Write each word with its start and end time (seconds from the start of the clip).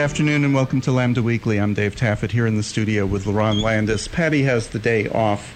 good 0.00 0.04
afternoon, 0.04 0.46
and 0.46 0.54
welcome 0.54 0.80
to 0.80 0.90
Lambda 0.90 1.22
Weekly. 1.22 1.60
I'm 1.60 1.74
Dave 1.74 1.94
Taffet 1.94 2.30
here 2.30 2.46
in 2.46 2.56
the 2.56 2.62
studio 2.62 3.04
with 3.04 3.26
LaRon 3.26 3.60
Landis. 3.60 4.08
Patty 4.08 4.44
has 4.44 4.68
the 4.68 4.78
day 4.78 5.06
off. 5.10 5.54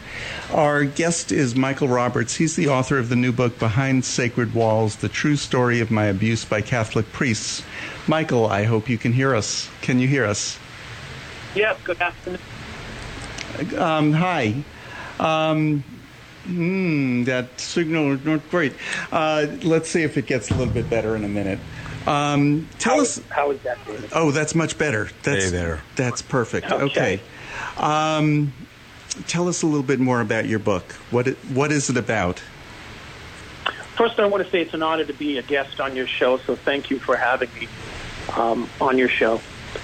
Our 0.53 0.85
guest 0.85 1.33
is 1.33 1.57
Michael 1.57 1.89
Roberts. 1.89 2.35
He's 2.35 2.55
the 2.55 2.69
author 2.69 2.99
of 2.99 3.09
the 3.09 3.17
new 3.17 3.33
book, 3.33 3.59
Behind 3.59 4.05
Sacred 4.05 4.53
Walls 4.53 4.97
The 4.97 5.09
True 5.09 5.37
Story 5.37 5.81
of 5.81 5.91
My 5.91 6.05
Abuse 6.05 6.45
by 6.45 6.61
Catholic 6.61 7.11
Priests. 7.11 7.63
Michael, 8.07 8.47
I 8.47 8.65
hope 8.65 8.91
you 8.91 8.99
can 8.99 9.15
hear 9.15 9.35
us. 9.35 9.71
Can 9.81 9.99
you 9.99 10.09
hear 10.09 10.27
us? 10.27 10.59
Yes, 11.55 11.81
good 11.83 12.03
afternoon. 12.03 12.41
Um, 13.79 14.13
hi. 14.13 14.63
Um, 15.19 15.83
Hmm, 16.45 17.25
that 17.25 17.59
signal 17.59 18.13
is 18.13 18.25
not 18.25 18.47
great. 18.51 18.75
Uh, 19.11 19.47
let's 19.63 19.89
see 19.89 20.03
if 20.03 20.19
it 20.19 20.27
gets 20.27 20.51
a 20.51 20.55
little 20.55 20.75
bit 20.75 20.91
better 20.91 21.17
in 21.17 21.25
a 21.25 21.29
minute. 21.29 21.59
Um, 22.07 22.69
tell 22.79 22.97
how, 22.97 23.03
us. 23.03 23.21
How 23.31 23.51
is 23.51 23.61
that, 23.61 23.79
David? 23.87 24.11
Oh, 24.13 24.31
that's 24.31 24.55
much 24.55 24.77
better. 24.77 25.09
That's, 25.23 25.45
hey 25.45 25.51
there. 25.51 25.83
That's 25.97 26.23
perfect. 26.23 26.71
Okay. 26.71 26.85
okay. 26.85 27.21
Um, 27.77 28.53
tell 29.27 29.49
us 29.49 29.63
a 29.63 29.67
little 29.67 29.83
bit 29.83 30.01
more 30.01 30.21
about 30.21 30.47
your 30.47 30.59
book. 30.59 30.93
What 31.11 31.29
it, 31.29 31.37
what 31.53 31.73
is 31.73 31.89
it 31.91 31.97
about? 31.97 32.43
First, 33.97 34.19
I 34.19 34.27
want 34.27 34.45
to 34.45 34.51
say 34.51 34.61
it's 34.61 34.75
an 34.75 34.83
honor 34.83 35.05
to 35.05 35.13
be 35.13 35.39
a 35.39 35.43
guest 35.43 35.81
on 35.81 35.95
your 35.95 36.07
show. 36.07 36.39
So 36.39 36.57
thank 36.57 36.91
you 36.91 36.99
for 36.99 37.17
having 37.17 37.49
me 37.55 37.69
um, 38.35 38.69
on 38.81 38.99
your 38.99 39.09
show. 39.09 39.41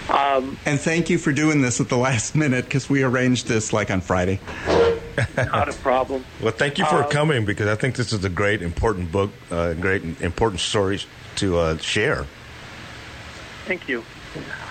Um, 0.08 0.58
and 0.66 0.80
thank 0.80 1.10
you 1.10 1.18
for 1.18 1.32
doing 1.32 1.62
this 1.62 1.80
at 1.80 1.88
the 1.88 1.96
last 1.96 2.34
minute 2.34 2.64
because 2.64 2.90
we 2.90 3.02
arranged 3.02 3.46
this 3.46 3.72
like 3.72 3.90
on 3.90 4.00
Friday. 4.00 4.40
Not 5.36 5.68
a 5.68 5.72
problem. 5.72 6.24
Well, 6.40 6.52
thank 6.52 6.78
you 6.78 6.84
for 6.86 7.02
uh, 7.02 7.08
coming 7.08 7.44
because 7.44 7.68
I 7.68 7.74
think 7.74 7.96
this 7.96 8.12
is 8.12 8.24
a 8.24 8.28
great, 8.28 8.62
important 8.62 9.12
book, 9.12 9.30
uh, 9.50 9.74
great, 9.74 10.02
important 10.20 10.60
stories 10.60 11.06
to 11.36 11.58
uh, 11.58 11.78
share. 11.78 12.26
Thank 13.66 13.88
you. 13.88 14.04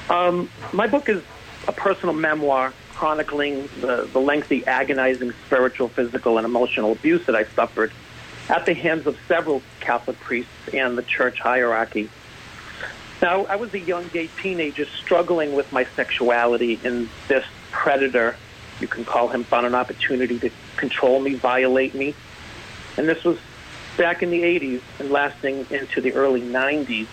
Um, 0.09 0.49
my 0.73 0.87
book 0.87 1.09
is 1.09 1.23
a 1.67 1.71
personal 1.71 2.13
memoir 2.13 2.73
chronicling 2.93 3.69
the, 3.79 4.09
the 4.11 4.19
lengthy, 4.19 4.65
agonizing 4.67 5.31
spiritual, 5.45 5.87
physical, 5.87 6.37
and 6.37 6.45
emotional 6.45 6.91
abuse 6.91 7.25
that 7.27 7.35
I 7.35 7.45
suffered 7.45 7.91
at 8.49 8.65
the 8.65 8.73
hands 8.73 9.07
of 9.07 9.17
several 9.27 9.61
Catholic 9.79 10.19
priests 10.19 10.51
and 10.73 10.97
the 10.97 11.03
church 11.03 11.39
hierarchy. 11.39 12.09
Now, 13.21 13.45
I 13.45 13.57
was 13.57 13.73
a 13.73 13.79
young 13.79 14.07
gay 14.09 14.29
teenager 14.41 14.85
struggling 14.85 15.53
with 15.53 15.71
my 15.71 15.85
sexuality, 15.95 16.79
in 16.83 17.09
this 17.27 17.45
predator 17.71 18.35
you 18.79 18.87
can 18.87 19.05
call 19.05 19.29
him, 19.29 19.43
found 19.43 19.65
an 19.65 19.75
opportunity 19.75 20.39
to 20.39 20.49
control 20.77 21.19
me, 21.19 21.35
violate 21.35 21.93
me. 21.95 22.15
And 22.97 23.07
this 23.07 23.23
was 23.23 23.37
back 23.97 24.23
in 24.23 24.31
the 24.31 24.41
80s 24.41 24.81
and 24.99 25.11
lasting 25.11 25.67
into 25.69 26.01
the 26.01 26.13
early 26.13 26.41
90s. 26.41 27.07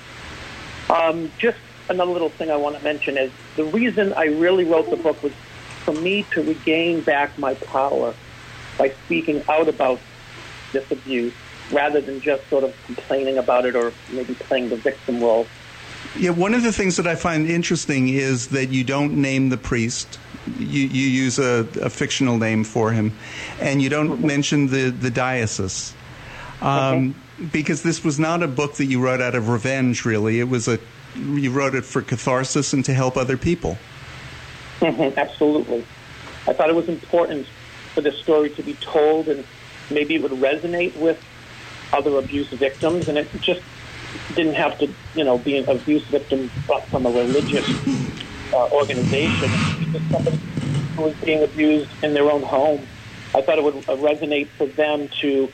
Um, 0.89 1.33
just 1.39 1.59
another 1.89 2.13
little 2.13 2.31
thing 2.31 2.51
I 2.51 2.57
want 2.57 2.77
to 2.77 2.85
mention 2.85 3.17
is 3.17 3.33
the 3.57 3.65
reason 3.65 4.13
I 4.13 4.27
really 4.27 4.65
wrote 4.65 4.91
the 4.91 4.97
book 4.97 5.23
was 5.23 5.33
for 5.85 5.95
me 5.95 6.25
to 6.33 6.43
regain 6.43 7.01
back 7.01 7.39
my 7.39 7.55
power 7.55 8.15
by 8.79 8.93
speaking 9.05 9.43
out 9.49 9.69
about 9.69 10.01
this 10.73 10.91
abuse 10.91 11.33
rather 11.73 12.01
than 12.01 12.21
just 12.21 12.49
sort 12.49 12.65
of 12.65 12.75
complaining 12.85 13.39
about 13.39 13.65
it 13.65 13.75
or 13.75 13.93
maybe 14.13 14.35
playing 14.35 14.69
the 14.69 14.77
victim 14.77 15.21
role. 15.21 15.47
Yeah, 16.17 16.31
one 16.31 16.55
of 16.55 16.63
the 16.63 16.73
things 16.73 16.97
that 16.97 17.07
I 17.07 17.15
find 17.15 17.49
interesting 17.49 18.09
is 18.09 18.49
that 18.49 18.67
you 18.67 18.85
don't 18.85 19.17
name 19.17 19.49
the 19.49 19.57
priest 19.57 20.19
you, 20.59 20.87
you 20.87 21.09
use 21.09 21.39
a, 21.39 21.67
a, 21.81 21.91
fictional 21.91 22.39
name 22.39 22.65
for 22.65 22.93
him, 22.93 23.13
and 23.61 23.83
you 23.83 23.89
don't 23.89 24.25
mention 24.25 24.69
the, 24.69 24.91
the 24.91 25.11
diocese. 25.11 25.95
Um, 26.61 27.15
okay. 27.39 27.49
Because 27.53 27.83
this 27.83 28.03
was 28.03 28.19
not 28.19 28.43
a 28.43 28.49
book 28.49 28.75
that 28.75 28.87
you 28.87 29.01
wrote 29.01 29.21
out 29.21 29.35
of 29.35 29.49
revenge, 29.49 30.05
really. 30.05 30.41
It 30.41 30.49
was 30.49 30.69
a 30.69 30.79
you 31.15 31.51
wrote 31.51 31.75
it 31.75 31.85
for 31.85 32.03
catharsis 32.03 32.73
and 32.73 32.85
to 32.85 32.95
help 32.95 33.17
other 33.17 33.37
people. 33.37 33.79
Mm-hmm, 34.81 35.19
absolutely, 35.19 35.85
I 36.47 36.53
thought 36.53 36.69
it 36.69 36.75
was 36.75 36.89
important 36.89 37.47
for 37.95 38.01
the 38.03 38.13
story 38.13 38.51
to 38.51 38.63
be 38.63 38.75
told, 38.75 39.29
and 39.29 39.45
maybe 39.91 40.15
it 40.15 40.23
would 40.23 40.33
resonate 40.33 40.97
with 40.97 41.23
other 41.93 42.19
abuse 42.19 42.49
victims, 42.49 43.09
and 43.09 43.17
it 43.19 43.29
just 43.41 43.63
didn't 44.35 44.55
have 44.55 44.79
to, 44.79 44.89
you 45.15 45.25
know, 45.25 45.39
be 45.39 45.59
an 45.59 45.69
abuse 45.69 46.05
victim 46.05 46.49
from 46.91 47.07
a 47.07 47.11
religious 47.11 47.67
uh, 48.53 48.69
organization, 48.71 49.51
just 49.93 50.11
somebody 50.11 50.39
who 50.97 51.03
was 51.03 51.15
being 51.17 51.43
abused 51.43 51.91
in 52.03 52.15
their 52.15 52.31
own 52.31 52.43
home. 52.43 52.87
I 53.35 53.43
thought 53.43 53.59
it 53.59 53.65
would 53.65 53.77
uh, 53.77 53.97
resonate 53.97 54.49
for 54.49 54.67
them 54.67 55.09
to 55.21 55.53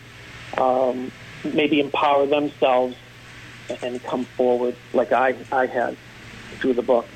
um, 0.58 1.10
maybe 1.44 1.80
empower 1.80 2.26
themselves 2.26 2.96
and 3.82 4.02
come 4.04 4.24
forward 4.24 4.76
like 4.92 5.12
I, 5.12 5.34
I 5.50 5.66
had 5.66 5.96
through 6.58 6.74
the 6.74 6.82
book. 6.82 7.06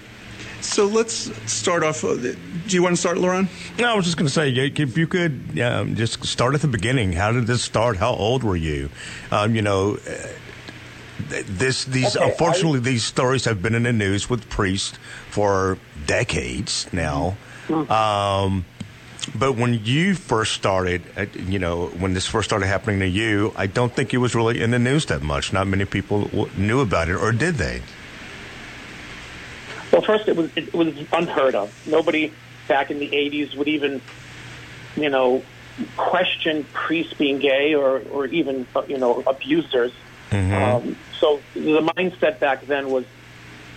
So 0.61 0.87
let's 0.87 1.31
start 1.51 1.85
off. 1.85 2.03
Uh, 2.03 2.17
do 2.17 2.37
you 2.69 2.83
want 2.83 2.95
to 2.95 3.01
start, 3.01 3.19
Lauren? 3.19 3.49
No, 3.79 3.93
I 3.93 3.95
was 3.95 4.05
just 4.05 4.17
going 4.17 4.27
to 4.27 4.33
say, 4.33 4.51
if 4.51 4.99
you 4.99 5.07
could 5.07 5.61
um, 5.61 5.95
just 5.95 6.25
start 6.25 6.55
at 6.55 6.63
the 6.63 6.69
beginning. 6.69 7.13
How 7.13 7.31
did 7.31 7.47
this 7.47 7.63
start? 7.63 7.97
How 7.97 8.13
old 8.13 8.43
were 8.43 8.57
you? 8.57 8.91
Um, 9.31 9.55
you 9.55 9.63
know, 9.63 9.99
this 11.29 11.85
these 11.85 12.17
okay, 12.17 12.31
unfortunately 12.31 12.79
I, 12.79 12.83
these 12.83 13.05
stories 13.05 13.45
have 13.45 13.63
been 13.63 13.75
in 13.75 13.85
the 13.85 13.93
news 13.93 14.31
with 14.31 14.49
priests 14.49 14.99
for 15.31 15.79
decades 16.07 16.87
now. 16.93 17.37
Mm-hmm. 17.69 17.91
Um, 17.91 18.65
but 19.35 19.57
when 19.57 19.85
you 19.85 20.15
first 20.15 20.53
started, 20.53 21.03
uh, 21.17 21.27
you 21.35 21.59
know, 21.59 21.87
when 21.89 22.15
this 22.15 22.27
first 22.27 22.49
started 22.49 22.67
happening 22.67 23.01
to 23.01 23.09
you, 23.09 23.53
I 23.57 23.67
don't 23.67 23.93
think 23.93 24.15
it 24.15 24.19
was 24.19 24.35
really 24.35 24.63
in 24.63 24.71
the 24.71 24.79
news 24.79 25.07
that 25.07 25.23
much. 25.23 25.53
Not 25.53 25.67
many 25.67 25.85
people 25.85 26.49
knew 26.57 26.81
about 26.81 27.09
it, 27.09 27.17
or 27.17 27.33
did 27.33 27.57
they? 27.57 27.83
Well, 29.93 30.03
first 30.03 30.29
it 30.29 30.37
was 30.37 30.51
it 30.57 30.73
was 30.75 30.95
unheard 31.13 31.55
of. 31.55 31.73
Nobody 31.87 32.33
back 32.69 32.91
in 32.91 32.99
the 32.99 33.09
'80s 33.09 33.57
would 33.57 33.69
even, 33.69 34.01
you 34.97 35.09
know, 35.09 35.43
question 35.97 36.65
priests 36.73 37.15
being 37.15 37.39
gay 37.39 37.75
or 37.75 38.01
or 38.13 38.27
even 38.27 38.67
you 38.89 38.99
know 38.99 39.23
abusers. 39.27 39.93
Mm-hmm. 40.31 40.53
Um, 40.53 40.97
so 41.19 41.41
the 41.55 41.81
mindset 41.97 42.39
back 42.39 42.67
then 42.67 42.91
was, 42.91 43.05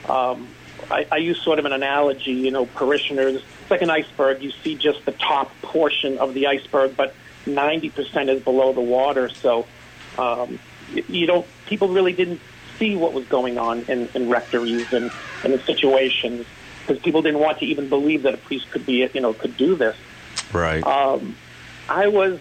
um, 0.07 0.47
I, 0.89 1.05
I 1.11 1.17
use 1.17 1.41
sort 1.41 1.59
of 1.59 1.65
an 1.65 1.73
analogy, 1.73 2.31
you 2.31 2.51
know, 2.51 2.65
parishioners. 2.65 3.35
It's 3.35 3.71
like 3.71 3.81
an 3.81 3.89
iceberg. 3.89 4.41
You 4.41 4.51
see 4.51 4.75
just 4.75 5.05
the 5.05 5.11
top 5.11 5.51
portion 5.61 6.17
of 6.17 6.33
the 6.33 6.47
iceberg, 6.47 6.95
but 6.95 7.13
90% 7.45 8.29
is 8.29 8.43
below 8.43 8.73
the 8.73 8.81
water. 8.81 9.29
So 9.29 9.67
um, 10.17 10.59
you 10.93 11.25
don't, 11.25 11.45
people 11.67 11.89
really 11.89 12.13
didn't 12.13 12.41
see 12.77 12.95
what 12.95 13.13
was 13.13 13.25
going 13.25 13.57
on 13.57 13.81
in, 13.83 14.09
in 14.15 14.29
rectories 14.29 14.91
and, 14.93 15.11
and 15.43 15.53
the 15.53 15.59
situations 15.59 16.45
because 16.89 17.03
people 17.03 17.21
didn't 17.21 17.39
want 17.39 17.59
to 17.59 17.65
even 17.65 17.87
believe 17.87 18.23
that 18.23 18.33
a 18.33 18.37
priest 18.37 18.71
could 18.71 18.85
be, 18.85 19.07
you 19.13 19.21
know, 19.21 19.33
could 19.33 19.55
do 19.57 19.75
this. 19.75 19.95
Right. 20.51 20.83
Um, 20.83 21.35
I 21.87 22.07
was 22.07 22.39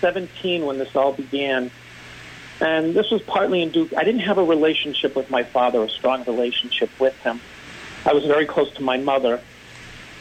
17 0.00 0.64
when 0.64 0.78
this 0.78 0.96
all 0.96 1.12
began 1.12 1.70
and 2.60 2.94
this 2.94 3.10
was 3.10 3.22
partly 3.22 3.62
in 3.62 3.70
Duke. 3.70 3.92
I 3.96 4.04
didn't 4.04 4.20
have 4.20 4.38
a 4.38 4.44
relationship 4.44 5.16
with 5.16 5.30
my 5.30 5.42
father, 5.42 5.82
a 5.82 5.88
strong 5.88 6.24
relationship 6.24 6.90
with 6.98 7.16
him. 7.20 7.40
I 8.04 8.12
was 8.12 8.24
very 8.24 8.46
close 8.46 8.72
to 8.74 8.82
my 8.82 8.98
mother, 8.98 9.40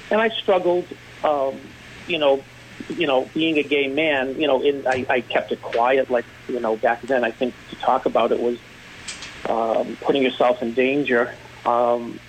and 0.09 0.21
I 0.21 0.29
struggled. 0.29 0.87
Um, 1.23 1.59
you 2.07 2.17
know, 2.17 2.43
you 2.89 3.07
know, 3.07 3.29
being 3.33 3.57
a 3.57 3.63
gay 3.63 3.87
man. 3.87 4.39
You 4.39 4.47
know, 4.47 4.61
in, 4.61 4.87
I, 4.87 5.05
I 5.09 5.21
kept 5.21 5.51
it 5.51 5.61
quiet. 5.61 6.09
Like 6.09 6.25
you 6.47 6.59
know, 6.59 6.77
back 6.77 7.01
then, 7.01 7.23
I 7.23 7.31
think 7.31 7.53
to 7.69 7.75
talk 7.77 8.05
about 8.05 8.31
it 8.31 8.39
was 8.39 8.57
um, 9.47 9.97
putting 10.01 10.23
yourself 10.23 10.61
in 10.61 10.73
danger. 10.73 11.33
Um, 11.65 12.19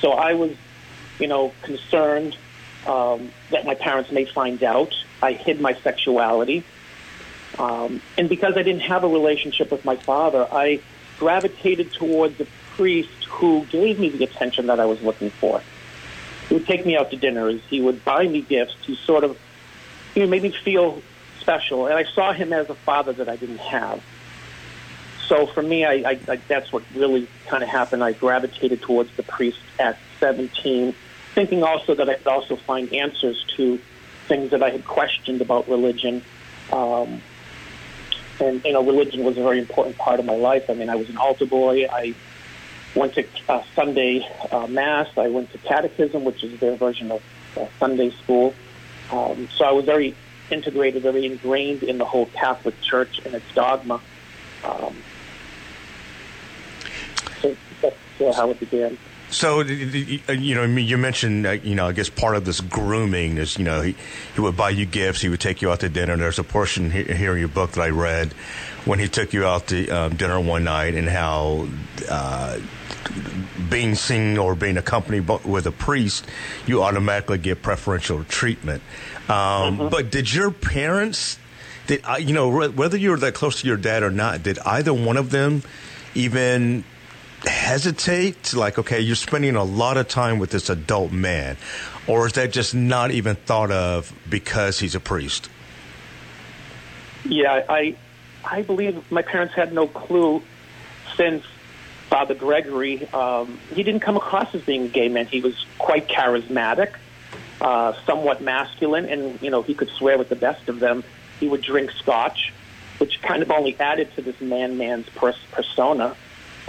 so 0.00 0.12
I 0.12 0.34
was, 0.34 0.52
you 1.18 1.26
know, 1.26 1.52
concerned 1.62 2.36
um, 2.86 3.30
that 3.50 3.66
my 3.66 3.74
parents 3.74 4.10
may 4.10 4.24
find 4.24 4.62
out. 4.62 4.94
I 5.22 5.32
hid 5.32 5.60
my 5.60 5.74
sexuality. 5.74 6.64
Um, 7.60 8.00
and 8.16 8.30
because 8.30 8.54
I 8.56 8.62
didn't 8.62 8.80
have 8.82 9.04
a 9.04 9.08
relationship 9.08 9.70
with 9.70 9.84
my 9.84 9.96
father, 9.96 10.48
I 10.50 10.80
gravitated 11.18 11.92
towards 11.92 12.40
a 12.40 12.46
priest 12.74 13.24
who 13.28 13.66
gave 13.66 14.00
me 14.00 14.08
the 14.08 14.24
attention 14.24 14.68
that 14.68 14.80
I 14.80 14.86
was 14.86 15.02
looking 15.02 15.28
for. 15.28 15.60
He 16.48 16.54
would 16.54 16.66
take 16.66 16.86
me 16.86 16.96
out 16.96 17.10
to 17.10 17.16
dinners. 17.16 17.60
He 17.68 17.82
would 17.82 18.02
buy 18.02 18.26
me 18.26 18.40
gifts. 18.40 18.76
He 18.86 18.96
sort 18.96 19.24
of, 19.24 19.38
you 20.14 20.22
know, 20.22 20.28
made 20.28 20.42
me 20.42 20.52
feel 20.64 21.02
special. 21.38 21.86
And 21.86 21.96
I 21.96 22.04
saw 22.04 22.32
him 22.32 22.54
as 22.54 22.70
a 22.70 22.74
father 22.74 23.12
that 23.12 23.28
I 23.28 23.36
didn't 23.36 23.58
have. 23.58 24.02
So 25.26 25.46
for 25.46 25.62
me, 25.62 25.84
I, 25.84 25.92
I, 25.92 26.20
I 26.28 26.36
that's 26.48 26.72
what 26.72 26.82
really 26.94 27.28
kind 27.46 27.62
of 27.62 27.68
happened. 27.68 28.02
I 28.02 28.12
gravitated 28.12 28.80
towards 28.80 29.14
the 29.16 29.22
priest 29.22 29.60
at 29.78 29.98
17, 30.18 30.94
thinking 31.34 31.62
also 31.62 31.94
that 31.94 32.08
I 32.08 32.14
could 32.14 32.26
also 32.26 32.56
find 32.56 32.90
answers 32.94 33.44
to 33.58 33.78
things 34.28 34.50
that 34.52 34.62
I 34.62 34.70
had 34.70 34.86
questioned 34.86 35.42
about 35.42 35.68
religion. 35.68 36.24
Um, 36.72 37.20
and 38.40 38.64
you 38.64 38.72
know, 38.72 38.82
religion 38.84 39.24
was 39.24 39.36
a 39.36 39.42
very 39.42 39.58
important 39.58 39.98
part 39.98 40.20
of 40.20 40.26
my 40.26 40.36
life. 40.36 40.68
I 40.68 40.74
mean, 40.74 40.88
I 40.88 40.96
was 40.96 41.08
an 41.10 41.16
altar 41.16 41.46
boy. 41.46 41.86
I 41.90 42.14
went 42.94 43.14
to 43.14 43.24
uh, 43.48 43.62
Sunday 43.74 44.26
uh, 44.50 44.66
mass. 44.66 45.08
I 45.16 45.28
went 45.28 45.52
to 45.52 45.58
catechism, 45.58 46.24
which 46.24 46.42
is 46.42 46.58
their 46.60 46.76
version 46.76 47.12
of 47.12 47.22
uh, 47.56 47.66
Sunday 47.78 48.10
school. 48.10 48.54
Um, 49.12 49.48
so 49.54 49.64
I 49.64 49.72
was 49.72 49.84
very 49.84 50.16
integrated, 50.50 51.02
very 51.02 51.26
ingrained 51.26 51.82
in 51.82 51.98
the 51.98 52.04
whole 52.04 52.26
Catholic 52.26 52.80
Church 52.80 53.20
and 53.24 53.34
its 53.34 53.46
dogma. 53.54 54.00
Um, 54.64 54.96
So 57.40 57.56
that's 57.80 57.96
uh, 58.20 58.32
how 58.32 58.50
it 58.50 58.60
began. 58.60 58.98
So, 59.30 59.60
you 59.62 60.54
know, 60.56 60.64
you 60.64 60.98
mentioned, 60.98 61.46
uh, 61.46 61.50
you 61.52 61.76
know, 61.76 61.86
I 61.86 61.92
guess 61.92 62.10
part 62.10 62.34
of 62.34 62.44
this 62.44 62.60
grooming 62.60 63.38
is, 63.38 63.56
you 63.56 63.64
know, 63.64 63.80
he, 63.80 63.94
he 64.34 64.40
would 64.40 64.56
buy 64.56 64.70
you 64.70 64.86
gifts, 64.86 65.20
he 65.20 65.28
would 65.28 65.40
take 65.40 65.62
you 65.62 65.70
out 65.70 65.80
to 65.80 65.88
dinner. 65.88 66.16
There's 66.16 66.40
a 66.40 66.44
portion 66.44 66.90
here 66.90 67.32
in 67.34 67.38
your 67.38 67.48
book 67.48 67.72
that 67.72 67.82
I 67.82 67.90
read 67.90 68.32
when 68.84 68.98
he 68.98 69.08
took 69.08 69.32
you 69.32 69.46
out 69.46 69.68
to 69.68 69.88
um, 69.88 70.16
dinner 70.16 70.40
one 70.40 70.64
night 70.64 70.94
and 70.94 71.08
how 71.08 71.68
uh, 72.08 72.58
being 73.68 73.94
seen 73.94 74.36
or 74.36 74.56
being 74.56 74.76
accompanied 74.76 75.28
with 75.44 75.66
a 75.66 75.72
priest, 75.72 76.26
you 76.66 76.82
automatically 76.82 77.38
get 77.38 77.62
preferential 77.62 78.24
treatment. 78.24 78.82
Um, 79.28 79.78
mm-hmm. 79.78 79.88
But 79.90 80.10
did 80.10 80.32
your 80.32 80.50
parents, 80.50 81.38
did 81.86 82.04
you 82.18 82.34
know, 82.34 82.68
whether 82.68 82.96
you 82.96 83.10
were 83.10 83.18
that 83.18 83.34
close 83.34 83.60
to 83.60 83.66
your 83.66 83.76
dad 83.76 84.02
or 84.02 84.10
not, 84.10 84.42
did 84.42 84.58
either 84.60 84.92
one 84.92 85.16
of 85.16 85.30
them 85.30 85.62
even 86.14 86.82
hesitate? 87.46 88.54
Like, 88.54 88.78
okay, 88.78 89.00
you're 89.00 89.16
spending 89.16 89.56
a 89.56 89.64
lot 89.64 89.96
of 89.96 90.08
time 90.08 90.38
with 90.38 90.50
this 90.50 90.68
adult 90.68 91.12
man, 91.12 91.56
or 92.06 92.26
is 92.26 92.34
that 92.34 92.52
just 92.52 92.74
not 92.74 93.10
even 93.10 93.36
thought 93.36 93.70
of 93.70 94.12
because 94.28 94.78
he's 94.78 94.94
a 94.94 95.00
priest? 95.00 95.48
Yeah, 97.24 97.62
I, 97.68 97.96
I 98.44 98.62
believe 98.62 99.10
my 99.10 99.22
parents 99.22 99.54
had 99.54 99.72
no 99.72 99.86
clue 99.86 100.42
since 101.16 101.44
Father 102.08 102.34
Gregory. 102.34 103.06
Um, 103.08 103.58
he 103.74 103.82
didn't 103.82 104.00
come 104.00 104.16
across 104.16 104.54
as 104.54 104.62
being 104.62 104.86
a 104.86 104.88
gay 104.88 105.08
man. 105.08 105.26
He 105.26 105.40
was 105.40 105.54
quite 105.78 106.08
charismatic, 106.08 106.94
uh, 107.60 107.92
somewhat 108.06 108.42
masculine, 108.42 109.06
and 109.06 109.40
you 109.40 109.50
know 109.50 109.62
he 109.62 109.74
could 109.74 109.90
swear 109.90 110.18
with 110.18 110.28
the 110.28 110.36
best 110.36 110.68
of 110.68 110.80
them. 110.80 111.04
He 111.38 111.48
would 111.48 111.62
drink 111.62 111.90
scotch, 111.92 112.52
which 112.98 113.20
kind 113.22 113.42
of 113.42 113.50
only 113.50 113.78
added 113.78 114.14
to 114.16 114.22
this 114.22 114.40
man-man's 114.40 115.08
pers- 115.10 115.36
persona. 115.52 116.16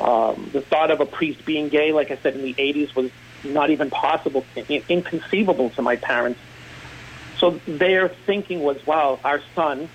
Um, 0.01 0.50
the 0.51 0.62
thought 0.62 0.89
of 0.89 1.00
a 1.00 1.06
priest 1.06 1.45
being 1.45 1.69
gay, 1.69 1.92
like 1.92 2.09
I 2.09 2.18
said, 2.18 2.36
in 2.36 2.42
the 2.42 2.56
80s 2.56 2.95
was 2.95 3.12
not 3.44 3.69
even 3.69 3.89
possible, 3.92 4.45
inconceivable 4.89 5.69
to 5.71 5.81
my 5.81 5.95
parents. 5.95 6.39
So 7.38 7.59
their 7.68 8.09
thinking 8.09 8.62
was, 8.62 8.86
wow, 8.86 9.19
our 9.24 9.42
son 9.56 9.89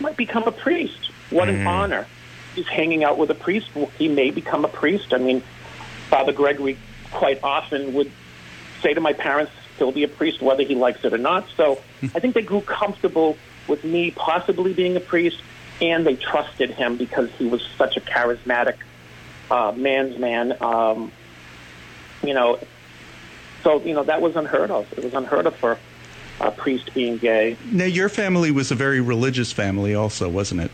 might 0.00 0.16
become 0.16 0.44
a 0.44 0.52
priest. 0.52 1.10
What 1.30 1.48
mm-hmm. 1.48 1.60
an 1.60 1.66
honor. 1.66 2.06
He's 2.54 2.68
hanging 2.68 3.04
out 3.04 3.18
with 3.18 3.30
a 3.30 3.34
priest. 3.34 3.68
He 3.98 4.08
may 4.08 4.30
become 4.30 4.64
a 4.64 4.68
priest. 4.68 5.12
I 5.12 5.18
mean, 5.18 5.42
Father 6.08 6.32
Gregory 6.32 6.78
quite 7.12 7.42
often 7.42 7.92
would 7.94 8.10
say 8.82 8.94
to 8.94 9.00
my 9.00 9.12
parents, 9.12 9.52
he'll 9.78 9.92
be 9.92 10.04
a 10.04 10.08
priest 10.08 10.40
whether 10.40 10.62
he 10.62 10.74
likes 10.74 11.04
it 11.04 11.12
or 11.12 11.18
not. 11.18 11.46
So 11.56 11.80
I 12.02 12.20
think 12.20 12.34
they 12.34 12.42
grew 12.42 12.62
comfortable 12.62 13.36
with 13.68 13.84
me 13.84 14.12
possibly 14.12 14.72
being 14.72 14.96
a 14.96 15.00
priest, 15.00 15.42
and 15.80 16.06
they 16.06 16.16
trusted 16.16 16.70
him 16.70 16.96
because 16.96 17.30
he 17.32 17.46
was 17.46 17.62
such 17.76 17.96
a 17.96 18.00
charismatic 18.00 18.76
uh, 19.50 19.72
man's 19.72 20.18
man. 20.18 20.56
Um, 20.60 21.12
you 22.22 22.34
know, 22.34 22.58
so 23.62 23.82
you 23.82 23.94
know 23.94 24.04
that 24.04 24.20
was 24.20 24.36
unheard 24.36 24.70
of. 24.70 24.90
It 24.92 25.04
was 25.04 25.14
unheard 25.14 25.46
of 25.46 25.56
for 25.56 25.78
a 26.40 26.50
priest 26.50 26.92
being 26.94 27.18
gay. 27.18 27.56
Now, 27.72 27.84
your 27.84 28.08
family 28.08 28.50
was 28.50 28.70
a 28.70 28.74
very 28.74 29.00
religious 29.00 29.52
family, 29.52 29.94
also, 29.94 30.28
wasn't 30.28 30.62
it? 30.62 30.70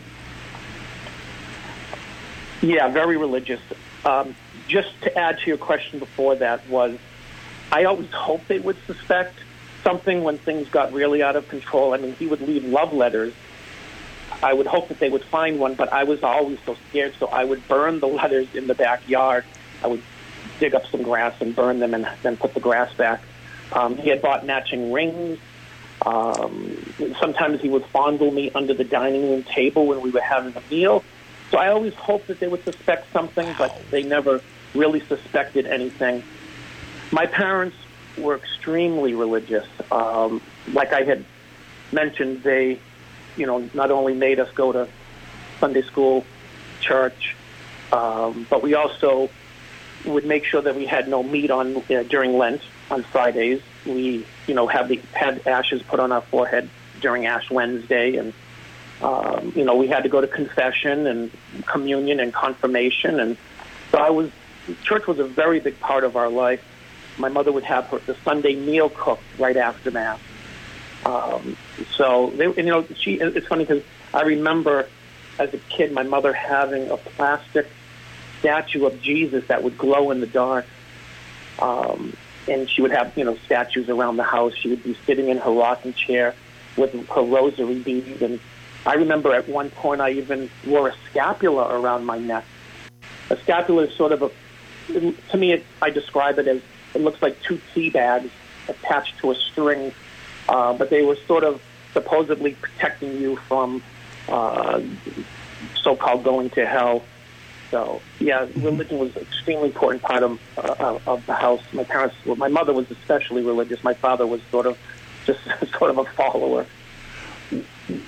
Yeah, 2.61 2.89
very 2.89 3.17
religious. 3.17 3.61
Um, 4.05 4.35
just 4.67 4.89
to 5.01 5.17
add 5.17 5.39
to 5.39 5.47
your 5.47 5.57
question 5.57 5.99
before 5.99 6.35
that 6.35 6.67
was, 6.67 6.97
I 7.71 7.85
always 7.85 8.11
hoped 8.11 8.47
they 8.47 8.59
would 8.59 8.77
suspect 8.85 9.35
something 9.83 10.23
when 10.23 10.37
things 10.37 10.69
got 10.69 10.93
really 10.93 11.21
out 11.21 11.35
of 11.35 11.47
control. 11.49 11.93
I 11.93 11.97
mean, 11.97 12.13
he 12.15 12.27
would 12.27 12.41
leave 12.41 12.63
love 12.65 12.93
letters 12.93 13.33
I 14.43 14.53
would 14.53 14.67
hope 14.67 14.89
that 14.89 14.99
they 14.99 15.09
would 15.09 15.23
find 15.23 15.57
one, 15.57 15.75
but 15.75 15.93
I 15.93 16.03
was 16.03 16.21
always 16.21 16.59
so 16.65 16.75
scared, 16.89 17.15
so 17.17 17.27
I 17.27 17.45
would 17.45 17.65
burn 17.69 18.01
the 18.01 18.07
letters 18.19 18.53
in 18.53 18.67
the 18.67 18.75
backyard. 18.75 19.45
I 19.81 19.87
would 19.87 20.03
dig 20.59 20.75
up 20.75 20.85
some 20.87 21.01
grass 21.01 21.33
and 21.39 21.55
burn 21.55 21.79
them 21.79 21.93
and 21.93 22.07
then 22.21 22.35
put 22.35 22.53
the 22.53 22.59
grass 22.59 22.93
back. 22.93 23.21
Um, 23.71 23.97
he 23.97 24.09
had 24.09 24.21
bought 24.21 24.45
matching 24.45 24.91
rings. 24.91 25.39
Um, 26.05 26.77
sometimes 27.19 27.61
he 27.61 27.69
would 27.69 27.85
fondle 27.85 28.31
me 28.31 28.51
under 28.53 28.73
the 28.73 28.83
dining 28.83 29.29
room 29.29 29.43
table 29.43 29.87
when 29.87 30.01
we 30.01 30.11
were 30.11 30.21
having 30.21 30.53
a 30.55 30.61
meal. 30.69 31.03
So 31.49 31.57
I 31.57 31.69
always 31.69 31.93
hoped 31.93 32.27
that 32.27 32.39
they 32.39 32.47
would 32.47 32.63
suspect 32.65 33.11
something, 33.13 33.55
but 33.57 33.79
they 33.91 34.03
never 34.03 34.41
really 34.75 34.99
suspected 35.05 35.65
anything. 35.65 36.23
My 37.11 37.27
parents 37.27 37.77
were 38.17 38.35
extremely 38.35 39.13
religious. 39.13 39.67
Um, 39.89 40.41
like 40.73 40.91
I 40.91 41.03
had 41.03 41.23
mentioned, 41.93 42.43
they 42.43 42.79
you 43.35 43.45
know, 43.45 43.69
not 43.73 43.91
only 43.91 44.13
made 44.13 44.39
us 44.39 44.49
go 44.53 44.71
to 44.71 44.87
Sunday 45.59 45.81
school, 45.83 46.25
church, 46.81 47.35
um, 47.91 48.47
but 48.49 48.61
we 48.61 48.75
also 48.75 49.29
would 50.05 50.25
make 50.25 50.45
sure 50.45 50.61
that 50.61 50.75
we 50.75 50.85
had 50.85 51.07
no 51.07 51.23
meat 51.23 51.49
on 51.51 51.77
uh, 51.77 52.03
during 52.03 52.37
Lent 52.37 52.61
on 52.91 53.03
Fridays. 53.03 53.61
We, 53.85 54.25
you 54.47 54.53
know, 54.53 54.67
have 54.67 54.89
the 54.89 55.01
had 55.13 55.47
ashes 55.47 55.81
put 55.83 55.99
on 55.99 56.11
our 56.11 56.21
forehead 56.21 56.69
during 57.01 57.25
Ash 57.25 57.49
Wednesday, 57.49 58.17
and 58.17 58.33
um, 59.01 59.53
you 59.55 59.63
know, 59.63 59.75
we 59.75 59.87
had 59.87 60.03
to 60.03 60.09
go 60.09 60.21
to 60.21 60.27
confession 60.27 61.07
and 61.07 61.31
communion 61.65 62.19
and 62.19 62.33
confirmation, 62.33 63.19
and 63.19 63.37
so 63.91 63.99
I 63.99 64.09
was. 64.09 64.31
Church 64.83 65.07
was 65.07 65.19
a 65.19 65.25
very 65.25 65.59
big 65.59 65.77
part 65.81 66.05
of 66.05 66.15
our 66.15 66.29
life. 66.29 66.63
My 67.17 67.27
mother 67.27 67.51
would 67.51 67.65
have 67.65 67.85
her, 67.87 67.99
the 67.99 68.15
Sunday 68.23 68.55
meal 68.55 68.89
cooked 68.89 69.23
right 69.37 69.57
after 69.57 69.91
mass. 69.91 70.19
Um, 71.05 71.57
so 71.95 72.31
they, 72.35 72.45
and, 72.45 72.57
you 72.57 72.63
know, 72.63 72.85
she. 72.95 73.15
It's 73.15 73.47
funny 73.47 73.65
because 73.65 73.83
I 74.13 74.21
remember 74.21 74.87
as 75.39 75.53
a 75.53 75.57
kid 75.57 75.91
my 75.91 76.03
mother 76.03 76.33
having 76.33 76.89
a 76.89 76.97
plastic 76.97 77.67
statue 78.39 78.85
of 78.85 79.01
Jesus 79.01 79.47
that 79.47 79.63
would 79.63 79.77
glow 79.77 80.11
in 80.11 80.19
the 80.19 80.27
dark. 80.27 80.65
Um, 81.59 82.15
and 82.47 82.69
she 82.69 82.81
would 82.81 82.91
have, 82.91 83.17
you 83.17 83.23
know, 83.23 83.37
statues 83.45 83.89
around 83.89 84.17
the 84.17 84.23
house. 84.23 84.53
She 84.55 84.69
would 84.69 84.83
be 84.83 84.97
sitting 85.05 85.29
in 85.29 85.37
her 85.37 85.51
rocking 85.51 85.93
chair 85.93 86.35
with 86.75 86.93
her 87.09 87.21
rosary 87.21 87.79
beads. 87.79 88.21
And 88.21 88.39
I 88.85 88.95
remember 88.95 89.33
at 89.33 89.47
one 89.47 89.69
point 89.69 90.01
I 90.01 90.11
even 90.11 90.49
wore 90.65 90.89
a 90.89 90.95
scapula 91.09 91.79
around 91.79 92.05
my 92.05 92.17
neck. 92.17 92.43
A 93.29 93.37
scapula 93.37 93.83
is 93.83 93.95
sort 93.95 94.11
of 94.11 94.23
a, 94.23 94.31
to 95.31 95.37
me, 95.37 95.53
it, 95.53 95.65
I 95.81 95.89
describe 95.89 96.37
it 96.37 96.47
as 96.47 96.61
it 96.93 97.01
looks 97.01 97.21
like 97.21 97.41
two 97.41 97.61
tea 97.73 97.89
bags 97.89 98.29
attached 98.67 99.17
to 99.19 99.31
a 99.31 99.35
string 99.35 99.93
uh, 100.49 100.73
but 100.73 100.89
they 100.89 101.03
were 101.03 101.17
sort 101.27 101.43
of 101.43 101.61
supposedly 101.93 102.53
protecting 102.55 103.19
you 103.19 103.35
from 103.35 103.81
uh, 104.27 104.81
so-called 105.81 106.23
going 106.23 106.49
to 106.51 106.65
hell. 106.65 107.03
So 107.71 108.01
yeah, 108.19 108.47
religion 108.55 108.99
was 108.99 109.15
an 109.15 109.23
extremely 109.23 109.67
important 109.69 110.03
part 110.03 110.21
of 110.23 110.39
uh, 110.57 110.99
of 111.07 111.25
the 111.25 111.33
house. 111.33 111.61
My 111.73 111.83
parents, 111.83 112.15
my 112.25 112.47
mother 112.47 112.73
was 112.73 112.89
especially 112.91 113.41
religious. 113.41 113.83
My 113.83 113.95
father 113.95 114.27
was 114.27 114.41
sort 114.51 114.67
of 114.67 114.77
just 115.25 115.39
sort 115.77 115.89
of 115.89 115.97
a 115.97 116.05
follower. 116.05 116.65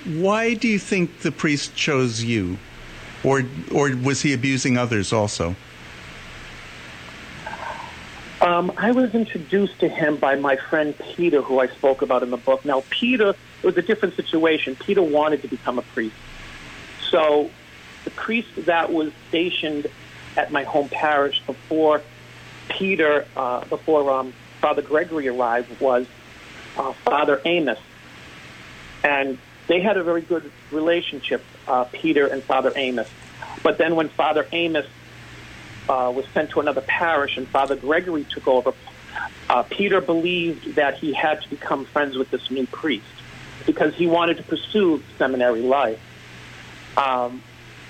Why 0.04 0.54
do 0.54 0.68
you 0.68 0.78
think 0.78 1.20
the 1.20 1.32
priest 1.32 1.74
chose 1.74 2.22
you, 2.22 2.58
or 3.24 3.42
or 3.72 3.90
was 3.96 4.22
he 4.22 4.32
abusing 4.32 4.78
others 4.78 5.12
also? 5.12 5.56
Um, 8.46 8.70
I 8.76 8.92
was 8.92 9.12
introduced 9.12 9.80
to 9.80 9.88
him 9.88 10.18
by 10.18 10.36
my 10.36 10.54
friend 10.54 10.96
Peter, 10.96 11.42
who 11.42 11.58
I 11.58 11.66
spoke 11.66 12.00
about 12.00 12.22
in 12.22 12.30
the 12.30 12.36
book. 12.36 12.64
Now, 12.64 12.84
Peter 12.90 13.30
it 13.30 13.66
was 13.66 13.76
a 13.76 13.82
different 13.82 14.14
situation. 14.14 14.76
Peter 14.76 15.02
wanted 15.02 15.42
to 15.42 15.48
become 15.48 15.80
a 15.80 15.82
priest. 15.82 16.14
So, 17.10 17.50
the 18.04 18.10
priest 18.10 18.50
that 18.66 18.92
was 18.92 19.12
stationed 19.30 19.88
at 20.36 20.52
my 20.52 20.62
home 20.62 20.88
parish 20.88 21.42
before 21.44 22.02
Peter, 22.68 23.26
uh, 23.36 23.64
before 23.64 24.08
um, 24.12 24.32
Father 24.60 24.80
Gregory 24.80 25.26
arrived, 25.26 25.80
was 25.80 26.06
uh, 26.76 26.92
Father 27.04 27.42
Amos. 27.44 27.80
And 29.02 29.38
they 29.66 29.80
had 29.80 29.96
a 29.96 30.04
very 30.04 30.22
good 30.22 30.52
relationship, 30.70 31.42
uh, 31.66 31.82
Peter 31.90 32.28
and 32.28 32.44
Father 32.44 32.72
Amos. 32.76 33.10
But 33.64 33.78
then 33.78 33.96
when 33.96 34.08
Father 34.08 34.46
Amos 34.52 34.86
uh, 35.88 36.12
was 36.14 36.26
sent 36.34 36.50
to 36.50 36.60
another 36.60 36.80
parish, 36.80 37.36
and 37.36 37.46
Father 37.48 37.76
Gregory 37.76 38.24
took 38.24 38.46
over. 38.48 38.72
Uh, 39.48 39.62
Peter 39.62 40.00
believed 40.00 40.74
that 40.74 40.98
he 40.98 41.12
had 41.12 41.40
to 41.42 41.50
become 41.50 41.84
friends 41.86 42.16
with 42.16 42.30
this 42.30 42.50
new 42.50 42.66
priest 42.66 43.06
because 43.64 43.94
he 43.94 44.06
wanted 44.06 44.36
to 44.36 44.42
pursue 44.42 45.02
seminary 45.18 45.62
life. 45.62 46.00
Um, 46.96 47.42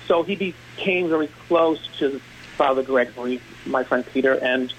so 0.07 0.23
he 0.23 0.35
became 0.35 1.09
very 1.09 1.27
close 1.47 1.87
to 1.99 2.19
Father 2.55 2.83
Gregory, 2.83 3.41
my 3.65 3.83
friend 3.83 4.05
Peter, 4.13 4.33
and 4.33 4.73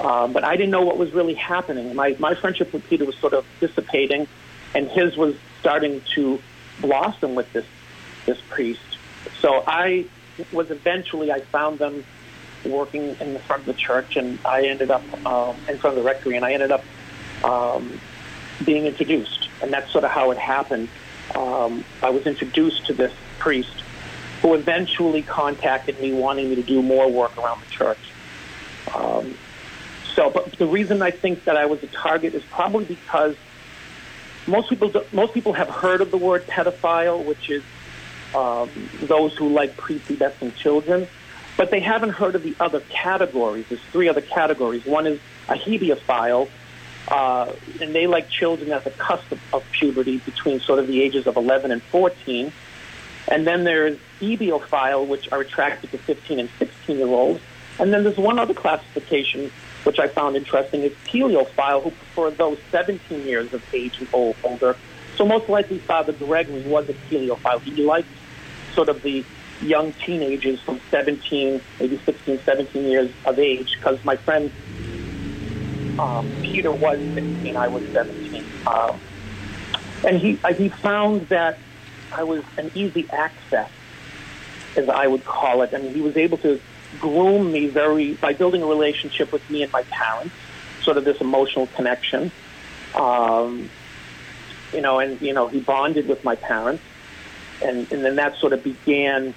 uh, 0.00 0.26
but 0.26 0.44
I 0.44 0.56
didn't 0.56 0.70
know 0.70 0.82
what 0.82 0.98
was 0.98 1.12
really 1.12 1.34
happening. 1.34 1.94
My 1.94 2.16
my 2.18 2.34
friendship 2.34 2.72
with 2.72 2.86
Peter 2.88 3.04
was 3.04 3.16
sort 3.16 3.32
of 3.32 3.46
dissipating, 3.60 4.28
and 4.74 4.88
his 4.88 5.16
was 5.16 5.34
starting 5.60 6.02
to 6.14 6.40
blossom 6.80 7.34
with 7.34 7.50
this 7.52 7.66
this 8.26 8.38
priest. 8.50 8.80
So 9.40 9.62
I 9.66 10.06
was 10.52 10.70
eventually 10.70 11.32
I 11.32 11.40
found 11.40 11.78
them 11.78 12.04
working 12.70 13.16
in 13.20 13.32
the 13.32 13.40
front 13.40 13.60
of 13.60 13.66
the 13.66 13.74
church, 13.74 14.16
and 14.16 14.38
I 14.44 14.66
ended 14.66 14.90
up 14.90 15.02
um, 15.26 15.56
in 15.68 15.78
front 15.78 15.96
of 15.96 16.02
the 16.02 16.08
rectory, 16.08 16.36
and 16.36 16.44
I 16.44 16.52
ended 16.52 16.72
up 16.72 16.84
um, 17.44 18.00
being 18.64 18.86
introduced, 18.86 19.48
and 19.62 19.72
that's 19.72 19.90
sort 19.92 20.04
of 20.04 20.10
how 20.10 20.30
it 20.30 20.38
happened. 20.38 20.88
Um, 21.34 21.84
I 22.02 22.10
was 22.10 22.26
introduced 22.26 22.86
to 22.86 22.92
this 22.92 23.12
priest, 23.38 23.82
who 24.42 24.54
eventually 24.54 25.22
contacted 25.22 26.00
me 26.00 26.12
wanting 26.12 26.50
me 26.50 26.56
to 26.56 26.62
do 26.62 26.82
more 26.82 27.10
work 27.10 27.36
around 27.36 27.60
the 27.62 27.70
church. 27.70 27.98
Um, 28.94 29.36
so, 30.14 30.30
but 30.30 30.52
the 30.52 30.66
reason 30.66 31.02
I 31.02 31.10
think 31.10 31.44
that 31.44 31.56
I 31.56 31.66
was 31.66 31.82
a 31.82 31.88
target 31.88 32.34
is 32.34 32.42
probably 32.44 32.84
because 32.84 33.36
most 34.46 34.70
people 34.70 34.88
do, 34.88 35.04
most 35.12 35.34
people 35.34 35.52
have 35.52 35.68
heard 35.68 36.00
of 36.00 36.10
the 36.10 36.16
word 36.16 36.46
pedophile, 36.46 37.24
which 37.24 37.50
is 37.50 37.62
um, 38.34 38.70
those 39.02 39.36
who 39.36 39.48
like 39.48 39.76
prepubescent 39.76 40.54
children, 40.56 41.08
but 41.56 41.70
they 41.70 41.80
haven't 41.80 42.10
heard 42.10 42.34
of 42.34 42.42
the 42.42 42.54
other 42.60 42.80
categories. 42.80 43.66
There's 43.68 43.80
three 43.92 44.08
other 44.08 44.20
categories. 44.20 44.84
One 44.84 45.06
is 45.06 45.20
a 45.48 45.54
hebiophile, 45.54 46.48
uh, 47.08 47.52
and 47.80 47.94
they 47.94 48.06
like 48.06 48.28
children 48.28 48.72
at 48.72 48.84
the 48.84 48.90
cusp 48.90 49.30
of, 49.32 49.40
of 49.54 49.64
puberty 49.72 50.18
between 50.18 50.60
sort 50.60 50.78
of 50.78 50.86
the 50.86 51.02
ages 51.02 51.26
of 51.26 51.36
11 51.36 51.70
and 51.70 51.82
14. 51.82 52.52
And 53.28 53.46
then 53.46 53.64
there's 53.64 53.98
ebiophile, 54.20 55.06
which 55.06 55.30
are 55.32 55.40
attracted 55.40 55.90
to 55.92 55.98
15 55.98 56.40
and 56.40 56.48
16 56.58 56.98
year 56.98 57.06
olds. 57.06 57.40
And 57.78 57.92
then 57.92 58.04
there's 58.04 58.16
one 58.16 58.38
other 58.38 58.54
classification 58.54 59.50
which 59.86 60.00
I 60.00 60.08
found 60.08 60.34
interesting 60.34 60.82
is 60.82 60.92
teleiophile, 61.04 61.80
who 61.80 61.90
prefer 61.92 62.30
those 62.32 62.58
17 62.72 63.24
years 63.24 63.54
of 63.54 63.62
age 63.72 64.00
and 64.00 64.08
older. 64.12 64.76
So 65.16 65.24
most 65.24 65.48
likely 65.48 65.78
Father 65.78 66.12
Gregory 66.12 66.62
was 66.62 66.88
a 66.88 66.94
teleiophile. 67.08 67.60
He 67.60 67.84
liked 67.84 68.08
sort 68.74 68.88
of 68.88 69.00
the 69.02 69.24
young 69.62 69.92
teenagers 69.92 70.60
from 70.60 70.80
17, 70.90 71.60
maybe 71.80 72.00
16, 72.04 72.40
17 72.44 72.84
years 72.84 73.10
of 73.24 73.38
age, 73.38 73.76
because 73.78 74.02
my 74.04 74.16
friend 74.16 74.50
um, 75.98 76.30
Peter 76.42 76.72
was 76.72 76.98
16, 77.14 77.56
I 77.56 77.68
was 77.68 77.82
17. 77.92 78.44
Um, 78.66 79.00
and 80.04 80.18
he, 80.18 80.38
uh, 80.44 80.52
he 80.52 80.68
found 80.68 81.28
that 81.28 81.58
I 82.12 82.22
was 82.22 82.44
an 82.58 82.70
easy 82.74 83.08
access, 83.10 83.70
as 84.76 84.88
I 84.88 85.06
would 85.06 85.24
call 85.24 85.62
it. 85.62 85.72
Mean, 85.72 85.94
he 85.94 86.00
was 86.00 86.16
able 86.16 86.38
to 86.38 86.60
groom 87.00 87.52
me 87.52 87.68
very 87.68 88.14
by 88.14 88.32
building 88.32 88.62
a 88.62 88.66
relationship 88.66 89.32
with 89.32 89.48
me 89.50 89.62
and 89.62 89.72
my 89.72 89.82
parents, 89.84 90.34
sort 90.82 90.96
of 90.96 91.04
this 91.04 91.20
emotional 91.20 91.66
connection. 91.68 92.30
Um, 92.94 93.70
you 94.72 94.80
know, 94.80 94.98
and 94.98 95.20
you 95.20 95.32
know, 95.32 95.48
he 95.48 95.60
bonded 95.60 96.08
with 96.08 96.24
my 96.24 96.36
parents, 96.36 96.82
and 97.62 97.90
and 97.90 98.04
then 98.04 98.16
that 98.16 98.36
sort 98.36 98.52
of 98.52 98.62
began 98.62 99.34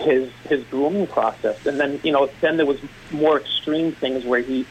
his 0.00 0.30
his 0.48 0.64
grooming 0.64 1.06
process. 1.06 1.64
And 1.66 1.78
then 1.78 2.00
you 2.02 2.12
know, 2.12 2.30
then 2.40 2.56
there 2.56 2.66
was 2.66 2.80
more 3.10 3.40
extreme 3.40 3.92
things 3.92 4.24
where 4.24 4.40
he, 4.40 4.66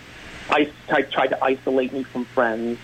I, 0.50 0.72
I 0.90 1.04
tried 1.04 1.28
to 1.28 1.44
isolate 1.44 1.94
me 1.94 2.04
from 2.04 2.26
friends. 2.26 2.80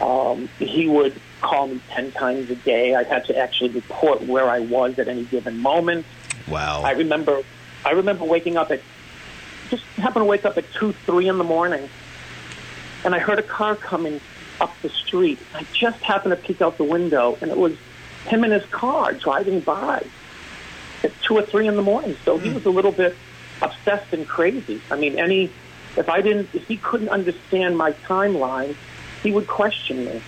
Um, 0.00 0.48
he 0.58 0.88
would 0.88 1.20
call 1.40 1.68
me 1.68 1.80
ten 1.90 2.12
times 2.12 2.50
a 2.50 2.54
day. 2.56 2.94
I 2.94 3.04
had 3.04 3.24
to 3.26 3.36
actually 3.36 3.70
report 3.70 4.22
where 4.22 4.48
I 4.48 4.60
was 4.60 4.98
at 4.98 5.08
any 5.08 5.24
given 5.24 5.60
moment. 5.60 6.06
Wow. 6.48 6.82
I 6.82 6.92
remember 6.92 7.42
I 7.84 7.92
remember 7.92 8.24
waking 8.24 8.56
up 8.56 8.70
at 8.70 8.80
just 9.70 9.84
happened 9.96 10.22
to 10.22 10.24
wake 10.24 10.44
up 10.44 10.58
at 10.58 10.70
two, 10.72 10.92
three 10.92 11.28
in 11.28 11.38
the 11.38 11.44
morning, 11.44 11.88
and 13.04 13.14
I 13.14 13.18
heard 13.20 13.38
a 13.38 13.42
car 13.42 13.76
coming 13.76 14.20
up 14.60 14.74
the 14.82 14.88
street. 14.88 15.38
I 15.54 15.64
just 15.72 16.00
happened 16.00 16.32
to 16.32 16.36
peek 16.36 16.60
out 16.60 16.76
the 16.76 16.84
window, 16.84 17.38
and 17.40 17.50
it 17.50 17.56
was 17.56 17.76
him 18.26 18.44
in 18.44 18.50
his 18.50 18.64
car 18.66 19.12
driving 19.12 19.60
by 19.60 20.04
at 21.02 21.12
two 21.22 21.36
or 21.36 21.42
three 21.42 21.66
in 21.66 21.76
the 21.76 21.82
morning. 21.82 22.16
So 22.24 22.38
he 22.38 22.50
was 22.50 22.66
a 22.66 22.70
little 22.70 22.92
bit 22.92 23.16
obsessed 23.62 24.12
and 24.12 24.26
crazy. 24.26 24.80
I 24.90 24.96
mean, 24.96 25.18
any 25.18 25.50
if 25.96 26.08
I 26.08 26.20
didn't, 26.20 26.50
if 26.54 26.66
he 26.66 26.76
couldn't 26.76 27.08
understand 27.08 27.76
my 27.76 27.92
timeline, 27.92 28.76
he 29.22 29.32
would 29.32 29.46
question 29.46 30.04
me. 30.04 30.22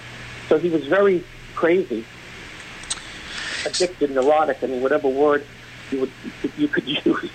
So 0.48 0.58
he 0.58 0.68
was 0.68 0.86
very 0.86 1.24
crazy, 1.54 2.04
addicted, 3.64 4.10
neurotic. 4.10 4.62
I 4.62 4.66
mean, 4.66 4.82
whatever 4.82 5.08
word 5.08 5.46
you 5.90 6.00
would 6.00 6.12
you 6.56 6.68
could 6.68 6.86
use. 7.04 7.30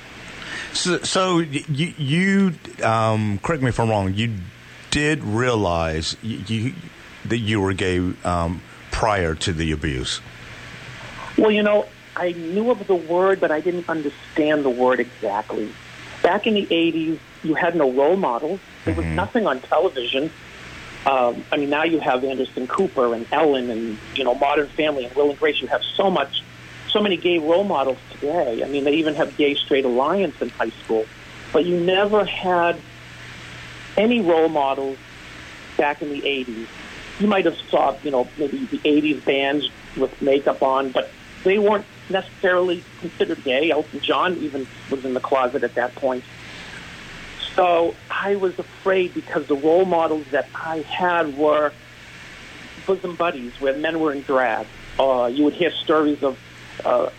So, 0.74 1.00
so 1.00 1.39
you, 1.39 1.94
you 1.98 2.53
um, 2.84 3.39
correct 3.39 3.63
me 3.63 3.70
if 3.70 3.79
I'm 3.79 3.89
wrong. 3.89 4.13
You 4.13 4.36
did 4.91 5.24
realize 5.24 6.15
you, 6.22 6.38
you 6.48 6.74
that 7.25 7.39
you 7.39 7.62
were 7.62 7.74
gay 7.74 8.00
um, 8.24 8.62
prior 8.91 9.36
to 9.36 9.53
the 9.53 9.72
abuse. 9.72 10.22
Well, 11.38 11.51
you 11.51 11.63
know, 11.63 11.88
I 12.18 12.32
knew 12.32 12.72
of 12.72 12.86
the 12.88 12.96
word, 12.96 13.40
but 13.40 13.52
I 13.52 13.62
didn't 13.62 13.88
understand 13.88 14.66
the 14.66 14.70
word 14.70 15.00
exactly. 15.00 15.72
Back 16.24 16.48
in 16.48 16.56
the 16.56 16.66
'80s, 16.66 17.20
you 17.44 17.54
had 17.54 17.76
no 17.76 17.92
role 17.92 18.18
models. 18.18 18.60
There 18.86 18.96
was 18.96 19.06
mm-hmm. 19.06 19.16
nothing 19.16 19.48
on 19.48 19.62
television. 19.62 20.32
Um, 21.06 21.46
I 21.52 21.58
mean, 21.58 21.70
now 21.70 21.84
you 21.84 22.00
have 22.00 22.24
Anderson 22.24 22.68
Cooper 22.68 23.14
and 23.14 23.26
Ellen 23.32 23.70
and 23.70 23.98
you 24.16 24.24
know 24.24 24.34
Modern 24.34 24.68
Family 24.70 25.06
and 25.06 25.16
Will 25.16 25.30
and 25.30 25.40
Grace. 25.40 25.62
You 25.62 25.68
have 25.68 25.84
so 25.84 26.10
much 26.10 26.44
so 26.90 27.02
many 27.02 27.18
gay 27.18 27.38
role 27.38 27.64
models 27.64 28.00
today. 28.12 28.64
I 28.64 28.68
mean, 28.68 28.84
they 28.84 28.94
even 28.94 29.14
have 29.16 29.38
Gay 29.38 29.54
Straight 29.54 29.86
Alliance 29.86 30.42
in 30.42 30.50
high 30.50 30.72
school. 30.84 31.06
But 31.54 31.66
you 31.66 31.80
never 31.80 32.26
had 32.26 32.80
any 33.96 34.22
role 34.22 34.50
models 34.50 34.98
back 35.78 36.02
in 36.02 36.10
the 36.10 36.22
80s. 36.22 36.68
You 37.20 37.28
might 37.28 37.46
have 37.46 37.58
saw, 37.70 37.96
you 38.04 38.12
know, 38.12 38.28
maybe 38.38 38.66
the 38.66 38.80
80s 38.80 39.24
bands 39.24 39.70
with 39.96 40.22
makeup 40.22 40.62
on, 40.62 40.92
but 40.92 41.10
they 41.44 41.58
weren't 41.58 41.86
necessarily 42.10 42.84
considered 43.00 43.44
gay. 43.44 43.72
Elton 43.72 44.00
John 44.00 44.38
even 44.38 44.68
was 44.90 45.06
in 45.06 45.14
the 45.14 45.20
closet 45.20 45.64
at 45.64 45.76
that 45.76 45.96
point. 45.96 46.24
So 47.56 47.96
I 48.10 48.36
was 48.36 48.58
afraid 48.60 49.14
because 49.14 49.48
the 49.48 49.56
role 49.56 49.86
models 49.86 50.26
that 50.32 50.48
I 50.54 50.80
had 50.80 51.38
were 51.38 51.72
bosom 52.86 53.16
buddies 53.16 53.60
where 53.60 53.76
men 53.76 54.00
were 54.00 54.14
in 54.14 54.22
drag. 54.22 54.68
Uh, 55.00 55.30
you 55.32 55.44
would 55.44 55.54
hear 55.54 55.72
stories 55.72 56.24
of 56.24 56.38
uh, 56.86 57.10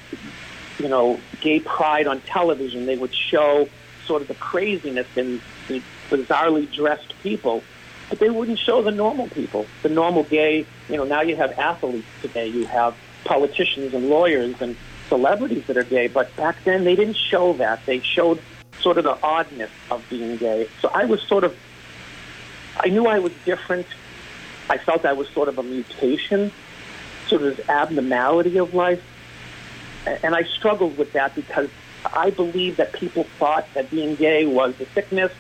you 0.79 0.89
know, 0.89 1.21
gay 1.41 1.61
pride 1.61 2.07
on 2.07 2.21
television. 2.23 2.87
They 2.87 2.97
would 2.97 3.15
show 3.15 3.69
sort 4.07 4.23
of 4.23 4.29
the 4.29 4.35
craziness 4.35 5.07
in 5.17 5.41
the 5.67 5.83
bizarrely 6.09 6.73
dressed 6.73 7.15
people, 7.23 7.63
but 8.09 8.19
they 8.19 8.31
wouldn't 8.31 8.59
show 8.59 8.83
the 8.83 8.91
normal 8.91 9.29
people, 9.29 9.67
the 9.83 9.89
normal 9.89 10.23
gay. 10.25 10.67
You 10.89 10.97
know, 10.97 11.05
now 11.05 11.23
you 11.23 11.37
have 11.37 11.59
athletes 11.59 12.07
today, 12.23 12.47
you 12.47 12.67
have 12.67 12.97
politicians 13.25 13.95
and 13.95 14.09
lawyers 14.09 14.61
and 14.61 14.77
celebrities 15.09 15.67
that 15.67 15.77
are 15.77 15.85
gay, 15.85 16.07
but 16.07 16.35
back 16.37 16.63
then 16.65 16.85
they 16.85 16.95
didn't 16.95 17.17
show 17.17 17.55
that. 17.55 17.85
They 17.87 18.01
showed 18.01 18.41
sort 18.81 18.99
of 18.99 19.05
the 19.05 19.19
oddness 19.23 19.71
of 19.91 20.05
being 20.09 20.37
gay. 20.37 20.69
So 20.81 20.89
I 20.93 21.05
was 21.05 21.23
sort 21.23 21.45
of, 21.45 21.57
I 22.79 22.89
knew 22.89 23.07
I 23.07 23.19
was 23.19 23.33
different. 23.45 23.87
I 24.71 24.79
felt 24.79 25.05
I 25.05 25.15
was 25.15 25.29
sort 25.31 25.49
of 25.49 25.59
a 25.59 25.63
mutation, 25.63 26.53
sort 27.27 27.43
of 27.43 27.57
this 27.57 27.69
abnormality 27.69 28.59
of 28.59 28.75
life 28.75 29.03
and 30.23 30.35
I 30.35 30.45
struggled 30.45 30.97
with 30.97 31.13
that 31.13 31.35
because 31.35 31.69
I 32.05 32.31
believe 32.31 32.77
that 32.77 32.93
people 32.93 33.25
thought 33.39 33.67
that 33.75 33.91
being 33.91 34.15
gay 34.15 34.47
was 34.47 34.79
a 34.81 34.87
sickness. 34.87 35.33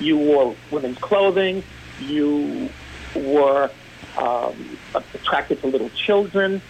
You 0.00 0.18
wore 0.18 0.56
women's 0.70 0.98
clothing. 0.98 1.62
You 2.00 2.70
were 3.14 3.70
um, 4.16 4.78
attracted 4.94 5.60
to 5.60 5.66
little 5.68 5.90
children. 5.90 6.60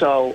So 0.00 0.34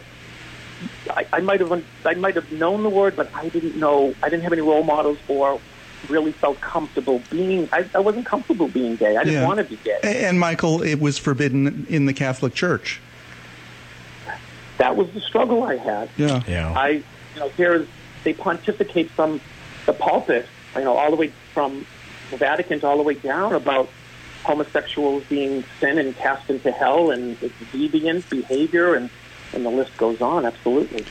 I, 1.09 1.27
I 1.33 1.39
might 1.41 1.59
have 1.59 1.83
I 2.05 2.13
might 2.13 2.35
have 2.35 2.49
known 2.51 2.83
the 2.83 2.89
word, 2.89 3.15
but 3.15 3.29
I 3.35 3.49
didn't 3.49 3.75
know. 3.75 4.15
I 4.23 4.29
didn't 4.29 4.43
have 4.43 4.53
any 4.53 4.61
role 4.61 4.83
models 4.83 5.17
or 5.27 5.59
really 6.07 6.31
felt 6.31 6.61
comfortable 6.61 7.21
being. 7.29 7.67
I, 7.73 7.89
I 7.93 7.99
wasn't 7.99 8.25
comfortable 8.25 8.69
being 8.69 8.95
gay. 8.95 9.17
I 9.17 9.23
didn't 9.23 9.41
yeah. 9.41 9.47
want 9.47 9.57
to 9.57 9.65
be 9.65 9.77
gay. 9.83 9.99
And 10.03 10.39
Michael, 10.39 10.81
it 10.81 11.01
was 11.01 11.17
forbidden 11.17 11.85
in 11.89 12.05
the 12.05 12.13
Catholic 12.13 12.53
Church 12.53 13.01
that 14.77 14.95
was 14.95 15.09
the 15.11 15.21
struggle 15.21 15.63
I 15.63 15.77
had. 15.77 16.09
Yeah. 16.17 16.41
Yeah. 16.47 16.73
I, 16.73 16.89
you 16.89 17.39
know, 17.39 17.49
here's 17.49 17.87
they 18.23 18.33
pontificate 18.33 19.09
from 19.11 19.39
the 19.85 19.93
pulpit, 19.93 20.47
you 20.75 20.83
know, 20.83 20.97
all 20.97 21.11
the 21.11 21.15
way 21.15 21.31
from 21.53 21.85
the 22.31 22.37
Vatican 22.37 22.79
to 22.79 22.87
all 22.87 22.97
the 22.97 23.03
way 23.03 23.13
down 23.13 23.53
about 23.53 23.89
homosexuals 24.43 25.23
being 25.25 25.63
sin 25.79 25.97
and 25.97 26.15
cast 26.17 26.49
into 26.49 26.71
hell 26.71 27.11
and 27.11 27.37
it's 27.41 27.55
deviant 27.73 28.29
behavior 28.29 28.93
and 28.93 29.09
and 29.53 29.65
the 29.65 29.69
list 29.69 29.95
goes 29.97 30.21
on. 30.21 30.45
Absolutely. 30.45 31.05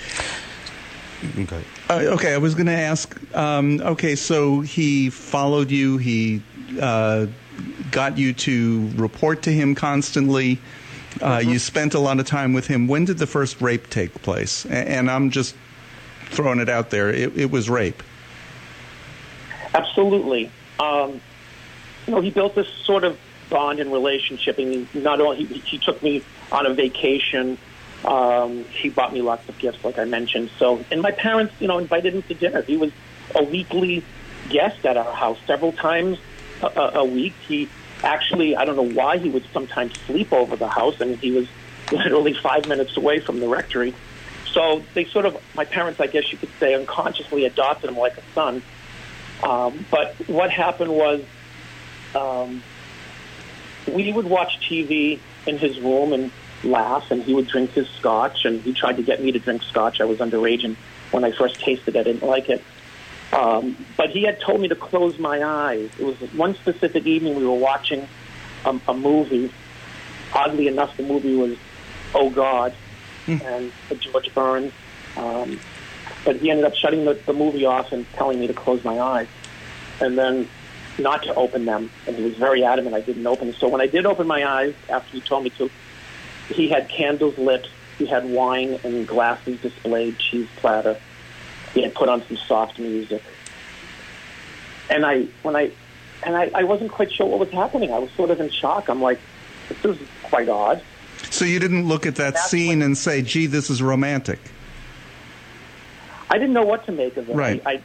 Okay. 1.39 1.65
Uh, 1.89 1.95
okay, 2.15 2.35
I 2.35 2.39
was 2.39 2.55
going 2.55 2.67
to 2.67 2.73
ask. 2.73 3.19
Um, 3.35 3.81
okay, 3.81 4.15
so 4.15 4.61
he 4.61 5.11
followed 5.11 5.71
you. 5.71 5.97
He 5.97 6.43
uh, 6.81 7.27
got 7.91 8.19
you 8.19 8.33
to 8.35 8.91
report 8.97 9.43
to 9.43 9.51
him 9.51 9.75
constantly. 9.75 10.59
Uh, 11.21 11.39
mm-hmm. 11.39 11.51
You 11.51 11.59
spent 11.59 11.95
a 11.95 11.99
lot 11.99 12.19
of 12.21 12.27
time 12.27 12.53
with 12.53 12.67
him. 12.67 12.89
When 12.89 13.05
did 13.05 13.19
the 13.19 13.27
first 13.27 13.61
rape 13.61 13.89
take 13.89 14.13
place? 14.23 14.67
And 14.67 15.11
I'm 15.11 15.31
just 15.31 15.55
throwing 16.27 16.59
it 16.59 16.69
out 16.69 16.91
there. 16.91 17.11
It, 17.11 17.37
it 17.39 17.51
was 17.51 17.71
rape. 17.71 18.03
Absolutely. 19.73 20.51
Um, 20.81 21.21
you 22.07 22.15
know, 22.15 22.21
he 22.21 22.31
built 22.31 22.55
this 22.55 22.69
sort 22.85 23.05
of 23.05 23.19
bond 23.49 23.79
and 23.81 23.93
relationship. 23.93 24.59
And 24.59 24.93
not 24.95 25.21
only 25.21 25.45
he, 25.45 25.59
he 25.61 25.79
took 25.79 26.03
me 26.03 26.23
on 26.51 26.67
a 26.67 26.75
vacation. 26.75 27.57
Um, 28.05 28.65
he 28.65 28.91
bought 28.91 29.13
me 29.13 29.23
lots 29.23 29.49
of 29.49 29.59
gifts, 29.59 29.83
like 29.85 29.99
I 29.99 30.05
mentioned. 30.05 30.51
So, 30.59 30.85
and 30.91 31.01
my 31.01 31.11
parents, 31.11 31.55
you 31.59 31.69
know, 31.69 31.79
invited 31.79 32.15
him 32.15 32.23
to 32.23 32.35
dinner. 32.35 32.63
He 32.63 32.77
was 32.77 32.93
a 33.35 33.43
weekly 33.43 34.05
guest 34.51 34.85
at 34.85 34.97
our 34.97 35.13
house 35.13 35.39
several 35.47 35.73
times 35.73 36.19
a, 36.63 36.91
a 36.97 37.05
week. 37.05 37.35
He 37.49 37.71
actually, 38.03 38.57
I 38.57 38.65
don't 38.65 38.77
know 38.77 38.83
why 38.83 39.19
he 39.19 39.31
would 39.31 39.47
sometimes 39.53 39.95
sleep 40.07 40.33
over 40.33 40.57
the 40.57 40.69
house, 40.69 41.01
and 41.01 41.17
he 41.19 41.33
was 41.33 41.49
literally 41.93 42.35
five 42.35 42.67
minutes 42.67 42.97
away 42.97 43.21
from 43.21 43.41
the 43.41 43.49
rectory. 43.49 43.95
so 44.53 44.83
they 44.95 45.07
sort 45.07 45.25
of, 45.25 45.43
my 45.55 45.65
parents, 45.65 46.01
I 46.01 46.07
guess 46.07 46.31
you 46.31 46.39
could 46.39 46.53
say, 46.61 46.75
unconsciously 46.75 47.47
adopted 47.47 47.91
him 47.91 47.97
like 47.97 48.17
a 48.19 48.23
son. 48.35 48.63
Um, 49.43 49.85
but 49.91 50.15
what 50.29 50.51
happened 50.51 50.93
was 50.93 51.23
um, 52.15 52.63
we 53.87 54.13
would 54.13 54.27
watch 54.27 54.61
TV 54.69 55.21
in 55.47 55.59
his 55.59 55.79
room 55.81 56.13
and 56.13 56.31
laugh, 56.65 57.11
and 57.11 57.23
he 57.23 57.35
would 57.35 57.49
drink 57.49 57.73
his 57.73 57.89
scotch, 57.91 58.45
and 58.45 58.61
he 58.63 58.73
tried 58.73 58.97
to 58.97 59.03
get 59.03 59.23
me 59.23 59.33
to 59.33 59.39
drink 59.39 59.63
scotch. 59.63 60.01
I 60.01 60.05
was 60.05 60.19
underage, 60.19 60.65
and 60.65 60.77
when 61.11 61.25
I 61.25 61.33
first 61.33 61.61
tasted 61.61 61.97
it, 61.97 62.01
I 62.01 62.03
didn't 62.03 62.23
like 62.23 62.49
it. 62.49 62.63
Um, 63.33 63.77
but 63.97 64.11
he 64.11 64.23
had 64.23 64.41
told 64.41 64.61
me 64.61 64.69
to 64.69 64.77
close 64.77 65.19
my 65.19 65.43
eyes. 65.43 65.91
It 65.99 66.05
was 66.05 66.17
one 66.33 66.55
specific 66.55 67.07
evening 67.07 67.35
we 67.35 67.45
were 67.45 67.53
watching 67.53 68.07
a, 68.65 68.81
a 68.89 68.95
movie. 68.95 69.53
Oddly 70.33 70.69
enough, 70.69 70.97
the 70.97 71.03
movie 71.03 71.37
was 71.37 71.57
Oh 72.15 72.31
God, 72.31 72.75
mm. 73.27 73.43
and 73.43 73.73
George 74.01 74.33
Burns. 74.35 74.73
Um, 75.17 75.59
but 76.25 76.37
he 76.37 76.51
ended 76.51 76.65
up 76.65 76.75
shutting 76.75 77.05
the, 77.05 77.15
the 77.15 77.33
movie 77.33 77.67
off 77.67 77.93
and 77.93 78.11
telling 78.13 78.41
me 78.41 78.47
to 78.47 78.55
close 78.55 78.85
my 78.85 79.01
eyes, 79.01 79.27
and 80.01 80.17
then 80.17 80.49
not 80.99 81.25
to 81.25 81.35
open 81.35 81.65
them. 81.65 81.91
And 82.07 82.17
he 82.17 82.23
was 82.23 82.37
very 82.37 82.65
adamant 82.65 82.95
I 82.95 83.01
didn't 83.01 83.27
open 83.27 83.49
them. 83.49 83.57
So 83.57 83.69
when 83.69 83.81
I 83.81 83.87
did 83.87 84.07
open 84.07 84.27
my 84.27 84.47
eyes 84.47 84.75
after 84.89 85.11
he 85.11 85.21
told 85.21 85.45
me 85.45 85.51
to, 85.51 85.71
he 86.49 86.69
had 86.69 86.89
candles 86.89 87.37
lit. 87.39 87.67
He 87.99 88.07
had 88.07 88.29
wine 88.29 88.79
and 88.85 89.07
glasses 89.07 89.61
displayed, 89.61 90.19
cheese 90.19 90.49
platter. 90.57 90.99
He 91.73 91.83
had 91.83 91.95
put 91.95 92.09
on 92.09 92.27
some 92.27 92.37
soft 92.37 92.79
music. 92.79 93.23
And 94.91 95.07
I, 95.07 95.23
when 95.43 95.57
I, 95.57 95.71
and 96.23 96.37
I, 96.37 96.51
I 96.55 96.65
wasn't 96.65 96.91
quite 96.91 97.13
sure 97.13 97.27
what 97.27 97.39
was 97.39 97.51
happening. 97.51 97.93
I 97.93 97.99
was 97.99 98.11
sort 98.13 98.31
of 98.31 98.41
in 98.41 98.51
shock. 98.51 98.89
I'm 98.89 99.01
like, 99.01 99.21
this 99.69 99.85
is 99.85 100.09
quite 100.25 100.49
odd. 100.49 100.83
So 101.31 101.45
you 101.45 101.59
didn't 101.59 101.89
look 101.89 102.07
at 102.07 102.17
that 102.17 102.35
That's 102.35 102.51
scene 102.51 102.83
and 102.83 102.97
say, 102.97 103.23
"Gee, 103.23 103.47
this 103.47 103.71
is 103.71 103.83
romantic." 103.83 104.39
I 106.31 106.39
didn't 106.39 106.53
know 106.53 106.65
what 106.65 106.85
to 106.87 106.93
make 106.93 107.17
of 107.17 107.29
it. 107.29 107.35
Right. 107.35 107.63
I, 107.65 107.73
I, 107.73 107.83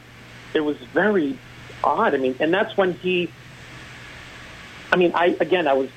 it 0.53 0.61
was 0.61 0.77
very 0.93 1.37
odd. 1.83 2.13
I 2.13 2.17
mean, 2.17 2.35
and 2.39 2.53
that's 2.53 2.75
when 2.77 2.93
he. 2.93 3.31
I 4.91 4.97
mean, 4.97 5.13
I 5.15 5.37
again, 5.39 5.67
I 5.67 5.73
was 5.73 5.89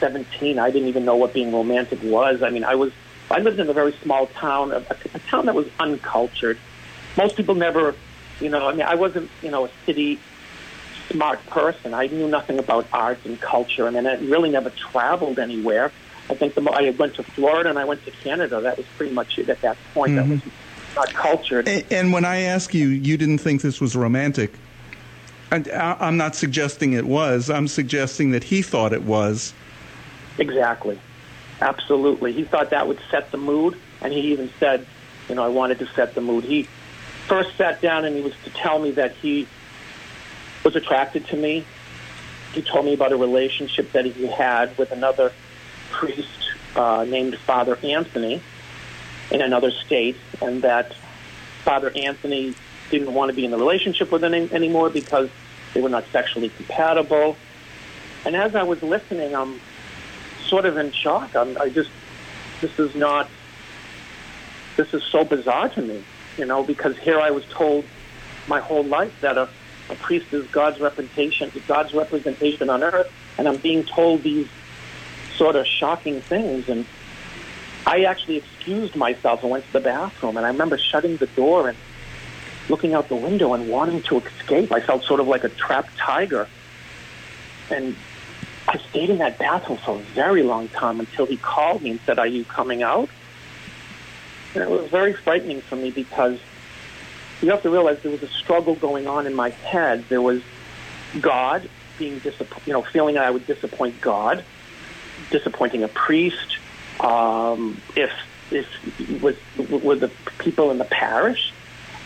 17. 0.00 0.58
I 0.58 0.70
didn't 0.70 0.88
even 0.88 1.04
know 1.04 1.16
what 1.16 1.32
being 1.32 1.52
romantic 1.52 2.02
was. 2.02 2.42
I 2.42 2.50
mean, 2.50 2.64
I 2.64 2.74
was. 2.74 2.92
I 3.28 3.40
lived 3.40 3.58
in 3.58 3.68
a 3.68 3.72
very 3.72 3.92
small 4.02 4.28
town, 4.28 4.70
a, 4.70 4.76
a 5.14 5.18
town 5.30 5.46
that 5.46 5.54
was 5.54 5.66
uncultured. 5.80 6.58
Most 7.16 7.36
people 7.36 7.56
never, 7.56 7.94
you 8.40 8.48
know. 8.48 8.68
I 8.68 8.72
mean, 8.72 8.86
I 8.86 8.94
wasn't, 8.94 9.30
you 9.42 9.50
know, 9.50 9.64
a 9.64 9.70
city 9.84 10.20
smart 11.10 11.44
person. 11.46 11.94
I 11.94 12.06
knew 12.06 12.28
nothing 12.28 12.58
about 12.58 12.86
art 12.92 13.18
and 13.24 13.40
culture. 13.40 13.86
I 13.86 13.90
mean, 13.90 14.06
I 14.06 14.14
really 14.16 14.50
never 14.50 14.70
traveled 14.70 15.38
anywhere. 15.38 15.92
I 16.28 16.34
think 16.34 16.54
the 16.54 16.62
I 16.70 16.90
went 16.90 17.14
to 17.14 17.22
Florida 17.22 17.70
and 17.70 17.78
I 17.78 17.84
went 17.84 18.04
to 18.04 18.10
Canada. 18.10 18.60
That 18.60 18.76
was 18.76 18.86
pretty 18.96 19.14
much 19.14 19.38
it 19.38 19.48
at 19.48 19.60
that 19.62 19.76
point. 19.94 20.12
Mm-hmm. 20.12 20.30
That 20.30 20.44
was 20.44 20.52
not 20.96 21.14
cultured. 21.14 21.68
And, 21.68 21.84
and, 21.90 22.12
when 22.12 22.24
I 22.24 22.40
ask 22.40 22.74
you, 22.74 22.88
you 22.88 23.16
didn't 23.16 23.38
think 23.38 23.62
this 23.62 23.80
was 23.80 23.94
romantic. 23.94 24.52
I'm 25.52 26.16
not 26.16 26.34
suggesting 26.34 26.94
it 26.94 27.04
was. 27.04 27.50
I'm 27.50 27.68
suggesting 27.68 28.32
that 28.32 28.42
he 28.42 28.62
thought 28.62 28.92
it 28.92 29.04
was. 29.04 29.54
Exactly. 30.38 30.98
Absolutely. 31.60 32.32
He 32.32 32.44
thought 32.44 32.70
that 32.70 32.86
would 32.86 33.00
set 33.10 33.30
the 33.30 33.38
mood, 33.38 33.78
and 34.02 34.12
he 34.12 34.32
even 34.32 34.50
said, 34.60 34.86
you 35.28 35.34
know, 35.34 35.42
I 35.44 35.48
wanted 35.48 35.78
to 35.80 35.86
set 35.94 36.14
the 36.14 36.20
mood. 36.20 36.44
He 36.44 36.68
first 37.26 37.56
sat 37.56 37.80
down 37.80 38.04
and 38.04 38.14
he 38.14 38.22
was 38.22 38.34
to 38.44 38.50
tell 38.50 38.78
me 38.78 38.92
that 38.92 39.12
he 39.16 39.48
was 40.64 40.76
attracted 40.76 41.26
to 41.28 41.36
me. 41.36 41.64
He 42.52 42.62
told 42.62 42.84
me 42.84 42.94
about 42.94 43.12
a 43.12 43.16
relationship 43.16 43.92
that 43.92 44.04
he 44.04 44.26
had 44.26 44.76
with 44.78 44.92
another 44.92 45.32
priest 45.90 46.28
uh, 46.76 47.04
named 47.08 47.36
Father 47.38 47.78
Anthony 47.82 48.40
in 49.30 49.42
another 49.42 49.70
state, 49.70 50.16
and 50.40 50.62
that 50.62 50.94
Father 51.64 51.90
Anthony 51.96 52.54
didn't 52.90 53.12
want 53.12 53.30
to 53.30 53.34
be 53.34 53.44
in 53.44 53.50
the 53.50 53.58
relationship 53.58 54.12
with 54.12 54.22
him 54.22 54.34
anymore 54.34 54.90
because 54.90 55.28
they 55.74 55.80
were 55.80 55.88
not 55.88 56.04
sexually 56.12 56.50
compatible. 56.50 57.36
And 58.24 58.36
as 58.36 58.54
I 58.54 58.62
was 58.62 58.82
listening, 58.82 59.34
I'm 59.34 59.60
sort 60.48 60.66
of 60.66 60.76
in 60.76 60.92
shock. 60.92 61.34
I'm, 61.34 61.56
I 61.58 61.68
just, 61.68 61.90
this 62.60 62.78
is 62.78 62.94
not, 62.94 63.28
this 64.76 64.92
is 64.94 65.02
so 65.04 65.24
bizarre 65.24 65.68
to 65.70 65.82
me, 65.82 66.04
you 66.38 66.44
know, 66.44 66.62
because 66.62 66.96
here 66.98 67.20
I 67.20 67.30
was 67.30 67.44
told 67.46 67.84
my 68.48 68.60
whole 68.60 68.84
life 68.84 69.14
that 69.20 69.36
a, 69.36 69.48
a 69.90 69.94
priest 69.96 70.32
is 70.32 70.46
God's 70.48 70.80
representation, 70.80 71.50
God's 71.66 71.94
representation 71.94 72.70
on 72.70 72.82
earth, 72.82 73.12
and 73.38 73.48
I'm 73.48 73.56
being 73.56 73.84
told 73.84 74.22
these 74.22 74.48
sort 75.36 75.56
of 75.56 75.66
shocking 75.66 76.20
things. 76.20 76.68
And 76.68 76.86
I 77.86 78.04
actually 78.04 78.36
excused 78.36 78.96
myself 78.96 79.42
and 79.42 79.50
went 79.50 79.66
to 79.66 79.72
the 79.74 79.80
bathroom. 79.80 80.36
And 80.36 80.46
I 80.46 80.50
remember 80.50 80.78
shutting 80.78 81.16
the 81.16 81.26
door 81.28 81.68
and 81.68 81.78
looking 82.68 82.94
out 82.94 83.08
the 83.08 83.16
window 83.16 83.54
and 83.54 83.68
wanting 83.68 84.02
to 84.02 84.18
escape. 84.18 84.72
I 84.72 84.80
felt 84.80 85.04
sort 85.04 85.20
of 85.20 85.28
like 85.28 85.44
a 85.44 85.48
trapped 85.50 85.96
tiger. 85.96 86.48
And 87.70 87.94
I 88.68 88.78
stayed 88.90 89.10
in 89.10 89.18
that 89.18 89.38
bathroom 89.38 89.78
for 89.78 89.96
a 89.96 90.02
very 90.02 90.42
long 90.42 90.68
time 90.68 91.00
until 91.00 91.26
he 91.26 91.36
called 91.36 91.82
me 91.82 91.90
and 91.90 92.00
said, 92.00 92.18
Are 92.18 92.26
you 92.26 92.44
coming 92.44 92.82
out? 92.82 93.08
And 94.54 94.62
it 94.62 94.70
was 94.70 94.90
very 94.90 95.12
frightening 95.12 95.60
for 95.60 95.76
me 95.76 95.90
because 95.90 96.40
you 97.42 97.50
have 97.50 97.62
to 97.62 97.70
realize 97.70 98.00
there 98.02 98.10
was 98.10 98.22
a 98.22 98.28
struggle 98.28 98.74
going 98.74 99.06
on 99.06 99.26
in 99.26 99.34
my 99.34 99.50
head. 99.50 100.04
There 100.08 100.22
was 100.22 100.42
God 101.20 101.68
being 101.98 102.18
disappointed, 102.18 102.66
you 102.66 102.72
know, 102.72 102.82
feeling 102.82 103.14
that 103.14 103.24
I 103.24 103.30
would 103.30 103.46
disappoint 103.46 104.00
God 104.00 104.44
disappointing 105.30 105.82
a 105.82 105.88
priest, 105.88 106.58
um, 107.00 107.80
if 107.94 108.10
if 108.50 109.22
with 109.22 109.38
with 109.56 110.00
the 110.00 110.10
people 110.38 110.70
in 110.70 110.78
the 110.78 110.84
parish 110.84 111.52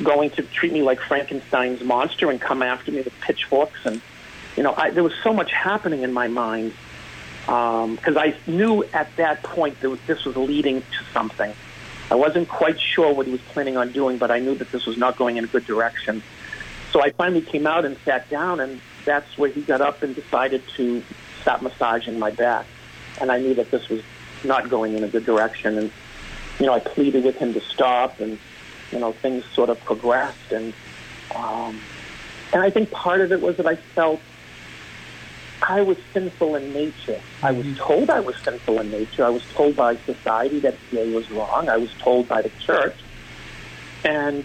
going 0.03 0.31
to 0.31 0.42
treat 0.42 0.73
me 0.73 0.83
like 0.83 0.99
Frankenstein's 1.01 1.83
monster 1.83 2.31
and 2.31 2.40
come 2.40 2.62
after 2.62 2.90
me 2.90 3.03
with 3.03 3.18
pitchforks 3.20 3.81
and 3.85 4.01
you 4.57 4.63
know 4.63 4.75
I, 4.77 4.91
there 4.91 5.03
was 5.03 5.15
so 5.23 5.33
much 5.33 5.53
happening 5.53 6.03
in 6.03 6.13
my 6.13 6.29
mind 6.29 6.73
because 7.41 8.17
um, 8.17 8.19
I 8.19 8.37
knew 8.47 8.85
at 8.93 9.15
that 9.17 9.43
point 9.43 9.81
that 9.81 10.07
this 10.07 10.25
was 10.25 10.37
leading 10.37 10.83
to 10.83 11.05
something. 11.13 11.53
I 12.11 12.15
wasn't 12.15 12.49
quite 12.49 12.79
sure 12.81 13.13
what 13.15 13.27
he 13.27 13.33
was 13.33 13.41
planning 13.41 13.77
on 13.77 13.93
doing, 13.93 14.19
but 14.19 14.31
I 14.31 14.41
knew 14.41 14.55
that 14.57 14.71
this 14.73 14.85
was 14.85 14.97
not 14.99 15.17
going 15.17 15.37
in 15.37 15.45
a 15.45 15.47
good 15.47 15.65
direction. 15.65 16.23
So 16.93 17.03
I 17.03 17.11
finally 17.11 17.41
came 17.41 17.67
out 17.67 17.85
and 17.85 17.97
sat 18.05 18.29
down, 18.29 18.61
and 18.61 18.81
that's 19.05 19.39
where 19.39 19.49
he 19.49 19.63
got 19.63 19.81
up 19.81 20.03
and 20.03 20.15
decided 20.15 20.63
to 20.77 21.03
stop 21.41 21.63
massaging 21.63 22.19
my 22.19 22.31
back 22.31 22.67
and 23.21 23.31
I 23.31 23.39
knew 23.39 23.55
that 23.55 23.71
this 23.71 23.89
was 23.89 24.03
not 24.45 24.69
going 24.69 24.97
in 24.97 25.05
a 25.05 25.09
good 25.09 25.25
direction. 25.25 25.79
And 25.79 25.91
you 26.59 26.67
know, 26.67 26.73
I 26.73 26.81
pleaded 26.81 27.25
with 27.25 27.37
him 27.37 27.55
to 27.55 27.61
stop, 27.61 28.21
and 28.21 28.39
you 28.91 28.99
know, 28.99 29.13
things 29.13 29.45
sort 29.55 29.71
of 29.71 29.83
progressed. 29.85 30.53
And 30.53 30.73
um, 31.35 31.81
and 32.53 32.63
I 32.63 32.71
think 32.71 32.91
part 32.91 33.21
of 33.21 33.33
it 33.33 33.41
was 33.41 33.57
that 33.59 33.67
I 33.67 33.77
felt 33.77 34.21
I 35.62 35.83
was 35.83 35.99
sinful 36.12 36.57
in 36.57 36.73
nature. 36.73 37.20
I 37.42 37.53
was 37.53 37.66
told 37.77 38.11
I 38.11 38.20
was 38.20 38.37
sinful 38.37 38.81
in 38.81 38.90
nature. 38.90 39.25
I 39.25 39.31
was 39.31 39.44
told 39.53 39.77
by 39.77 39.96
society 39.96 40.59
that 40.61 40.77
gay 40.90 41.12
was 41.12 41.31
wrong. 41.31 41.68
I 41.68 41.77
was 41.77 41.92
told 41.99 42.29
by 42.29 42.42
the 42.42 42.51
church, 42.61 42.96
and 44.05 44.44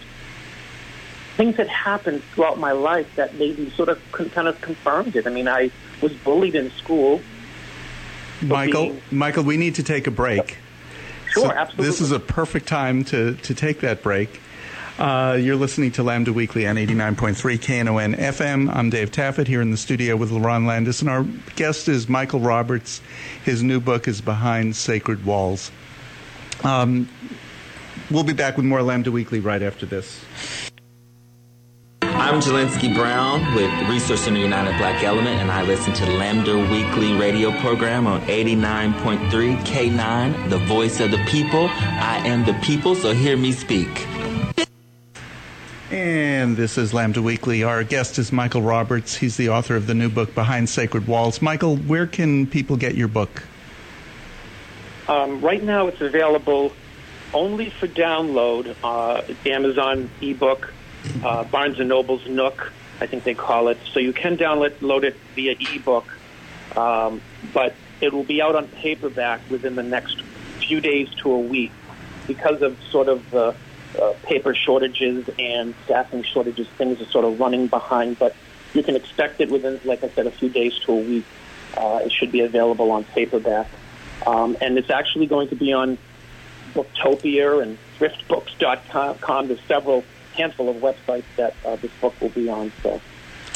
things 1.37 1.55
had 1.55 1.67
happened 1.67 2.23
throughout 2.33 2.59
my 2.59 2.71
life 2.71 3.07
that 3.15 3.35
maybe 3.35 3.69
sort 3.71 3.89
of 3.89 4.01
kind 4.11 4.47
of 4.47 4.59
confirmed 4.61 5.15
it. 5.15 5.27
I 5.27 5.29
mean, 5.29 5.47
I 5.47 5.71
was 6.01 6.13
bullied 6.13 6.55
in 6.55 6.71
school. 6.71 7.21
Michael, 8.41 8.89
being... 8.89 9.01
Michael, 9.11 9.43
we 9.43 9.57
need 9.57 9.75
to 9.75 9.83
take 9.83 10.07
a 10.07 10.11
break. 10.11 10.57
Sure, 11.31 11.45
so 11.45 11.51
absolutely. 11.51 11.85
This 11.85 12.01
is 12.01 12.11
a 12.11 12.19
perfect 12.19 12.67
time 12.67 13.03
to, 13.05 13.35
to 13.35 13.53
take 13.53 13.81
that 13.81 14.01
break. 14.01 14.41
Uh, 14.97 15.37
you're 15.39 15.57
listening 15.57 15.91
to 15.91 16.03
Lambda 16.03 16.31
Weekly 16.31 16.65
on 16.65 16.77
89.3 16.77 17.59
KNON 17.59 18.15
FM. 18.15 18.73
I'm 18.73 18.89
Dave 18.89 19.11
Taffet 19.11 19.45
here 19.45 19.61
in 19.61 19.71
the 19.71 19.77
studio 19.77 20.15
with 20.15 20.31
LaRon 20.31 20.65
Landis, 20.65 21.01
and 21.01 21.09
our 21.09 21.23
guest 21.57 21.89
is 21.89 22.07
Michael 22.07 22.39
Roberts. 22.39 23.01
His 23.43 23.61
new 23.61 23.81
book 23.81 24.07
is 24.07 24.21
Behind 24.21 24.73
Sacred 24.73 25.25
Walls. 25.25 25.69
Um, 26.63 27.09
we'll 28.09 28.23
be 28.23 28.31
back 28.31 28.55
with 28.55 28.65
more 28.65 28.81
Lambda 28.81 29.11
Weekly 29.11 29.41
right 29.41 29.61
after 29.61 29.85
this. 29.85 30.23
I'm 32.01 32.39
Jelinsky 32.39 32.95
Brown 32.95 33.53
with 33.53 33.69
Resource 33.89 34.21
Center 34.21 34.39
United 34.39 34.77
Black 34.77 35.03
Ellument, 35.03 35.41
and 35.41 35.51
I 35.51 35.63
listen 35.63 35.91
to 35.93 36.05
Lambda 36.05 36.57
Weekly 36.57 37.13
radio 37.13 37.51
program 37.59 38.07
on 38.07 38.21
89.3 38.21 39.91
KNON, 39.91 40.49
the 40.49 40.57
voice 40.59 41.01
of 41.01 41.11
the 41.11 41.21
people. 41.25 41.67
I 41.69 42.21
am 42.25 42.45
the 42.45 42.53
people, 42.63 42.95
so 42.95 43.13
hear 43.13 43.35
me 43.35 43.51
speak. 43.51 44.07
And 45.91 46.57
this 46.57 46.77
is 46.77 46.93
Lambda 46.93 47.21
Weekly. 47.21 47.63
Our 47.63 47.83
guest 47.83 48.17
is 48.17 48.31
Michael 48.31 48.61
Roberts. 48.63 49.15
He's 49.15 49.37
the 49.37 49.49
author 49.49 49.75
of 49.75 49.85
the 49.85 49.93
new 49.93 50.09
book, 50.09 50.33
Behind 50.33 50.67
Sacred 50.67 51.07
Walls. 51.07 51.41
Michael, 51.41 51.77
where 51.77 52.07
can 52.07 52.47
people 52.47 52.75
get 52.75 52.95
your 52.95 53.07
book? 53.07 53.43
Um, 55.07 55.41
right 55.41 55.61
now, 55.61 55.87
it's 55.87 56.01
available 56.01 56.73
only 57.33 57.69
for 57.69 57.87
download. 57.87 58.75
Uh, 58.83 59.21
Amazon 59.47 60.09
ebook 60.21 60.73
uh, 61.23 61.43
Barnes 61.43 61.79
and 61.79 61.89
Noble's 61.89 62.25
Nook, 62.27 62.71
I 62.99 63.05
think 63.05 63.23
they 63.23 63.33
call 63.33 63.67
it. 63.67 63.77
So 63.93 63.99
you 63.99 64.13
can 64.13 64.37
download 64.37 65.03
it 65.03 65.15
via 65.35 65.55
ebook, 65.75 66.07
um, 66.75 67.21
but 67.53 67.75
it 68.01 68.13
will 68.13 68.23
be 68.23 68.41
out 68.41 68.55
on 68.55 68.67
paperback 68.67 69.41
within 69.49 69.75
the 69.75 69.83
next 69.83 70.21
few 70.59 70.81
days 70.81 71.09
to 71.17 71.31
a 71.31 71.39
week. 71.39 71.71
because 72.27 72.63
of 72.63 72.75
sort 72.89 73.07
of 73.07 73.29
the 73.29 73.55
uh, 73.99 74.13
paper 74.23 74.53
shortages 74.53 75.29
and 75.39 75.73
staffing 75.85 76.23
shortages, 76.23 76.67
things 76.77 77.01
are 77.01 77.05
sort 77.05 77.25
of 77.25 77.39
running 77.39 77.67
behind. 77.67 78.19
But 78.19 78.35
you 78.73 78.83
can 78.83 78.95
expect 78.95 79.41
it 79.41 79.49
within, 79.49 79.79
like 79.83 80.03
I 80.03 80.09
said, 80.09 80.27
a 80.27 80.31
few 80.31 80.49
days 80.49 80.77
to 80.85 80.91
a 80.91 80.97
week. 80.97 81.25
Uh, 81.77 82.01
it 82.03 82.11
should 82.11 82.31
be 82.31 82.41
available 82.41 82.91
on 82.91 83.03
paperback. 83.03 83.67
Um, 84.25 84.57
and 84.61 84.77
it's 84.77 84.89
actually 84.89 85.27
going 85.27 85.49
to 85.49 85.55
be 85.55 85.73
on 85.73 85.97
Booktopia 86.73 87.61
and 87.61 87.77
thriftbooks.com. 87.99 89.47
There's 89.47 89.61
several 89.67 90.03
handful 90.33 90.69
of 90.69 90.77
websites 90.77 91.23
that 91.37 91.55
uh, 91.65 91.75
this 91.77 91.91
book 92.01 92.19
will 92.21 92.29
be 92.29 92.49
on. 92.49 92.71
So 92.83 93.01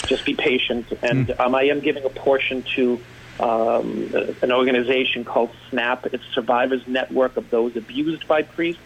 just 0.06 0.25
be 0.25 0.34
patient. 0.34 0.88
And 1.02 1.28
mm. 1.28 1.39
um, 1.39 1.56
I 1.56 1.63
am 1.63 1.80
giving 1.80 2.04
a 2.06 2.10
portion 2.10 2.63
to 2.75 2.99
um, 3.39 4.13
an 4.41 4.52
organization 4.52 5.23
called 5.23 5.52
SNAP. 5.69 6.08
It's 6.13 6.23
Survivors 6.34 6.86
Network 6.88 7.38
of 7.38 7.49
Those 7.49 7.75
Abused 7.75 8.28
by 8.28 8.43
Priests. 8.43 8.82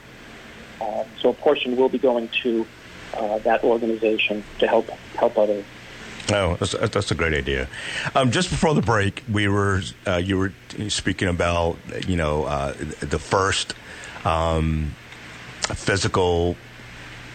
Um, 0.81 1.05
so 1.19 1.29
a 1.29 1.33
portion 1.33 1.75
will 1.77 1.89
be 1.89 1.99
going 1.99 2.29
to 2.43 2.65
uh, 3.13 3.39
that 3.39 3.63
organization 3.63 4.43
to 4.59 4.67
help 4.67 4.89
help 5.15 5.37
others. 5.37 5.65
Oh, 6.31 6.55
that's, 6.55 6.71
that's 6.71 7.11
a 7.11 7.15
great 7.15 7.33
idea. 7.33 7.67
Um, 8.15 8.31
just 8.31 8.49
before 8.49 8.73
the 8.73 8.81
break, 8.81 9.23
we 9.31 9.47
were 9.47 9.81
uh, 10.07 10.17
you 10.17 10.37
were 10.37 10.53
speaking 10.89 11.27
about 11.27 11.77
you 12.07 12.15
know 12.15 12.45
uh, 12.45 12.73
the 13.01 13.19
first 13.19 13.75
um, 14.25 14.95
physical 15.61 16.55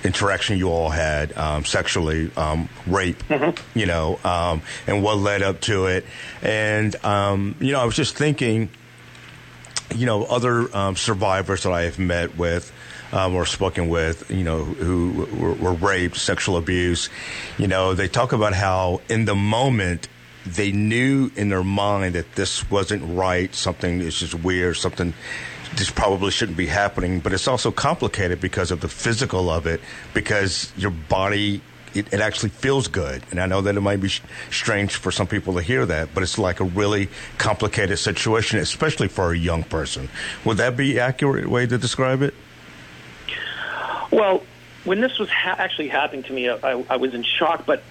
interaction 0.05 0.59
you 0.59 0.70
all 0.70 0.90
had 0.90 1.37
um, 1.37 1.64
sexually, 1.64 2.31
um, 2.37 2.68
rape, 2.87 3.18
mm-hmm. 3.24 3.79
you 3.79 3.87
know, 3.87 4.18
um, 4.24 4.62
and 4.87 5.03
what 5.03 5.18
led 5.18 5.42
up 5.42 5.61
to 5.62 5.87
it. 5.87 6.05
And, 6.42 6.94
um, 7.05 7.57
you 7.61 7.72
know, 7.72 7.81
I 7.81 7.85
was 7.85 7.96
just 7.96 8.16
thinking, 8.16 8.70
you 9.94 10.07
know, 10.07 10.24
other 10.24 10.74
um, 10.77 10.96
survivors 10.96 11.64
that 11.64 11.72
I 11.72 11.83
have 11.83 11.98
met 11.98 12.37
with 12.37 12.72
um, 13.12 13.35
or 13.35 13.47
spoken 13.47 13.88
with, 13.88 14.31
you 14.31 14.44
know, 14.44 14.64
who 14.64 15.27
were, 15.38 15.55
were 15.55 15.73
raped, 15.73 16.16
sexual 16.16 16.57
abuse, 16.57 17.09
you 17.59 17.66
know, 17.66 17.94
they 17.94 18.09
talk 18.09 18.33
about 18.33 18.55
how 18.55 19.01
in 19.09 19.25
the 19.25 19.35
moment, 19.35 20.09
they 20.47 20.73
knew 20.73 21.31
in 21.37 21.49
their 21.49 21.64
mind 21.64 22.14
that 22.14 22.35
this 22.35 22.71
wasn't 22.71 23.03
right, 23.16 23.55
something 23.55 24.01
is 24.01 24.18
just 24.18 24.35
weird, 24.35 24.77
something 24.77 25.12
this 25.75 25.90
probably 25.90 26.31
shouldn't 26.31 26.57
be 26.57 26.66
happening, 26.66 27.21
but 27.21 27.33
it's 27.33 27.47
also 27.47 27.71
complicated 27.71 28.40
because 28.40 28.71
of 28.71 28.81
the 28.81 28.88
physical 28.88 29.51
of 29.51 29.66
it, 29.66 29.81
because 30.14 30.73
your 30.77 30.90
body 30.90 31.61
it, 31.94 32.12
it, 32.12 32.21
actually 32.21 32.51
feels 32.51 32.87
good. 32.87 33.23
And 33.31 33.40
I 33.40 33.47
know 33.47 33.62
that 33.62 33.77
it 33.77 33.81
might 33.81 34.01
be 34.01 34.09
sh- 34.09 34.23
strange 34.51 34.97
for 34.97 35.11
some 35.11 35.27
people 35.27 35.55
to 35.55 35.62
hear 35.62 35.87
that, 35.87 36.11
but 36.14 36.23
it's 36.23 36.38
like 36.38 36.61
a 36.61 36.64
really 36.64 37.09
complicated 37.38 37.99
situation, 37.99 38.59
especially 38.59 39.09
for 39.09 39.33
a 39.33 39.38
young 39.38 39.62
person. 39.62 40.09
Would 40.44 40.59
that 40.59 40.77
be 40.77 41.01
accurate 41.01 41.49
way 41.49 41.66
to 41.66 41.79
describe 41.79 42.23
it? 42.23 42.35
Well, 44.11 44.42
when 44.85 45.01
this 45.01 45.18
was 45.18 45.29
ha- 45.29 45.57
actually 45.59 45.88
happening 45.88 46.23
to 46.25 46.33
me, 46.33 46.49
I, 46.49 46.85
I 46.88 46.97
was 46.97 47.14
in 47.14 47.23
shock, 47.23 47.66
but 47.66 47.83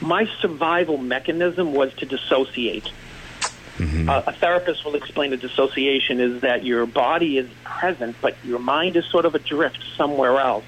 my 0.00 0.28
survival 0.40 0.98
mechanism 0.98 1.72
was 1.72 1.92
to 1.94 2.06
dissociate. 2.06 2.90
Mm-hmm. 3.78 4.08
Uh, 4.08 4.22
a 4.26 4.32
therapist 4.32 4.84
will 4.84 4.94
explain 4.94 5.32
a 5.32 5.36
dissociation 5.36 6.20
is 6.20 6.42
that 6.42 6.64
your 6.64 6.86
body 6.86 7.38
is 7.38 7.50
present, 7.64 8.16
but 8.20 8.36
your 8.44 8.58
mind 8.58 8.96
is 8.96 9.04
sort 9.06 9.24
of 9.24 9.34
adrift 9.34 9.78
somewhere 9.96 10.38
else. 10.38 10.64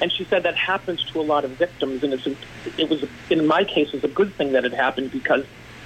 And 0.00 0.12
she 0.12 0.24
said 0.24 0.42
that 0.42 0.56
happens 0.56 1.04
to 1.12 1.20
a 1.20 1.22
lot 1.22 1.44
of 1.44 1.52
victims, 1.52 2.02
and 2.02 2.12
it's 2.12 2.26
a, 2.26 2.36
it 2.76 2.88
was 2.88 3.04
in 3.30 3.46
my 3.46 3.64
case 3.64 3.88
it 3.88 3.94
was 3.94 4.04
a 4.04 4.14
good 4.14 4.34
thing 4.34 4.52
that 4.52 4.64
it 4.64 4.72
happened 4.72 5.12
because 5.12 5.44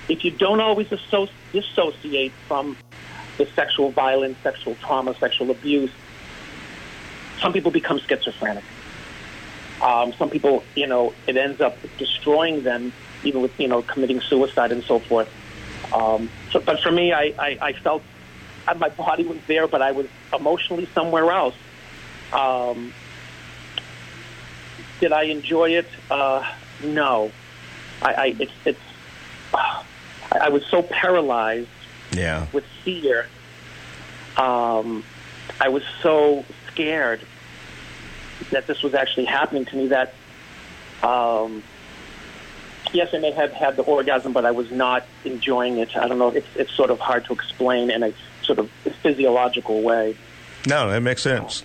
if 0.08 0.24
you 0.24 0.30
don't 0.30 0.60
always 0.60 0.88
associ- 0.88 1.30
dissociate 1.52 2.32
from 2.46 2.76
the 3.36 3.46
sexual 3.54 3.90
violence, 3.90 4.38
sexual 4.42 4.74
trauma, 4.76 5.14
sexual 5.18 5.50
abuse, 5.50 5.90
some 7.40 7.52
people 7.52 7.70
become 7.70 7.98
schizophrenic. 7.98 8.64
Um, 9.80 10.12
some 10.14 10.30
people, 10.30 10.64
you 10.74 10.86
know, 10.86 11.14
it 11.26 11.36
ends 11.36 11.60
up 11.60 11.76
destroying 11.98 12.62
them, 12.64 12.92
even 13.22 13.42
with 13.42 13.58
you 13.60 13.68
know 13.68 13.82
committing 13.82 14.20
suicide 14.20 14.72
and 14.72 14.82
so 14.84 14.98
forth. 14.98 15.28
Um, 15.92 16.30
so, 16.50 16.60
but 16.60 16.80
for 16.80 16.90
me, 16.90 17.12
I, 17.12 17.32
I, 17.38 17.58
I 17.60 17.72
felt 17.72 18.02
my 18.76 18.88
body 18.90 19.24
was 19.24 19.38
there, 19.46 19.66
but 19.66 19.80
I 19.80 19.92
was 19.92 20.06
emotionally 20.36 20.88
somewhere 20.94 21.30
else. 21.30 21.54
Um, 22.32 22.92
did 25.00 25.12
I 25.12 25.24
enjoy 25.24 25.70
it? 25.70 25.88
Uh, 26.10 26.44
no. 26.82 27.32
I, 28.02 28.12
I 28.12 28.36
it's 28.38 28.52
it's. 28.64 28.80
Uh, 29.54 29.82
I 30.30 30.50
was 30.50 30.64
so 30.66 30.82
paralyzed. 30.82 31.68
Yeah. 32.12 32.46
With 32.52 32.64
fear. 32.84 33.26
Um, 34.36 35.04
I 35.60 35.68
was 35.68 35.82
so 36.02 36.44
scared 36.78 37.20
that 38.52 38.68
this 38.68 38.84
was 38.84 38.94
actually 38.94 39.24
happening 39.24 39.64
to 39.64 39.76
me 39.76 39.88
that 39.88 40.14
um, 41.02 41.64
yes, 42.92 43.12
I 43.12 43.18
may 43.18 43.32
have 43.32 43.52
had 43.52 43.76
the 43.76 43.82
orgasm, 43.82 44.32
but 44.32 44.44
I 44.44 44.52
was 44.52 44.70
not 44.70 45.04
enjoying 45.24 45.78
it. 45.78 45.96
I 45.96 46.06
don't 46.06 46.18
know. 46.18 46.30
It's 46.30 46.46
it's 46.54 46.72
sort 46.72 46.90
of 46.90 47.00
hard 47.00 47.24
to 47.26 47.32
explain 47.32 47.90
in 47.90 48.02
a 48.04 48.12
sort 48.42 48.60
of 48.60 48.70
physiological 49.02 49.82
way. 49.82 50.16
No, 50.66 50.88
that 50.90 51.00
makes 51.00 51.22
sense. 51.22 51.64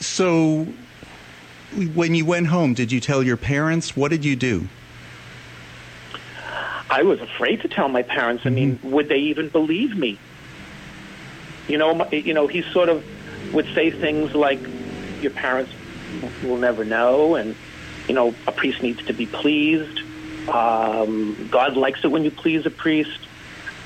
So, 0.00 0.66
when 1.94 2.14
you 2.14 2.24
went 2.26 2.48
home, 2.48 2.74
did 2.74 2.92
you 2.92 3.00
tell 3.00 3.22
your 3.22 3.36
parents? 3.36 3.96
What 3.96 4.10
did 4.10 4.24
you 4.24 4.36
do? 4.36 4.68
I 6.88 7.02
was 7.02 7.20
afraid 7.20 7.62
to 7.62 7.68
tell 7.68 7.88
my 7.88 8.02
parents. 8.02 8.44
I 8.46 8.50
mean, 8.50 8.76
mm-hmm. 8.76 8.90
would 8.90 9.08
they 9.08 9.18
even 9.18 9.48
believe 9.48 9.96
me? 9.96 10.18
You 11.68 11.78
know, 11.78 12.08
you 12.10 12.32
know, 12.32 12.46
he 12.46 12.62
sort 12.62 12.88
of 12.88 13.04
would 13.52 13.66
say 13.74 13.90
things 13.90 14.34
like, 14.34 14.60
"Your 15.20 15.32
parents 15.32 15.72
will 16.42 16.58
never 16.58 16.84
know," 16.84 17.34
and 17.36 17.54
you 18.08 18.14
know, 18.14 18.34
a 18.46 18.52
priest 18.52 18.82
needs 18.82 19.04
to 19.06 19.12
be 19.12 19.26
pleased. 19.26 20.00
Um, 20.48 21.48
God 21.50 21.76
likes 21.76 22.04
it 22.04 22.08
when 22.08 22.24
you 22.24 22.30
please 22.30 22.66
a 22.66 22.70
priest. 22.70 23.20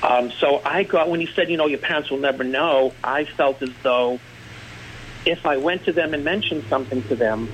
Um, 0.03 0.31
so 0.31 0.61
I 0.63 0.83
got 0.83 1.09
when 1.09 1.19
he 1.19 1.27
said, 1.27 1.49
you 1.49 1.57
know, 1.57 1.67
your 1.67 1.79
parents 1.79 2.09
will 2.09 2.19
never 2.19 2.43
know. 2.43 2.93
I 3.03 3.25
felt 3.25 3.61
as 3.61 3.71
though 3.83 4.19
if 5.25 5.45
I 5.45 5.57
went 5.57 5.85
to 5.85 5.93
them 5.93 6.13
and 6.13 6.23
mentioned 6.23 6.65
something 6.69 7.03
to 7.03 7.15
them, 7.15 7.49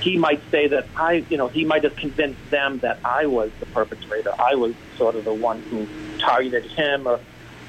he 0.00 0.16
might 0.16 0.42
say 0.50 0.68
that 0.68 0.88
I, 0.96 1.24
you 1.28 1.36
know, 1.36 1.48
he 1.48 1.64
might 1.64 1.84
have 1.84 1.96
convinced 1.96 2.50
them 2.50 2.78
that 2.80 2.98
I 3.04 3.26
was 3.26 3.50
the 3.60 3.66
perpetrator. 3.66 4.32
I 4.38 4.56
was 4.56 4.74
sort 4.96 5.14
of 5.14 5.24
the 5.24 5.34
one 5.34 5.62
who 5.62 5.86
targeted 6.18 6.64
him, 6.64 7.06
or 7.06 7.20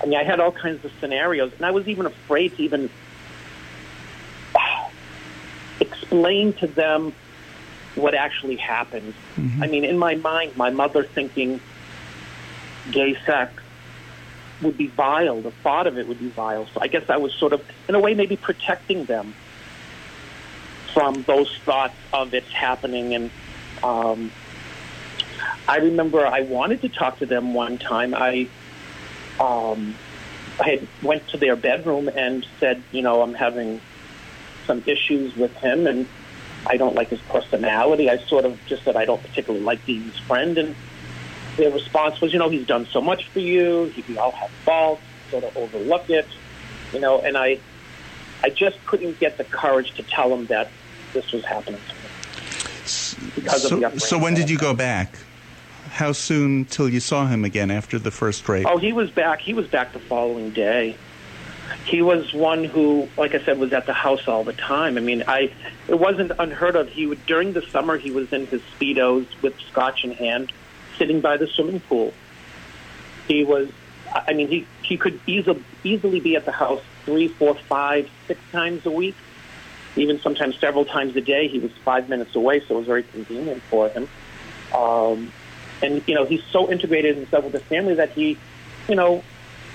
I 0.02 0.06
mean, 0.06 0.18
I 0.18 0.24
had 0.24 0.40
all 0.40 0.52
kinds 0.52 0.84
of 0.84 0.92
scenarios, 1.00 1.54
and 1.54 1.66
I 1.66 1.72
was 1.72 1.88
even 1.88 2.06
afraid 2.06 2.56
to 2.56 2.64
even 2.64 2.90
explain 6.14 6.54
to 6.54 6.68
them 6.68 7.14
what 7.96 8.14
actually 8.14 8.56
happened. 8.56 9.14
Mm-hmm. 9.36 9.64
I 9.64 9.68
mean, 9.68 9.84
in 9.84 9.98
my 9.98 10.16
mind, 10.16 10.56
my 10.56 10.70
mother 10.70 11.04
thinking 11.04 11.60
gay 12.92 13.18
sex 13.26 13.54
would 14.62 14.78
be 14.78 14.88
vile. 14.88 15.42
The 15.42 15.52
thought 15.52 15.88
of 15.88 15.98
it 15.98 16.08
would 16.08 16.20
be 16.20 16.30
vile. 16.30 16.68
So 16.68 16.82
I 16.82 16.88
guess 16.88 17.10
I 17.10 17.18
was 17.18 17.34
sort 17.34 17.54
of, 17.54 17.62
in 17.90 17.96
a 17.96 18.00
way, 18.00 18.14
maybe 18.14 18.36
protecting 18.36 19.06
them 19.06 19.34
from 20.94 21.24
those 21.24 21.56
thoughts 21.66 21.96
of 22.12 22.34
it 22.34 22.44
happening. 22.46 23.16
And 23.16 23.32
um, 23.84 24.32
I 25.68 25.78
remember 25.78 26.26
I 26.26 26.42
wanted 26.42 26.82
to 26.82 26.90
talk 26.90 27.20
to 27.20 27.26
them 27.26 27.54
one 27.54 27.78
time. 27.80 28.14
I 28.14 28.48
um, 29.40 29.96
I 30.60 30.70
had 30.70 30.88
went 31.02 31.28
to 31.30 31.38
their 31.38 31.56
bedroom 31.56 32.08
and 32.08 32.46
said, 32.60 32.84
you 32.92 33.02
know, 33.02 33.24
I'm 33.24 33.34
having 33.34 33.82
some 34.66 34.84
issues 34.86 35.36
with 35.36 35.54
him, 35.58 35.88
and 35.88 36.08
I 36.66 36.78
don't 36.78 36.96
like 36.96 37.10
his 37.10 37.22
personality. 37.22 38.10
I 38.10 38.18
sort 38.18 38.46
of 38.46 38.60
just 38.68 38.84
said 38.84 38.96
I 38.96 39.06
don't 39.06 39.22
particularly 39.22 39.64
like 39.64 39.86
being 39.86 40.04
his 40.04 40.18
friend, 40.20 40.58
and 40.58 40.76
their 41.58 41.72
response 41.72 42.20
was, 42.22 42.34
you 42.34 42.40
know, 42.40 42.50
he's 42.50 42.66
done 42.66 42.88
so 42.92 43.02
much 43.02 43.28
for 43.30 43.40
you. 43.40 43.86
He, 43.96 44.04
we 44.08 44.18
all 44.18 44.32
have 44.32 44.50
faults. 44.66 45.02
Sort 45.32 45.44
of 45.44 45.58
overlook 45.58 46.10
it, 46.10 46.28
you 46.94 47.00
know. 47.00 47.20
And 47.22 47.38
I, 47.38 47.60
I 48.44 48.50
just 48.50 48.84
couldn't 48.86 49.20
get 49.20 49.38
the 49.38 49.44
courage 49.46 49.94
to 49.96 50.04
tell 50.04 50.34
him 50.34 50.46
that 50.48 50.70
this 51.14 51.32
was 51.32 51.44
happening 51.46 51.80
to 51.88 51.96
me. 51.96 53.32
Because 53.36 53.68
so, 53.68 53.84
of 53.84 53.94
the 53.94 54.00
so 54.00 54.20
when 54.20 54.34
did 54.34 54.50
you 54.50 54.58
go 54.58 54.74
back? 54.74 55.18
How 55.90 56.12
soon 56.12 56.66
till 56.66 56.90
you 56.90 57.00
saw 57.00 57.28
him 57.28 57.46
again 57.46 57.72
after 57.72 58.00
the 58.00 58.12
first 58.12 58.48
rape? 58.50 58.66
Oh, 58.68 58.78
he 58.78 58.94
was 58.94 59.12
back. 59.12 59.42
He 59.42 59.54
was 59.54 59.68
back 59.68 59.94
the 59.94 60.00
following 60.00 60.52
day 60.52 60.98
he 61.86 62.02
was 62.02 62.34
one 62.34 62.64
who, 62.64 63.10
like 63.18 63.36
I 63.36 63.44
said, 63.44 63.60
was 63.60 63.74
at 63.74 63.86
the 63.86 63.94
house 63.94 64.28
all 64.28 64.44
the 64.44 64.54
time. 64.54 64.98
I 64.98 65.02
mean, 65.02 65.24
I 65.28 65.52
it 65.88 66.00
wasn't 66.00 66.32
unheard 66.40 66.76
of. 66.76 66.90
He 66.90 67.06
would 67.06 67.26
during 67.26 67.54
the 67.54 67.62
summer 67.62 67.98
he 67.98 68.12
was 68.12 68.32
in 68.32 68.48
his 68.48 68.62
speedos 68.78 69.26
with 69.42 69.60
scotch 69.72 70.04
in 70.04 70.12
hand, 70.12 70.52
sitting 70.98 71.22
by 71.22 71.38
the 71.38 71.48
swimming 71.48 71.80
pool. 71.82 72.14
He 73.28 73.44
was, 73.44 73.70
I 74.14 74.34
mean, 74.34 74.48
he 74.48 74.68
he 74.82 74.98
could 74.98 75.20
easily 75.28 75.64
easily 75.84 76.20
be 76.20 76.36
at 76.36 76.46
the 76.46 76.52
house 76.52 76.82
three, 77.06 77.28
four, 77.28 77.56
five, 77.56 78.10
six 78.28 78.40
times 78.52 78.86
a 78.86 78.92
week, 78.92 79.16
even 79.96 80.20
sometimes 80.20 80.58
several 80.60 80.86
times 80.86 81.16
a 81.16 81.22
day. 81.22 81.48
He 81.48 81.60
was 81.60 81.72
five 81.84 82.08
minutes 82.10 82.36
away, 82.36 82.62
so 82.62 82.76
it 82.76 82.78
was 82.80 82.88
very 82.88 83.04
convenient 83.04 83.62
for 83.64 83.90
him. 83.90 84.08
Um, 84.74 85.32
and 85.82 86.02
you 86.08 86.16
know, 86.16 86.26
he's 86.26 86.44
so 86.46 86.72
integrated 86.72 87.18
himself 87.18 87.44
with 87.44 87.54
the 87.54 87.60
family 87.60 87.96
that 87.96 88.12
he, 88.12 88.38
you 88.88 88.96
know, 88.96 89.24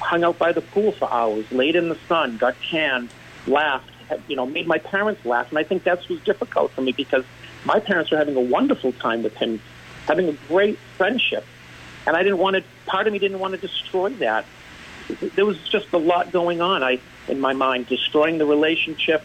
hung 0.00 0.24
out 0.24 0.38
by 0.38 0.52
the 0.52 0.60
pool 0.60 0.92
for 0.92 1.12
hours, 1.12 1.50
laid 1.50 1.76
in 1.76 1.88
the 1.88 1.98
sun, 2.08 2.36
got 2.36 2.56
tan, 2.70 3.08
laughed, 3.46 3.90
you 4.26 4.36
know, 4.36 4.46
made 4.46 4.66
my 4.66 4.78
parents 4.78 5.24
laugh. 5.24 5.48
And 5.50 5.58
I 5.58 5.64
think 5.64 5.84
that 5.84 6.08
was 6.08 6.20
difficult 6.20 6.72
for 6.72 6.80
me 6.80 6.92
because 6.92 7.24
my 7.64 7.80
parents 7.80 8.10
were 8.10 8.18
having 8.18 8.36
a 8.36 8.40
wonderful 8.40 8.92
time 8.92 9.22
with 9.22 9.34
him, 9.34 9.60
having 10.06 10.28
a 10.28 10.32
great 10.48 10.78
friendship. 10.96 11.44
And 12.06 12.16
I 12.16 12.22
didn't 12.22 12.38
want 12.38 12.56
to, 12.56 12.64
part 12.86 13.06
of 13.06 13.12
me 13.12 13.18
didn't 13.18 13.38
want 13.38 13.52
to 13.52 13.58
destroy 13.58 14.10
that. 14.14 14.46
There 15.34 15.46
was 15.46 15.58
just 15.68 15.92
a 15.92 15.98
lot 15.98 16.32
going 16.32 16.60
on 16.60 16.82
I, 16.82 17.00
in 17.28 17.40
my 17.40 17.52
mind, 17.52 17.86
destroying 17.88 18.38
the 18.38 18.46
relationship, 18.46 19.22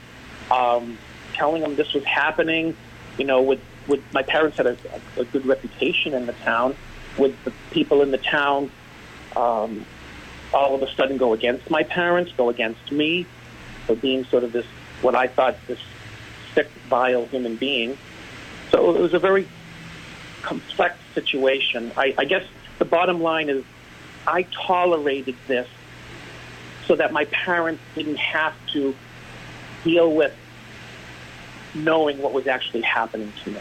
um, 0.51 0.97
telling 1.33 1.61
them 1.61 1.75
this 1.75 1.93
was 1.93 2.03
happening, 2.03 2.75
you 3.17 3.25
know, 3.25 3.41
with, 3.41 3.61
with 3.87 4.01
my 4.13 4.23
parents 4.23 4.57
had 4.57 4.67
a, 4.67 4.77
a 5.17 5.25
good 5.25 5.45
reputation 5.45 6.13
in 6.13 6.25
the 6.25 6.33
town, 6.33 6.75
with 7.17 7.41
the 7.43 7.53
people 7.71 8.01
in 8.01 8.11
the 8.11 8.17
town 8.17 8.71
um, 9.35 9.85
all 10.53 10.75
of 10.75 10.81
a 10.81 10.93
sudden 10.95 11.17
go 11.17 11.33
against 11.33 11.69
my 11.69 11.83
parents, 11.83 12.31
go 12.37 12.49
against 12.49 12.91
me 12.91 13.25
for 13.85 13.95
being 13.95 14.25
sort 14.25 14.43
of 14.43 14.51
this, 14.51 14.65
what 15.01 15.15
I 15.15 15.27
thought 15.27 15.57
this 15.67 15.79
sick, 16.53 16.69
vile 16.87 17.25
human 17.25 17.55
being. 17.55 17.97
So 18.71 18.95
it 18.95 19.01
was 19.01 19.13
a 19.13 19.19
very 19.19 19.47
complex 20.41 20.95
situation. 21.13 21.91
I, 21.97 22.13
I 22.17 22.25
guess 22.25 22.43
the 22.79 22.85
bottom 22.85 23.21
line 23.21 23.49
is 23.49 23.63
I 24.27 24.43
tolerated 24.43 25.35
this 25.47 25.67
so 26.87 26.95
that 26.95 27.11
my 27.11 27.25
parents 27.25 27.81
didn't 27.95 28.17
have 28.17 28.53
to 28.73 28.95
deal 29.83 30.13
with 30.13 30.33
knowing 31.73 32.19
what 32.19 32.33
was 32.33 32.47
actually 32.47 32.81
happening 32.81 33.33
to 33.43 33.51
me. 33.51 33.59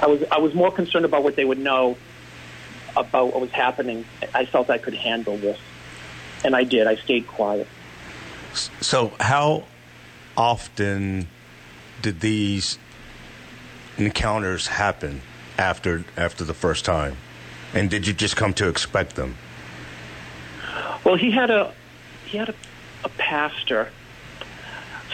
I 0.00 0.06
was 0.06 0.22
I 0.30 0.38
was 0.38 0.54
more 0.54 0.70
concerned 0.70 1.04
about 1.04 1.22
what 1.22 1.36
they 1.36 1.44
would 1.44 1.58
know 1.58 1.96
about 2.96 3.32
what 3.32 3.40
was 3.40 3.50
happening. 3.50 4.04
I 4.34 4.44
felt 4.44 4.70
I 4.70 4.78
could 4.78 4.94
handle 4.94 5.36
this, 5.36 5.58
and 6.44 6.54
I 6.54 6.64
did. 6.64 6.86
I 6.86 6.96
stayed 6.96 7.26
quiet. 7.26 7.66
So, 8.80 9.12
how 9.20 9.64
often 10.36 11.28
did 12.00 12.20
these 12.20 12.78
encounters 13.96 14.66
happen 14.66 15.22
after 15.58 16.04
after 16.16 16.44
the 16.44 16.54
first 16.54 16.84
time, 16.84 17.16
and 17.74 17.90
did 17.90 18.06
you 18.06 18.12
just 18.12 18.36
come 18.36 18.52
to 18.54 18.68
expect 18.68 19.16
them? 19.16 19.36
Well, 21.04 21.16
he 21.16 21.30
had 21.30 21.50
a 21.50 21.72
he 22.26 22.38
had 22.38 22.48
a, 22.48 22.54
a 23.04 23.08
pastor. 23.10 23.90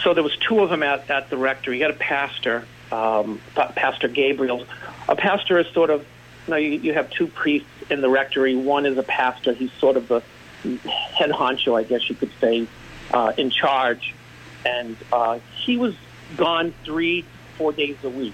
So 0.03 0.13
there 0.13 0.23
was 0.23 0.35
two 0.37 0.61
of 0.61 0.69
them 0.69 0.81
at, 0.81 1.09
at 1.09 1.29
the 1.29 1.35
rectory. 1.35 1.75
He 1.75 1.81
had 1.81 1.91
a 1.91 1.95
pastor, 1.95 2.65
um, 2.89 3.41
Pastor 3.53 4.07
Gabriel. 4.07 4.65
A 5.09 5.15
pastor 5.15 5.59
is 5.59 5.67
sort 5.73 5.89
of 5.89 6.05
you 6.49 6.55
know, 6.55 6.57
you, 6.57 6.79
you 6.79 6.93
have 6.93 7.11
two 7.11 7.27
priests 7.27 7.69
in 7.91 8.01
the 8.01 8.09
rectory. 8.09 8.55
One 8.55 8.87
is 8.87 8.97
a 8.97 9.03
pastor. 9.03 9.53
He's 9.53 9.71
sort 9.73 9.97
of 9.97 10.07
the 10.07 10.21
head 10.63 11.29
honcho, 11.29 11.77
I 11.77 11.83
guess 11.83 12.09
you 12.09 12.15
could 12.15 12.31
say, 12.41 12.67
uh, 13.13 13.33
in 13.37 13.51
charge. 13.51 14.15
And 14.65 14.97
uh, 15.11 15.39
he 15.63 15.77
was 15.77 15.93
gone 16.37 16.73
three, 16.83 17.23
four 17.57 17.71
days 17.71 17.97
a 18.03 18.09
week. 18.09 18.33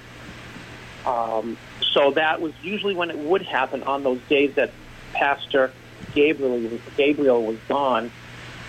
Um, 1.05 1.57
so 1.81 2.11
that 2.11 2.39
was 2.39 2.53
usually 2.63 2.95
when 2.95 3.09
it 3.09 3.17
would 3.17 3.41
happen 3.41 3.83
on 3.83 4.03
those 4.03 4.21
days 4.29 4.55
that 4.55 4.71
Pastor 5.13 5.71
Gabriel, 6.13 6.79
Gabriel 6.95 7.43
was 7.43 7.57
gone. 7.67 8.11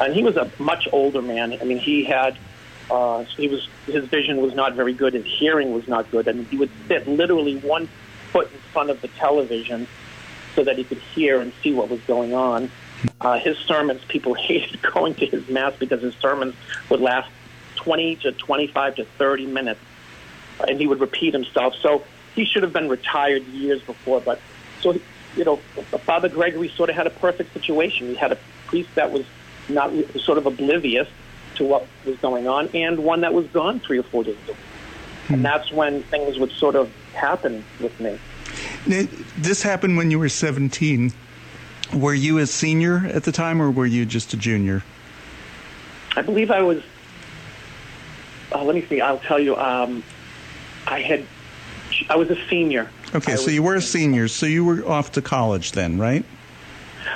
And 0.00 0.12
he 0.12 0.24
was 0.24 0.36
a 0.36 0.50
much 0.58 0.88
older 0.92 1.22
man. 1.22 1.56
I 1.60 1.64
mean, 1.64 1.78
he 1.78 2.04
had 2.04 2.36
uh, 2.90 3.24
he 3.24 3.48
was 3.48 3.68
his 3.86 4.04
vision 4.06 4.42
was 4.42 4.54
not 4.54 4.74
very 4.74 4.92
good. 4.92 5.14
His 5.14 5.24
hearing 5.24 5.72
was 5.72 5.86
not 5.88 6.10
good. 6.10 6.26
Mean, 6.26 6.44
he 6.46 6.56
would 6.56 6.70
sit 6.88 7.08
literally 7.08 7.56
one 7.56 7.88
foot 8.36 8.52
in 8.52 8.58
front 8.72 8.90
of 8.90 9.00
the 9.00 9.08
television 9.08 9.88
so 10.54 10.64
that 10.64 10.76
he 10.76 10.84
could 10.84 10.98
hear 10.98 11.40
and 11.40 11.52
see 11.62 11.72
what 11.72 11.88
was 11.88 12.00
going 12.02 12.34
on. 12.34 12.70
Uh, 13.20 13.38
his 13.38 13.56
sermons, 13.58 14.02
people 14.08 14.34
hated 14.48 14.80
going 14.82 15.14
to 15.14 15.26
his 15.26 15.48
mass 15.48 15.72
because 15.78 16.02
his 16.02 16.14
sermons 16.16 16.54
would 16.90 17.00
last 17.00 17.30
20 17.76 18.16
to 18.16 18.32
25 18.32 18.96
to 18.96 19.04
30 19.04 19.46
minutes, 19.46 19.80
and 20.68 20.78
he 20.78 20.86
would 20.86 21.00
repeat 21.00 21.32
himself. 21.32 21.74
So 21.80 22.04
he 22.34 22.44
should 22.44 22.62
have 22.62 22.72
been 22.72 22.88
retired 22.88 23.44
years 23.46 23.80
before. 23.82 24.20
But 24.20 24.38
so 24.82 24.98
you 25.34 25.44
know, 25.44 25.56
Father 25.56 26.28
Gregory 26.28 26.68
sort 26.68 26.90
of 26.90 26.96
had 26.96 27.06
a 27.06 27.10
perfect 27.10 27.52
situation. 27.54 28.08
He 28.08 28.14
had 28.14 28.32
a 28.32 28.38
priest 28.66 28.90
that 28.96 29.12
was 29.12 29.24
not 29.68 29.92
sort 30.20 30.38
of 30.38 30.46
oblivious 30.46 31.08
to 31.56 31.64
what 31.64 31.86
was 32.04 32.16
going 32.18 32.48
on, 32.48 32.68
and 32.74 32.98
one 32.98 33.22
that 33.22 33.32
was 33.32 33.46
gone 33.48 33.80
three 33.80 33.98
or 33.98 34.02
four 34.02 34.24
days 34.24 34.36
a 34.46 34.52
week. 34.52 34.56
Hmm. 35.26 35.34
And 35.34 35.44
that's 35.44 35.72
when 35.72 36.02
things 36.04 36.38
would 36.38 36.52
sort 36.52 36.76
of 36.76 36.92
happen 37.16 37.64
with 37.80 37.98
me. 38.00 38.18
This 39.36 39.62
happened 39.62 39.96
when 39.96 40.10
you 40.10 40.18
were 40.18 40.28
17. 40.28 41.12
Were 41.94 42.14
you 42.14 42.38
a 42.38 42.46
senior 42.46 43.06
at 43.12 43.24
the 43.24 43.32
time, 43.32 43.60
or 43.60 43.70
were 43.70 43.86
you 43.86 44.06
just 44.06 44.32
a 44.32 44.36
junior? 44.36 44.82
I 46.16 46.22
believe 46.22 46.50
I 46.50 46.62
was. 46.62 46.82
Uh, 48.52 48.62
let 48.64 48.74
me 48.74 48.84
see. 48.86 49.00
I'll 49.00 49.18
tell 49.18 49.38
you. 49.38 49.56
Um, 49.56 50.02
I 50.86 51.00
had. 51.00 51.26
I 52.08 52.16
was 52.16 52.30
a 52.30 52.48
senior. 52.48 52.90
Okay, 53.14 53.32
I 53.32 53.36
so 53.36 53.50
you 53.50 53.62
were 53.62 53.76
a 53.76 53.82
senior. 53.82 54.28
So 54.28 54.46
you 54.46 54.64
were 54.64 54.86
off 54.86 55.12
to 55.12 55.22
college 55.22 55.72
then, 55.72 55.98
right? 55.98 56.24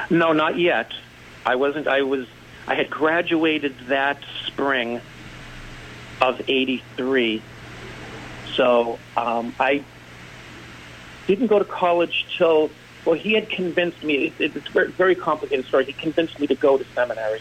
No, 0.09 0.33
not 0.33 0.59
yet. 0.59 0.93
I 1.45 1.57
wasn't. 1.57 1.89
I 1.89 2.03
was. 2.03 2.27
I 2.67 2.75
had 2.75 2.91
graduated 2.91 3.75
that 3.89 4.19
spring 4.47 5.01
of 6.21 6.41
'83. 6.49 7.43
So 8.55 8.99
um, 9.17 9.55
I 9.59 9.85
didn't 11.27 11.49
go 11.49 11.59
to 11.59 11.65
college 11.65 12.27
till 12.37 12.71
well, 13.05 13.15
he 13.15 13.33
had 13.33 13.49
convinced 13.49 14.03
me. 14.03 14.35
It, 14.39 14.57
it's 14.57 14.69
a 14.75 14.89
very 14.93 15.15
complicated 15.15 15.67
story. 15.67 15.85
He 15.87 15.93
convinced 15.93 16.39
me 16.39 16.47
to 16.49 16.55
go 16.55 16.77
to 16.77 16.85
seminary, 16.95 17.41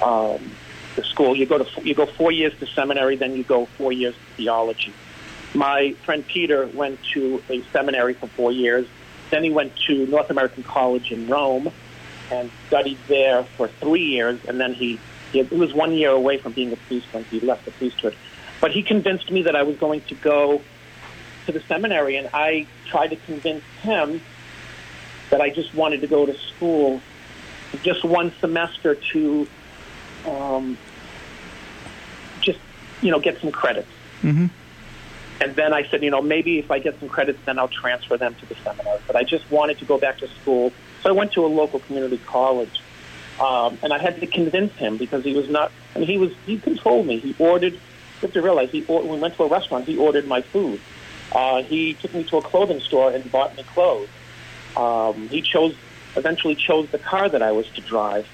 um, 0.00 0.52
the 0.94 1.02
school. 1.04 1.34
You 1.36 1.46
go 1.46 1.58
to 1.58 1.86
you 1.86 1.94
go 1.94 2.06
four 2.06 2.30
years 2.30 2.52
to 2.60 2.66
seminary, 2.66 3.16
then 3.16 3.34
you 3.34 3.42
go 3.42 3.66
four 3.66 3.92
years 3.92 4.14
to 4.14 4.36
theology. 4.36 4.92
My 5.54 5.92
friend 6.04 6.26
Peter 6.26 6.66
went 6.66 6.98
to 7.14 7.42
a 7.48 7.62
seminary 7.72 8.14
for 8.14 8.26
four 8.28 8.50
years. 8.52 8.86
Then 9.30 9.44
he 9.44 9.50
went 9.50 9.72
to 9.86 10.06
North 10.06 10.30
American 10.30 10.62
College 10.64 11.10
in 11.12 11.28
Rome 11.28 11.70
and 12.30 12.50
studied 12.66 12.98
there 13.08 13.44
for 13.56 13.68
three 13.68 14.02
years. 14.02 14.40
And 14.46 14.60
then 14.60 14.74
he, 14.74 14.98
he 15.32 15.42
was 15.42 15.72
one 15.72 15.92
year 15.92 16.10
away 16.10 16.38
from 16.38 16.52
being 16.52 16.72
a 16.72 16.76
priest 16.76 17.06
when 17.12 17.24
he 17.24 17.40
left 17.40 17.64
the 17.64 17.70
priesthood. 17.70 18.16
But 18.64 18.72
he 18.72 18.82
convinced 18.82 19.30
me 19.30 19.42
that 19.42 19.54
I 19.54 19.62
was 19.62 19.76
going 19.76 20.00
to 20.04 20.14
go 20.14 20.62
to 21.44 21.52
the 21.52 21.60
seminary, 21.60 22.16
and 22.16 22.30
I 22.32 22.66
tried 22.86 23.08
to 23.08 23.16
convince 23.16 23.62
him 23.82 24.22
that 25.28 25.42
I 25.42 25.50
just 25.50 25.74
wanted 25.74 26.00
to 26.00 26.06
go 26.06 26.24
to 26.24 26.32
school 26.32 27.02
just 27.82 28.06
one 28.06 28.32
semester 28.40 28.94
to 29.12 29.46
um, 30.26 30.78
just 32.40 32.58
you 33.02 33.10
know 33.10 33.20
get 33.20 33.38
some 33.42 33.52
credits. 33.52 33.90
Mm-hmm. 34.22 34.46
And 35.42 35.56
then 35.56 35.74
I 35.74 35.86
said, 35.90 36.02
you 36.02 36.10
know, 36.10 36.22
maybe 36.22 36.58
if 36.58 36.70
I 36.70 36.78
get 36.78 36.98
some 37.00 37.10
credits, 37.10 37.40
then 37.44 37.58
I'll 37.58 37.68
transfer 37.68 38.16
them 38.16 38.34
to 38.36 38.46
the 38.46 38.54
seminary. 38.64 38.98
But 39.06 39.16
I 39.16 39.24
just 39.24 39.50
wanted 39.50 39.78
to 39.80 39.84
go 39.84 39.98
back 39.98 40.16
to 40.20 40.28
school, 40.40 40.72
so 41.02 41.10
I 41.10 41.12
went 41.12 41.32
to 41.32 41.44
a 41.44 41.48
local 41.48 41.80
community 41.80 42.18
college, 42.24 42.80
um, 43.38 43.76
and 43.82 43.92
I 43.92 43.98
had 43.98 44.20
to 44.20 44.26
convince 44.26 44.72
him 44.76 44.96
because 44.96 45.22
he 45.22 45.34
was 45.34 45.50
not. 45.50 45.70
I 45.94 45.98
mean, 45.98 46.08
he 46.08 46.16
was 46.16 46.32
he 46.46 46.58
controlled 46.58 47.06
me. 47.06 47.18
He 47.18 47.36
ordered. 47.38 47.78
Have 48.24 48.32
to 48.32 48.40
realize 48.40 48.70
he 48.70 48.80
when 48.80 49.06
we 49.06 49.18
went 49.18 49.36
to 49.36 49.42
a 49.42 49.48
restaurant. 49.48 49.84
He 49.84 49.98
ordered 49.98 50.26
my 50.26 50.40
food. 50.40 50.80
Uh, 51.30 51.62
he 51.62 51.92
took 51.92 52.14
me 52.14 52.24
to 52.24 52.38
a 52.38 52.42
clothing 52.42 52.80
store 52.80 53.12
and 53.12 53.30
bought 53.30 53.54
me 53.54 53.64
clothes. 53.64 54.08
Um, 54.78 55.28
he 55.28 55.42
chose, 55.42 55.76
eventually 56.16 56.54
chose 56.54 56.88
the 56.90 56.98
car 56.98 57.28
that 57.28 57.42
I 57.42 57.52
was 57.52 57.68
to 57.72 57.82
drive. 57.82 58.26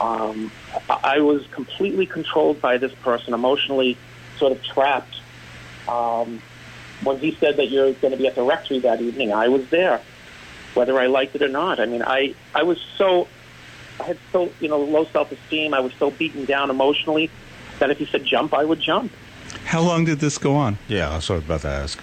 Um, 0.00 0.52
I 0.88 1.18
was 1.18 1.44
completely 1.48 2.06
controlled 2.06 2.60
by 2.60 2.78
this 2.78 2.94
person, 3.02 3.34
emotionally 3.34 3.98
sort 4.38 4.52
of 4.52 4.62
trapped. 4.62 5.16
Um, 5.88 6.40
when 7.02 7.18
he 7.18 7.36
said 7.40 7.56
that 7.56 7.70
you're 7.70 7.92
going 7.94 8.12
to 8.12 8.16
be 8.16 8.28
at 8.28 8.36
the 8.36 8.44
rectory 8.44 8.78
that 8.80 9.02
evening, 9.02 9.32
I 9.32 9.48
was 9.48 9.68
there, 9.70 10.00
whether 10.74 10.96
I 11.00 11.06
liked 11.06 11.34
it 11.34 11.42
or 11.42 11.48
not. 11.48 11.80
I 11.80 11.86
mean, 11.86 12.04
I, 12.04 12.36
I 12.54 12.62
was 12.62 12.80
so, 12.96 13.26
I 13.98 14.04
had 14.04 14.18
so, 14.30 14.52
you 14.60 14.68
know, 14.68 14.78
low 14.78 15.06
self-esteem. 15.06 15.74
I 15.74 15.80
was 15.80 15.92
so 15.98 16.12
beaten 16.12 16.44
down 16.44 16.70
emotionally 16.70 17.32
that 17.80 17.90
if 17.90 17.98
he 17.98 18.06
said 18.06 18.24
jump, 18.24 18.54
I 18.54 18.64
would 18.64 18.78
jump. 18.78 19.10
How 19.64 19.80
long 19.80 20.04
did 20.04 20.20
this 20.20 20.38
go 20.38 20.56
on? 20.56 20.78
Yeah, 20.88 21.10
I 21.10 21.16
was 21.16 21.30
about 21.30 21.62
to 21.62 21.68
ask. 21.68 22.00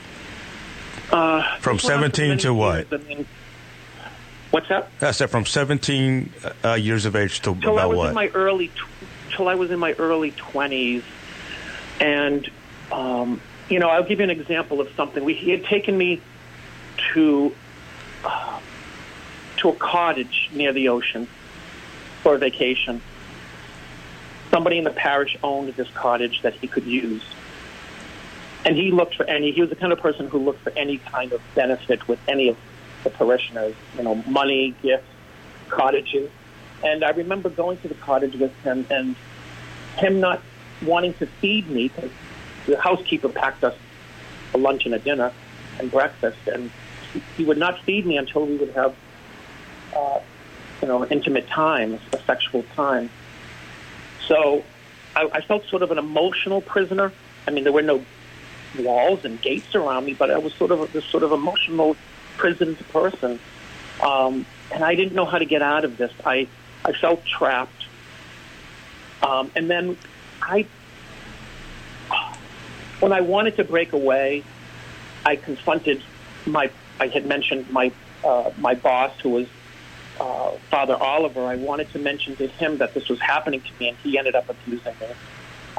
Uh, 1.12 1.58
from 1.60 1.80
17 1.80 2.38
to 2.40 2.54
what? 2.54 2.88
I 2.92 3.26
what's 4.52 4.70
that? 4.70 4.90
I 5.02 5.12
said 5.12 5.30
from 5.30 5.46
17 5.46 6.34
uh, 6.64 6.74
years 6.74 7.06
of 7.06 7.16
age 7.16 7.42
to 7.42 7.56
till 7.56 7.74
about 7.74 7.80
I 7.80 7.86
was 7.86 7.98
what? 7.98 8.10
In 8.10 8.16
my 8.16 8.28
early, 8.30 8.70
tw- 8.70 9.36
till 9.36 9.48
I 9.48 9.56
was 9.56 9.72
in 9.72 9.80
my 9.80 9.94
early 9.94 10.32
20s, 10.32 11.04
and 12.00 12.50
um, 12.92 13.42
you 13.70 13.80
know, 13.80 13.90
I'll 13.90 14.04
give 14.04 14.20
you 14.20 14.24
an 14.24 14.30
example 14.30 14.82
of 14.82 14.90
something. 14.96 15.24
We, 15.24 15.34
he 15.34 15.52
had 15.52 15.66
taken 15.66 15.98
me 15.98 16.22
to 17.14 17.54
uh, 18.24 18.60
to 19.58 19.70
a 19.70 19.76
cottage 19.76 20.50
near 20.54 20.74
the 20.74 20.90
ocean 20.90 21.28
for 22.24 22.36
a 22.36 22.38
vacation. 22.38 23.02
Somebody 24.50 24.78
in 24.78 24.84
the 24.84 24.92
parish 24.92 25.38
owned 25.44 25.74
this 25.76 25.90
cottage 25.92 26.42
that 26.42 26.54
he 26.56 26.68
could 26.68 26.86
use 26.86 27.24
and 28.66 28.76
he 28.76 28.92
looked 28.92 29.16
for 29.16 29.26
any. 29.26 29.52
He 29.52 29.62
was 29.62 29.70
the 29.70 29.76
kind 29.76 29.92
of 29.92 30.00
person 30.00 30.28
who 30.28 30.40
looked 30.40 30.62
for 30.62 30.72
any 30.76 30.98
kind 30.98 31.32
of 31.34 31.42
benefit 31.56 32.08
with 32.08 32.20
any 32.28 32.50
of 32.50 32.58
the 33.04 33.10
parishioners. 33.10 33.76
You 33.98 34.04
know, 34.04 34.16
money, 34.28 34.76
gifts, 34.82 35.08
cottages. 35.70 36.30
And 36.84 37.04
I 37.04 37.10
remember 37.12 37.50
going 37.50 37.78
to 37.80 37.88
the 37.88 37.96
cottage 37.96 38.36
with 38.36 38.56
him, 38.64 38.86
and 38.90 39.16
him 39.98 40.20
not 40.20 40.42
wanting 40.84 41.14
to 41.16 41.26
feed 41.26 41.70
me 41.70 41.90
because 41.90 42.12
the 42.66 42.80
housekeeper 42.80 43.30
packed 43.30 43.64
us 43.64 43.76
a 44.54 44.58
lunch 44.58 44.86
and 44.86 44.94
a 44.94 45.00
dinner 45.00 45.32
and 45.80 45.92
breakfast, 45.92 46.40
and 46.48 46.72
he 47.38 47.44
would 47.44 47.58
not 47.58 47.80
feed 47.84 48.06
me 48.06 48.18
until 48.18 48.46
we 48.46 48.58
would 48.58 48.72
have, 48.72 48.96
uh, 49.96 50.20
you 50.82 50.88
know, 50.88 51.06
intimate 51.06 51.48
time, 51.48 52.00
a 52.14 52.18
sexual 52.24 52.64
time. 52.76 53.10
So 54.28 54.64
I, 55.16 55.30
I 55.34 55.42
felt 55.42 55.66
sort 55.68 55.84
of 55.84 55.92
an 55.92 55.98
emotional 55.98 56.62
prisoner. 56.62 57.12
I 57.48 57.52
mean, 57.52 57.64
there 57.64 57.74
were 57.74 57.82
no 57.82 58.04
walls 58.78 59.26
and 59.26 59.42
gates 59.42 59.76
around 59.76 60.06
me, 60.06 60.14
but 60.14 60.32
I 60.32 60.38
was 60.38 60.54
sort 60.54 60.72
of 60.72 60.92
this 60.94 61.06
sort 61.06 61.24
of 61.24 61.32
emotional 61.32 61.96
prisoned 62.38 62.78
person, 62.90 63.40
um, 64.02 64.46
and 64.72 64.84
I 64.84 64.96
didn't 64.96 65.14
know 65.14 65.26
how 65.26 65.38
to 65.38 65.46
get 65.46 65.62
out 65.62 65.86
of 65.86 65.98
this. 65.98 66.12
I 66.26 66.48
I 66.86 66.94
felt 66.94 67.26
trapped, 67.26 67.86
um, 69.24 69.52
and 69.56 69.70
then 69.70 69.98
I 70.42 70.68
when 73.00 73.12
I 73.12 73.22
wanted 73.22 73.58
to 73.58 73.64
break 73.64 73.94
away, 73.94 74.44
I 75.26 75.36
confronted 75.36 76.02
my. 76.46 76.72
I 77.00 77.08
had 77.08 77.26
mentioned 77.26 77.70
my 77.72 77.92
uh, 78.24 78.52
my 78.58 78.76
boss, 78.76 79.20
who 79.22 79.30
was 79.30 79.48
uh, 80.20 80.52
Father 80.70 80.96
Oliver. 80.96 81.46
I 81.46 81.56
wanted 81.56 81.92
to 81.92 82.00
mention 82.00 82.36
to 82.38 82.48
him 82.48 82.78
that 82.78 82.94
this 82.94 83.10
was 83.10 83.20
happening 83.20 83.62
to 83.62 83.70
me, 83.80 83.90
and 83.90 83.98
he 83.98 84.18
ended 84.18 84.36
up 84.36 84.50
abusing 84.50 84.94
me. 85.02 85.08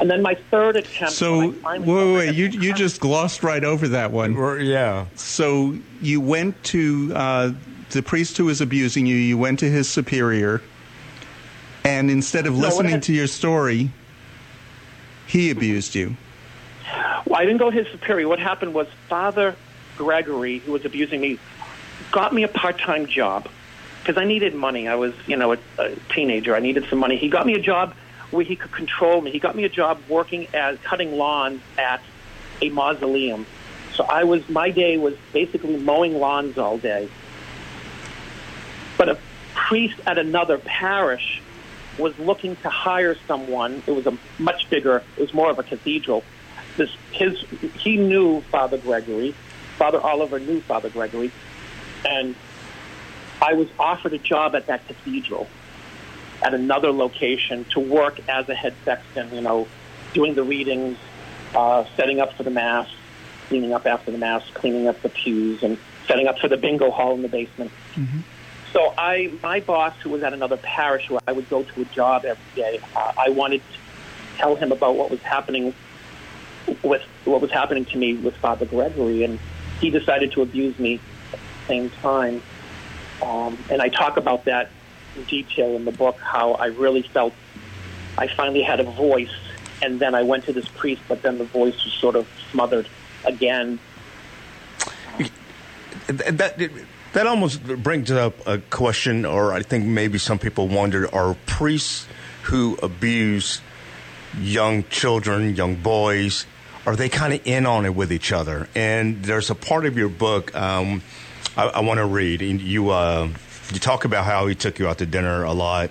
And 0.01 0.11
then 0.11 0.23
my 0.23 0.35
third 0.51 0.77
attempt. 0.77 1.13
So 1.15 1.51
wait, 1.51 1.63
wait, 1.63 2.15
wait. 2.15 2.35
You 2.35 2.47
you 2.47 2.73
just 2.75 3.01
glossed 3.01 3.43
right 3.43 3.63
over 3.63 3.89
that 3.89 4.11
one. 4.11 4.35
Yeah. 4.65 5.07
So 5.15 5.77
you 6.01 6.21
went 6.21 6.63
to 6.65 7.13
uh, 7.15 7.53
the 7.91 8.03
priest 8.03 8.37
who 8.39 8.47
was 8.47 8.61
abusing 8.61 9.07
you. 9.07 9.15
You 9.17 9.37
went 9.39 9.59
to 9.61 9.71
his 9.71 9.89
superior, 9.89 10.63
and 11.85 12.11
instead 12.11 12.47
of 12.47 12.55
No, 12.55 12.61
listening 12.61 12.93
had- 12.93 13.03
to 13.05 13.13
your 13.13 13.27
story, 13.27 13.91
he 15.27 15.51
abused 15.51 15.95
you. 15.95 16.17
Well, 17.27 17.39
I 17.41 17.45
didn't 17.45 17.59
go 17.59 17.71
to 17.71 17.77
his 17.77 17.87
superior. 17.93 18.29
What 18.29 18.39
happened 18.39 18.75
was 18.75 18.87
Father 19.09 19.55
Gregory, 19.97 20.59
who 20.59 20.73
was 20.73 20.85
abusing 20.85 21.21
me, 21.21 21.39
got 22.11 22.35
me 22.35 22.43
a 22.43 22.49
part-time 22.49 23.07
job 23.07 23.49
because 24.01 24.17
I 24.17 24.25
needed 24.25 24.55
money. 24.55 24.89
I 24.89 24.97
was, 24.97 25.15
you 25.27 25.37
know, 25.37 25.53
a, 25.53 25.59
a 25.79 25.95
teenager. 26.13 26.57
I 26.57 26.61
needed 26.61 26.87
some 26.91 26.99
money. 26.99 27.17
He 27.17 27.29
got 27.29 27.47
me 27.47 27.55
a 27.55 27.61
job 27.61 27.95
where 28.33 28.45
he 28.45 28.57
could 28.57 28.73
control 28.73 29.21
me. 29.21 29.31
He 29.31 29.39
got 29.39 29.55
me 29.55 29.65
a 29.65 29.69
job 29.69 30.01
working 30.09 30.49
as 30.55 30.79
cutting 30.81 31.17
lawns 31.17 31.63
at 31.79 32.03
a 32.61 32.71
mausoleum. 32.71 33.47
So 33.95 34.05
I 34.05 34.25
was 34.25 34.49
my 34.49 34.71
day 34.71 34.97
was 34.97 35.15
basically 35.33 35.77
mowing 35.77 36.19
lawns 36.19 36.59
all 36.59 36.79
day. 36.79 37.09
But 38.97 39.11
a 39.11 39.19
priest 39.55 40.01
at 40.07 40.19
another 40.19 40.59
parish 40.59 41.43
was 41.99 42.19
looking 42.19 42.57
to 42.57 42.71
hire 42.71 43.17
someone. 43.29 43.83
It 43.87 43.93
was 43.93 44.07
a 44.07 44.17
much 44.39 44.69
bigger. 44.71 45.03
It 45.17 45.21
was 45.21 45.35
more 45.35 45.51
of 45.51 45.59
a 45.59 45.63
cathedral. 45.63 46.25
This 46.79 46.91
his 47.11 47.39
he 47.79 47.99
knew 47.99 48.41
Father 48.43 48.79
Gregory. 48.79 49.35
Father 49.77 50.01
Oliver 50.01 50.39
knew 50.39 50.61
Father 50.63 50.89
Gregory, 50.89 51.31
and 52.09 52.35
I 53.43 53.55
was 53.55 53.69
offered 53.79 54.15
a 54.15 54.19
job 54.19 54.55
at 54.55 54.69
that 54.69 54.87
cathedral 54.87 55.49
at 56.43 56.55
another 56.55 56.93
location 56.93 57.65
to 57.71 57.81
work 57.81 58.21
as 58.29 58.49
a 58.49 58.55
head 58.55 58.75
sexton. 58.85 59.35
You 59.35 59.41
know, 59.41 59.69
doing 60.13 60.35
the 60.35 60.43
readings, 60.45 60.99
uh, 61.55 61.85
setting 61.97 62.21
up 62.21 62.35
for 62.35 62.43
the 62.43 62.51
mass, 62.51 62.89
cleaning 63.49 63.73
up 63.73 63.87
after 63.87 64.11
the 64.11 64.19
mass, 64.19 64.43
cleaning 64.55 64.89
up 64.89 65.01
the 65.03 65.09
pews, 65.09 65.63
and 65.63 65.79
setting 66.07 66.27
up 66.27 66.39
for 66.39 66.49
the 66.49 66.57
bingo 66.57 66.91
hall 66.91 67.15
in 67.15 67.23
the 67.23 67.29
basement. 67.29 67.71
So 68.73 68.95
I, 68.97 69.33
my 69.43 69.61
boss, 69.61 69.95
who 70.03 70.11
was 70.11 70.23
at 70.23 70.33
another 70.33 70.57
parish 70.57 71.11
where 71.11 71.21
I 71.29 71.33
would 71.33 71.49
go 71.51 71.63
to 71.63 71.81
a 71.83 71.85
job 71.87 72.25
every 72.25 72.43
day, 72.55 72.81
uh, 72.97 73.13
I 73.19 73.29
wanted 73.29 73.61
to 73.61 73.79
tell 74.39 74.57
him 74.57 74.73
about 74.73 74.97
what 74.97 75.11
was 75.11 75.21
happening 75.21 75.75
with 76.83 77.03
what 77.25 77.41
was 77.41 77.51
happening 77.51 77.85
to 77.87 77.99
me 77.99 78.15
with 78.15 78.35
Father 78.37 78.65
Gregory, 78.65 79.25
and 79.25 79.39
he 79.81 79.91
decided 79.91 80.33
to 80.33 80.43
abuse 80.43 80.79
me 80.79 81.01
at 81.33 81.39
the 81.39 81.67
same 81.67 81.91
time. 81.91 82.43
Um, 83.21 83.59
and 83.69 83.83
I 83.83 83.89
talk 83.89 84.17
about 84.17 84.47
that 84.47 84.71
detail 85.29 85.77
in 85.77 85.85
the 85.85 85.93
book. 85.93 86.19
How 86.19 86.53
I 86.53 86.67
really 86.67 87.03
felt 87.03 87.33
I 88.19 88.27
finally 88.27 88.63
had 88.63 88.81
a 88.81 88.85
voice, 88.85 89.35
and 89.83 89.99
then 90.01 90.15
I 90.15 90.23
went 90.23 90.45
to 90.45 90.53
this 90.53 90.69
priest, 90.69 91.03
but 91.09 91.23
then 91.23 91.39
the 91.39 91.45
voice 91.45 91.83
was 91.85 91.93
sort 91.95 92.17
of 92.17 92.27
smothered 92.51 92.89
again. 93.25 93.79
That 96.07 96.71
that 97.13 97.27
almost 97.27 97.63
brings 97.63 98.11
up 98.11 98.47
a 98.47 98.59
question, 98.59 99.25
or 99.25 99.53
I 99.53 99.63
think 99.63 99.85
maybe 99.87 100.19
some 100.19 100.39
people 100.39 100.69
wonder: 100.69 101.13
Are 101.15 101.37
priests 101.47 102.07
who 102.45 102.79
abuse 102.83 103.61
young 104.41 104.85
children, 104.85 105.55
young 105.55 105.77
boys, 105.77 106.47
are 106.87 106.97
they 106.97 107.09
kind 107.09 107.33
of 107.33 107.41
in 107.47 107.67
on 107.67 107.85
it 107.85 107.95
with 107.95 108.13
each 108.13 108.33
other? 108.33 108.69
And 108.75 109.23
there's 109.23 109.51
a 109.51 109.55
part 109.55 109.87
of 109.87 109.97
your 109.97 110.09
book 110.09 110.55
um, 110.55 111.03
I, 111.57 111.65
I 111.65 111.81
want 111.81 111.99
to 111.99 112.07
read. 112.07 112.43
And 112.43 112.61
you 112.61 112.91
uh, 112.91 113.29
you 113.75 113.81
talk 113.81 114.05
about 114.05 114.25
how 114.25 114.47
he 114.47 114.55
took 114.55 114.79
you 114.79 114.89
out 114.89 114.99
to 114.99 115.07
dinner 115.07 115.45
a 115.45 115.53
lot. 115.53 115.91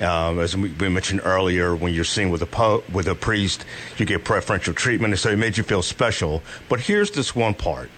Um, 0.00 0.40
as 0.40 0.56
we 0.56 0.88
mentioned 0.88 1.20
earlier, 1.24 1.76
when 1.76 1.94
you're 1.94 2.04
seen 2.04 2.30
with 2.30 2.42
a 2.42 2.46
po- 2.46 2.82
with 2.92 3.06
a 3.06 3.14
priest, 3.14 3.64
you 3.98 4.06
get 4.06 4.24
preferential 4.24 4.74
treatment, 4.74 5.12
and 5.12 5.20
so 5.20 5.30
it 5.30 5.38
made 5.38 5.56
you 5.56 5.62
feel 5.62 5.82
special. 5.82 6.42
But 6.68 6.80
here's 6.80 7.12
this 7.12 7.36
one 7.36 7.54
part. 7.54 7.90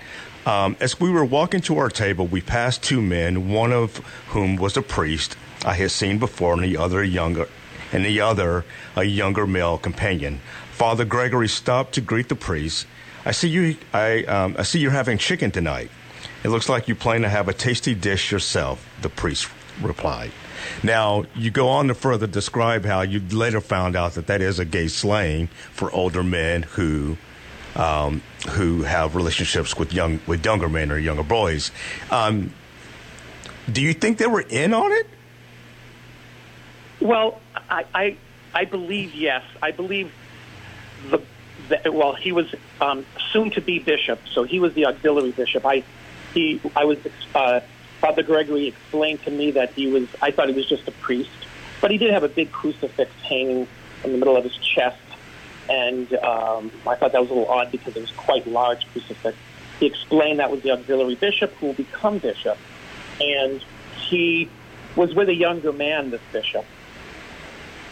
Um, 0.45 0.77
as 0.81 1.01
we 1.01 1.11
were 1.11 1.25
walking 1.25 1.63
to 1.63 1.79
our 1.79 1.89
table, 1.89 2.27
we 2.27 2.43
passed 2.43 2.83
two 2.83 3.01
men, 3.01 3.49
one 3.49 3.73
of 3.73 3.97
whom 4.29 4.57
was 4.57 4.77
a 4.77 4.83
priest 4.83 5.37
I 5.65 5.75
had 5.75 5.91
seen 5.91 6.19
before, 6.19 6.53
and 6.53 6.63
the 6.63 6.77
other 6.77 7.01
a 7.01 7.07
younger, 7.07 7.49
and 7.93 8.05
the 8.05 8.21
other 8.21 8.67
a 8.97 9.05
younger 9.05 9.47
male 9.47 9.79
companion. 9.79 10.41
Father 10.73 11.07
Gregory 11.07 11.49
stopped 11.49 11.95
to 11.95 12.03
greet 12.03 12.29
the 12.29 12.35
priest. 12.35 12.87
I 13.25 13.31
see 13.31 13.49
you. 13.49 13.77
I 13.95 14.25
um, 14.25 14.57
I 14.59 14.63
see 14.65 14.81
you're 14.81 14.91
having 14.91 15.17
chicken 15.17 15.51
tonight. 15.51 15.91
It 16.45 16.51
looks 16.51 16.69
like 16.69 16.89
you 16.89 16.95
plan 16.95 17.23
to 17.23 17.29
have 17.29 17.49
a 17.49 17.55
tasty 17.55 17.95
dish 17.95 18.31
yourself. 18.31 18.87
The 19.01 19.09
priest 19.09 19.49
replied. 19.81 20.31
Now 20.83 21.25
you 21.35 21.51
go 21.51 21.69
on 21.69 21.89
to 21.89 21.95
further 21.95 22.27
describe 22.27 22.85
how 22.85 23.01
you 23.01 23.21
later 23.21 23.61
found 23.61 23.97
out 23.97 24.15
that 24.15 24.27
that 24.29 24.41
is 24.41 24.59
a 24.59 24.65
gay 24.65 24.89
slang 24.89 25.49
for 25.73 25.91
older 25.93 26.23
men 26.23 26.63
who 26.63 27.17
um, 27.77 28.23
who 28.51 28.83
have 28.83 29.17
relationships 29.17 29.77
with 29.77 29.93
young 29.93 30.21
with 30.27 30.45
younger 30.45 30.69
men 30.69 30.93
or 30.93 30.99
younger 30.99 31.23
boys. 31.23 31.73
Um, 32.11 32.53
do 33.71 33.81
you 33.83 33.95
think 33.95 34.19
they 34.19 34.27
were 34.27 34.43
in 34.43 34.75
on 34.75 34.93
it? 34.93 35.07
Well, 37.01 37.41
I, 37.69 37.85
I, 37.95 38.17
I 38.53 38.65
believe 38.67 39.15
yes. 39.15 39.43
I 39.63 39.71
believe 39.71 40.13
the, 41.11 41.23
the 41.69 41.91
well, 41.91 42.15
he 42.15 42.33
was 42.33 42.55
um, 42.81 43.05
soon 43.33 43.51
to 43.53 43.61
be 43.61 43.79
bishop, 43.79 44.21
so 44.33 44.45
he 44.45 44.61
was 44.61 44.75
the 44.75 44.87
auxiliary 44.87 45.33
bishop. 45.33 45.65
I, 45.65 45.83
he, 46.35 46.61
I 46.77 46.85
was 46.85 46.99
uh, 47.35 47.61
Father 48.01 48.23
Gregory 48.23 48.67
explained 48.67 49.23
to 49.25 49.31
me 49.31 49.53
that 49.53 49.73
he 49.73 49.87
was. 49.87 50.09
I 50.21 50.31
thought 50.31 50.49
he 50.49 50.55
was 50.55 50.69
just 50.69 50.87
a 50.89 50.93
priest, 50.93 51.31
but 51.81 51.91
he 51.91 51.99
did 51.99 52.13
have 52.13 52.25
a 52.25 52.29
big 52.29 52.53
crucifix 52.53 53.11
hanging 53.23 53.67
in 54.03 54.13
the 54.13 54.19
middle 54.19 54.37
of 54.37 54.45
his 54.45 54.57
chest, 54.57 55.01
and 55.71 56.13
um, 56.17 56.71
I 56.87 56.97
thought 56.97 57.13
that 57.13 57.21
was 57.21 57.31
a 57.31 57.35
little 57.35 57.49
odd 57.49 57.71
because 57.71 57.97
it 57.97 58.01
was 58.01 58.11
quite 58.11 58.47
large 58.47 58.87
crucifix. 58.93 59.39
He 59.81 59.87
explained 59.87 60.39
that 60.41 60.51
was 60.51 60.63
the 60.63 60.73
auxiliary 60.73 61.15
bishop 61.15 61.53
who 61.55 61.67
will 61.67 61.75
become 61.75 62.19
bishop, 62.19 62.59
and 63.21 63.65
he 63.97 64.51
was 64.97 65.15
with 65.15 65.29
a 65.29 65.35
younger 65.35 65.73
man, 65.73 66.11
this 66.11 66.21
bishop. 66.33 66.65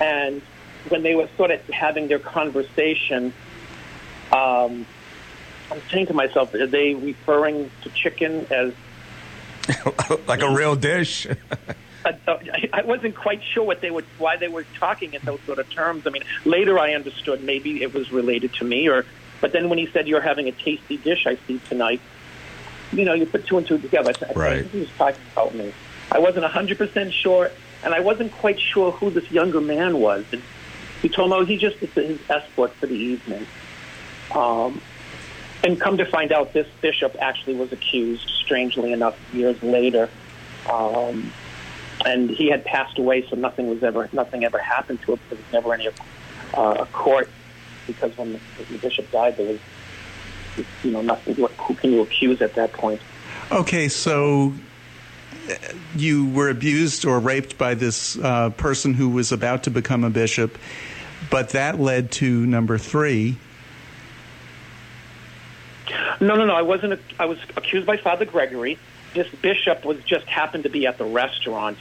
And 0.01 0.43
when 0.89 1.03
they 1.03 1.15
were 1.15 1.29
sort 1.37 1.51
of 1.51 1.61
having 1.69 2.09
their 2.09 2.19
conversation, 2.19 3.33
um, 4.33 4.87
I'm 5.71 5.81
saying 5.91 6.07
to 6.09 6.15
myself, 6.15 6.53
are 6.55 6.67
they 6.67 6.95
referring 6.95 7.71
to 7.83 7.91
chicken 7.91 8.47
as 8.51 8.73
like 10.27 10.43
a 10.43 10.51
real 10.55 10.77
dish? 10.77 11.27
I, 12.05 12.69
I 12.73 12.83
wasn't 12.83 13.15
quite 13.15 13.43
sure 13.45 13.63
what 13.63 13.81
they 13.81 13.91
were, 13.91 14.03
why 14.19 14.37
they 14.37 14.49
were 14.49 14.65
talking 14.79 15.15
in 15.15 15.21
those 15.25 15.41
sort 15.43 15.59
of 15.61 15.71
terms. 15.71 16.07
I 16.07 16.11
mean, 16.11 16.25
later 16.45 16.79
I 16.79 16.95
understood 16.95 17.45
maybe 17.45 17.81
it 17.83 17.95
was 17.95 18.11
related 18.13 18.53
to 18.55 18.65
me, 18.65 18.89
or 18.89 19.07
but 19.41 19.53
then 19.53 19.69
when 19.69 19.79
he 19.79 19.87
said 19.87 20.09
you're 20.09 20.21
having 20.21 20.49
a 20.49 20.53
tasty 20.53 20.97
dish 20.97 21.27
I 21.27 21.37
see 21.47 21.61
tonight, 21.69 22.01
you 22.93 23.05
know, 23.05 23.15
you 23.15 23.25
put 23.27 23.47
two 23.47 23.59
and 23.59 23.67
two 23.67 23.79
together. 23.79 24.11
I 24.11 24.13
think 24.15 24.37
Right. 24.37 24.67
he 24.67 24.81
was 24.81 24.91
talking 24.99 25.21
about 25.33 25.55
me. 25.55 25.73
I 26.11 26.19
wasn't 26.19 26.43
100 26.43 26.77
percent 26.77 27.13
sure, 27.13 27.51
and 27.85 27.95
I 27.95 28.01
wasn't 28.01 28.33
quite 28.33 28.59
sure 28.61 28.91
who 28.93 29.11
this 29.11 29.31
younger 29.31 29.61
man 29.61 29.99
was. 29.99 30.25
And 30.33 30.43
he 31.03 31.09
told 31.09 31.31
me 31.31 31.37
oh, 31.37 31.45
he 31.45 31.57
just 31.57 31.77
his 31.77 32.19
escort 32.29 32.73
for 32.75 32.87
the 32.87 32.95
evening. 32.97 33.47
Um, 34.33 34.81
and 35.65 35.81
come 35.81 35.99
to 35.99 36.05
find 36.05 36.33
out, 36.33 36.53
this 36.53 36.67
bishop 36.81 37.17
actually 37.21 37.55
was 37.55 37.73
accused, 37.73 38.29
strangely 38.29 38.93
enough, 38.93 39.19
years 39.33 39.63
later. 39.63 40.09
Um, 40.71 41.33
and 42.05 42.31
he 42.31 42.51
had 42.51 42.65
passed 42.65 42.99
away, 42.99 43.27
so 43.29 43.37
nothing 43.37 43.69
was 43.69 43.83
ever 43.83 44.09
nothing 44.13 44.45
ever 44.45 44.59
happened 44.59 45.01
to 45.03 45.13
him. 45.13 45.21
Because 45.29 45.45
there 45.53 45.61
was 45.61 45.65
never 45.65 45.75
any 45.75 45.89
uh, 46.55 46.85
court 46.87 47.29
because 47.87 48.17
when 48.17 48.33
the, 48.33 48.41
the 48.71 48.79
bishop 48.79 49.11
died, 49.11 49.37
there 49.37 49.47
was 49.47 50.67
you 50.83 50.91
know 50.91 51.03
nothing. 51.03 51.35
What, 51.37 51.53
who 51.53 51.75
can 51.75 51.93
you 51.93 52.03
accuse 52.03 52.43
at 52.43 52.55
that 52.55 52.73
point? 52.73 53.01
Okay, 53.51 53.89
so 53.89 54.53
uh, 55.49 55.55
you 55.95 56.29
were 56.29 56.49
abused 56.49 57.05
or 57.05 57.19
raped 57.19 57.59
by 57.59 57.75
this 57.75 58.19
uh, 58.19 58.51
person 58.51 58.95
who 58.95 59.11
was 59.11 59.33
about 59.33 59.65
to 59.65 59.71
become 59.71 60.05
a 60.05 60.11
bishop. 60.11 60.59
but 61.31 61.51
that 61.51 61.79
led 61.79 62.11
to 62.13 62.47
number 62.47 62.79
three. 62.79 63.37
No, 66.23 66.37
no, 66.37 66.47
no. 66.47 66.55
I 66.55 66.63
wasn't. 66.63 67.01
I 67.19 67.25
was 67.27 67.39
accused 67.57 67.85
by 67.87 67.97
Father 67.97 68.25
Gregory. 68.25 68.79
This 69.13 69.29
bishop 69.43 69.85
was 69.85 69.99
just 70.05 70.25
happened 70.27 70.63
to 70.65 70.71
be 70.71 70.87
at 70.87 70.97
the 70.97 71.05
restaurant. 71.05 71.77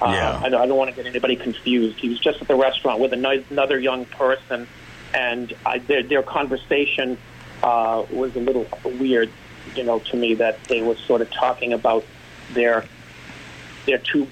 Uh, 0.00 0.06
Yeah. 0.12 0.40
I, 0.42 0.48
don't- 0.48 0.62
I 0.62 0.66
don't 0.66 0.76
want 0.78 0.90
to 0.90 0.96
get 0.96 1.06
anybody 1.06 1.36
confused. 1.36 1.98
He 2.00 2.08
was 2.08 2.18
just 2.18 2.40
at 2.40 2.48
the 2.48 2.54
restaurant 2.56 3.00
with 3.00 3.12
ano- 3.12 3.44
another 3.50 3.78
young 3.78 4.06
person, 4.06 4.66
and 5.12 5.52
I, 5.66 5.78
their, 5.78 6.02
their 6.02 6.22
conversation 6.22 7.18
uh, 7.62 8.04
was 8.10 8.34
a 8.36 8.40
little 8.40 8.66
weird, 8.84 9.30
you 9.76 9.84
know, 9.84 9.98
to 9.98 10.16
me. 10.16 10.34
That 10.34 10.64
they 10.64 10.80
were 10.82 10.96
sort 10.96 11.20
of 11.20 11.30
talking 11.30 11.74
about 11.74 12.04
their 12.54 12.86
their 13.84 13.98
two 13.98 14.26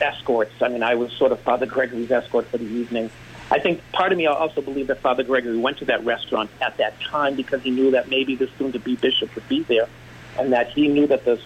escorts. 0.00 0.54
I 0.62 0.68
mean, 0.68 0.82
I 0.82 0.94
was 0.94 1.12
sort 1.12 1.30
of 1.30 1.40
Father 1.40 1.66
Gregory's 1.66 2.10
escort 2.10 2.48
for 2.48 2.56
the 2.56 2.64
evening. 2.64 3.10
I 3.54 3.60
think 3.60 3.80
part 3.92 4.10
of 4.10 4.18
me 4.18 4.26
also 4.26 4.60
believed 4.60 4.88
that 4.88 4.98
Father 4.98 5.22
Gregory 5.22 5.56
went 5.56 5.78
to 5.78 5.84
that 5.84 6.04
restaurant 6.04 6.50
at 6.60 6.76
that 6.78 7.00
time 7.00 7.36
because 7.36 7.62
he 7.62 7.70
knew 7.70 7.92
that 7.92 8.08
maybe 8.08 8.34
the 8.34 8.50
soon-to-be 8.58 8.96
bishop 8.96 9.32
would 9.36 9.48
be 9.48 9.62
there, 9.62 9.88
and 10.36 10.52
that 10.52 10.70
he 10.72 10.88
knew 10.88 11.06
that 11.06 11.24
the 11.24 11.40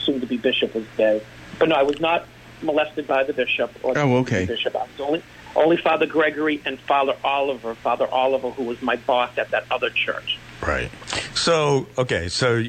soon-to-be 0.00 0.38
bishop 0.38 0.74
was 0.74 0.84
gay. 0.96 1.22
But 1.60 1.68
no, 1.68 1.76
I 1.76 1.84
was 1.84 2.00
not 2.00 2.26
molested 2.62 3.06
by 3.06 3.22
the 3.22 3.32
bishop 3.32 3.70
or 3.84 3.92
oh, 3.92 3.94
the 3.94 4.00
Oh, 4.00 4.16
okay. 4.16 4.44
bishop. 4.44 4.74
I 4.74 4.80
was 4.80 4.88
only 5.00 5.22
only 5.54 5.76
Father 5.76 6.06
Gregory 6.06 6.60
and 6.64 6.80
Father 6.80 7.16
Oliver, 7.22 7.76
Father 7.76 8.08
Oliver, 8.08 8.50
who 8.50 8.64
was 8.64 8.82
my 8.82 8.96
boss 8.96 9.38
at 9.38 9.52
that 9.52 9.66
other 9.70 9.88
church. 9.90 10.38
Right. 10.60 10.90
So, 11.36 11.86
okay, 11.96 12.26
so 12.28 12.64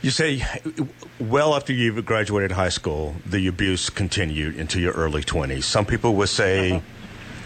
you 0.00 0.10
say 0.10 0.42
well 1.20 1.54
after 1.54 1.74
you've 1.74 2.02
graduated 2.06 2.52
high 2.52 2.70
school, 2.70 3.16
the 3.26 3.48
abuse 3.48 3.90
continued 3.90 4.56
into 4.56 4.80
your 4.80 4.94
early 4.94 5.22
20s. 5.22 5.64
Some 5.64 5.84
people 5.84 6.14
would 6.14 6.30
say, 6.30 6.72
uh-huh. 6.72 6.80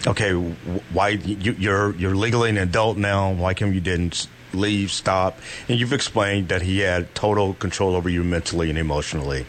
Okay, 0.07 0.31
why 0.31 1.09
you, 1.09 1.53
you're 1.53 1.95
you're 1.95 2.15
legally 2.15 2.49
an 2.49 2.57
adult 2.57 2.97
now, 2.97 3.31
why 3.33 3.53
come 3.53 3.73
you 3.73 3.81
didn't 3.81 4.27
leave, 4.53 4.91
stop? 4.91 5.39
And 5.67 5.79
you've 5.79 5.93
explained 5.93 6.49
that 6.49 6.61
he 6.61 6.79
had 6.79 7.13
total 7.13 7.53
control 7.53 7.95
over 7.95 8.09
you 8.09 8.23
mentally 8.23 8.69
and 8.69 8.79
emotionally. 8.79 9.45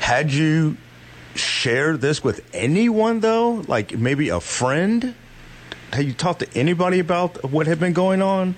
Had 0.00 0.32
you 0.32 0.76
shared 1.34 2.00
this 2.00 2.22
with 2.24 2.44
anyone 2.52 3.20
though, 3.20 3.64
like 3.68 3.96
maybe 3.96 4.28
a 4.28 4.40
friend? 4.40 5.14
Have 5.92 6.04
you 6.04 6.12
talked 6.12 6.40
to 6.40 6.48
anybody 6.58 6.98
about 6.98 7.50
what 7.50 7.66
had 7.66 7.80
been 7.80 7.92
going 7.92 8.22
on? 8.22 8.54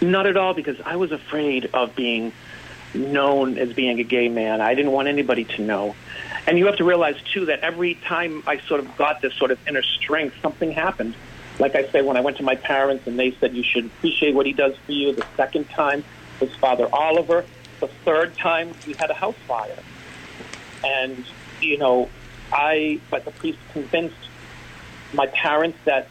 Not 0.00 0.26
at 0.26 0.36
all, 0.36 0.54
because 0.54 0.80
I 0.80 0.96
was 0.96 1.12
afraid 1.12 1.70
of 1.74 1.94
being 1.94 2.32
known 2.94 3.58
as 3.58 3.72
being 3.72 3.98
a 4.00 4.04
gay 4.04 4.28
man. 4.28 4.60
I 4.60 4.74
didn't 4.74 4.92
want 4.92 5.08
anybody 5.08 5.44
to 5.44 5.62
know. 5.62 5.94
And 6.50 6.58
you 6.58 6.66
have 6.66 6.78
to 6.78 6.84
realize, 6.84 7.14
too, 7.32 7.46
that 7.46 7.60
every 7.60 7.94
time 7.94 8.42
I 8.44 8.58
sort 8.66 8.80
of 8.80 8.96
got 8.96 9.20
this 9.20 9.32
sort 9.34 9.52
of 9.52 9.68
inner 9.68 9.84
strength, 9.84 10.34
something 10.42 10.72
happened. 10.72 11.14
Like 11.60 11.76
I 11.76 11.88
say, 11.92 12.02
when 12.02 12.16
I 12.16 12.22
went 12.22 12.38
to 12.38 12.42
my 12.42 12.56
parents 12.56 13.06
and 13.06 13.16
they 13.16 13.30
said, 13.38 13.54
you 13.54 13.62
should 13.62 13.84
appreciate 13.84 14.34
what 14.34 14.46
he 14.46 14.52
does 14.52 14.76
for 14.84 14.90
you, 14.90 15.12
the 15.12 15.24
second 15.36 15.70
time 15.70 16.02
was 16.40 16.52
Father 16.56 16.88
Oliver. 16.92 17.44
The 17.78 17.86
third 17.86 18.36
time, 18.36 18.74
we 18.84 18.94
had 18.94 19.12
a 19.12 19.14
house 19.14 19.36
fire. 19.46 19.78
And, 20.82 21.24
you 21.60 21.78
know, 21.78 22.10
I, 22.52 22.98
but 23.10 23.24
the 23.24 23.30
priest 23.30 23.60
convinced 23.72 24.16
my 25.12 25.28
parents 25.28 25.78
that 25.84 26.08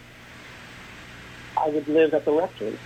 I 1.54 1.68
would 1.68 1.86
live 1.86 2.14
at 2.14 2.24
the 2.24 2.32
rectory. 2.32 2.78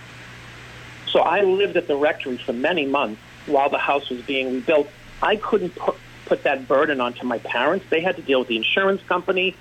So 1.07 1.21
I 1.21 1.39
lived 1.43 1.77
at 1.77 1.87
the 1.87 1.95
rectory 1.95 2.35
for 2.35 2.51
many 2.51 2.85
months 2.85 3.21
while 3.45 3.69
the 3.69 3.77
house 3.77 4.09
was 4.09 4.19
being 4.23 4.55
rebuilt. 4.55 4.91
I 5.21 5.37
couldn't 5.37 5.73
put, 5.75 5.95
put 6.25 6.43
that 6.43 6.67
burden 6.67 6.99
onto 7.01 7.25
my 7.25 7.39
parents. 7.39 7.85
They 7.89 8.01
had 8.01 8.15
to 8.15 8.21
deal 8.21 8.39
with 8.39 8.47
the 8.47 8.57
insurance 8.57 9.01
company, 9.03 9.55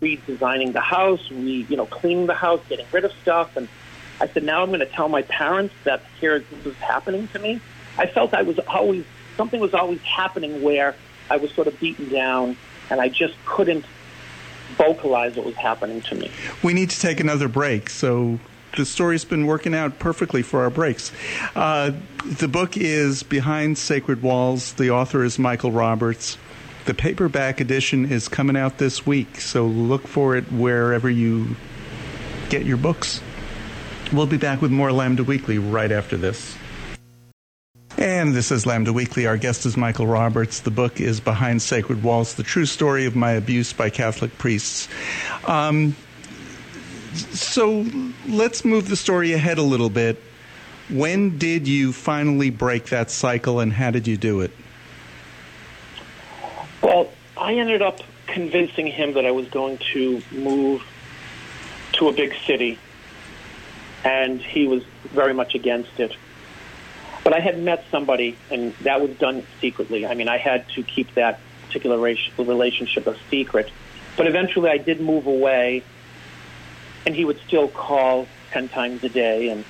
redesigning 0.00 0.72
the 0.72 0.80
house, 0.80 1.30
re, 1.30 1.66
you 1.68 1.76
know, 1.76 1.86
cleaning 1.86 2.26
the 2.26 2.34
house, 2.34 2.60
getting 2.68 2.86
rid 2.92 3.04
of 3.04 3.12
stuff. 3.22 3.56
And 3.56 3.68
I 4.20 4.28
said, 4.28 4.44
now 4.44 4.62
I'm 4.62 4.68
going 4.68 4.80
to 4.80 4.86
tell 4.86 5.08
my 5.08 5.22
parents 5.22 5.74
that 5.84 6.02
here 6.20 6.38
this 6.38 6.66
is 6.66 6.76
happening 6.76 7.28
to 7.28 7.38
me. 7.38 7.60
I 7.98 8.06
felt 8.06 8.34
I 8.34 8.42
was 8.42 8.58
always 8.60 9.04
something 9.36 9.60
was 9.60 9.74
always 9.74 10.00
happening 10.00 10.62
where 10.62 10.94
I 11.30 11.36
was 11.36 11.50
sort 11.52 11.66
of 11.66 11.78
beaten 11.80 12.08
down, 12.08 12.56
and 12.90 13.00
I 13.00 13.08
just 13.08 13.34
couldn't 13.46 13.84
vocalize 14.76 15.36
what 15.36 15.46
was 15.46 15.56
happening 15.56 16.00
to 16.02 16.14
me. 16.14 16.30
We 16.62 16.74
need 16.74 16.90
to 16.90 17.00
take 17.00 17.20
another 17.20 17.48
break, 17.48 17.90
so 17.90 18.38
the 18.76 18.84
story's 18.84 19.24
been 19.24 19.46
working 19.46 19.74
out 19.74 19.98
perfectly 19.98 20.42
for 20.42 20.62
our 20.62 20.70
breaks. 20.70 21.12
Uh, 21.54 21.92
the 22.24 22.48
book 22.48 22.76
is 22.76 23.22
Behind 23.22 23.76
Sacred 23.76 24.22
Walls. 24.22 24.74
The 24.74 24.90
author 24.90 25.24
is 25.24 25.38
Michael 25.38 25.72
Roberts. 25.72 26.38
The 26.86 26.94
paperback 26.94 27.60
edition 27.60 28.10
is 28.10 28.28
coming 28.28 28.56
out 28.56 28.78
this 28.78 29.06
week, 29.06 29.40
so 29.40 29.66
look 29.66 30.06
for 30.06 30.36
it 30.36 30.50
wherever 30.50 31.10
you 31.10 31.56
get 32.48 32.64
your 32.64 32.78
books. 32.78 33.20
We'll 34.12 34.26
be 34.26 34.38
back 34.38 34.60
with 34.60 34.70
more 34.70 34.90
Lambda 34.90 35.22
Weekly 35.22 35.58
right 35.58 35.92
after 35.92 36.16
this. 36.16 36.56
And 37.96 38.34
this 38.34 38.50
is 38.50 38.66
Lambda 38.66 38.92
Weekly. 38.92 39.26
Our 39.26 39.36
guest 39.36 39.66
is 39.66 39.76
Michael 39.76 40.06
Roberts. 40.06 40.60
The 40.60 40.70
book 40.70 41.00
is 41.00 41.20
Behind 41.20 41.60
Sacred 41.60 42.02
Walls 42.02 42.34
The 42.34 42.42
True 42.42 42.64
Story 42.64 43.04
of 43.04 43.14
My 43.14 43.32
Abuse 43.32 43.72
by 43.72 43.90
Catholic 43.90 44.36
Priests. 44.38 44.88
Um, 45.46 45.94
so 47.14 47.86
let's 48.28 48.64
move 48.64 48.88
the 48.88 48.96
story 48.96 49.32
ahead 49.32 49.58
a 49.58 49.62
little 49.62 49.90
bit. 49.90 50.22
When 50.88 51.38
did 51.38 51.68
you 51.68 51.92
finally 51.92 52.50
break 52.50 52.86
that 52.86 53.10
cycle 53.10 53.60
and 53.60 53.72
how 53.72 53.90
did 53.90 54.06
you 54.08 54.16
do 54.16 54.40
it? 54.40 54.50
Well, 56.82 57.10
I 57.36 57.54
ended 57.54 57.82
up 57.82 58.00
convincing 58.26 58.86
him 58.86 59.14
that 59.14 59.26
I 59.26 59.30
was 59.30 59.48
going 59.48 59.78
to 59.92 60.22
move 60.32 60.82
to 61.92 62.08
a 62.08 62.12
big 62.12 62.34
city, 62.46 62.78
and 64.04 64.40
he 64.40 64.66
was 64.66 64.82
very 65.12 65.34
much 65.34 65.54
against 65.54 65.98
it. 66.00 66.16
But 67.22 67.34
I 67.34 67.40
had 67.40 67.58
met 67.60 67.84
somebody, 67.90 68.36
and 68.50 68.74
that 68.82 69.00
was 69.00 69.10
done 69.18 69.46
secretly. 69.60 70.06
I 70.06 70.14
mean, 70.14 70.28
I 70.28 70.38
had 70.38 70.68
to 70.70 70.82
keep 70.82 71.14
that 71.14 71.40
particular 71.66 71.98
relationship 71.98 73.06
a 73.06 73.16
secret. 73.30 73.70
But 74.16 74.26
eventually, 74.26 74.70
I 74.70 74.78
did 74.78 75.00
move 75.00 75.26
away, 75.26 75.82
and 77.06 77.14
he 77.14 77.24
would 77.24 77.40
still 77.46 77.68
call 77.68 78.26
ten 78.50 78.68
times 78.68 79.02
a 79.04 79.08
day. 79.08 79.48
And 79.48 79.64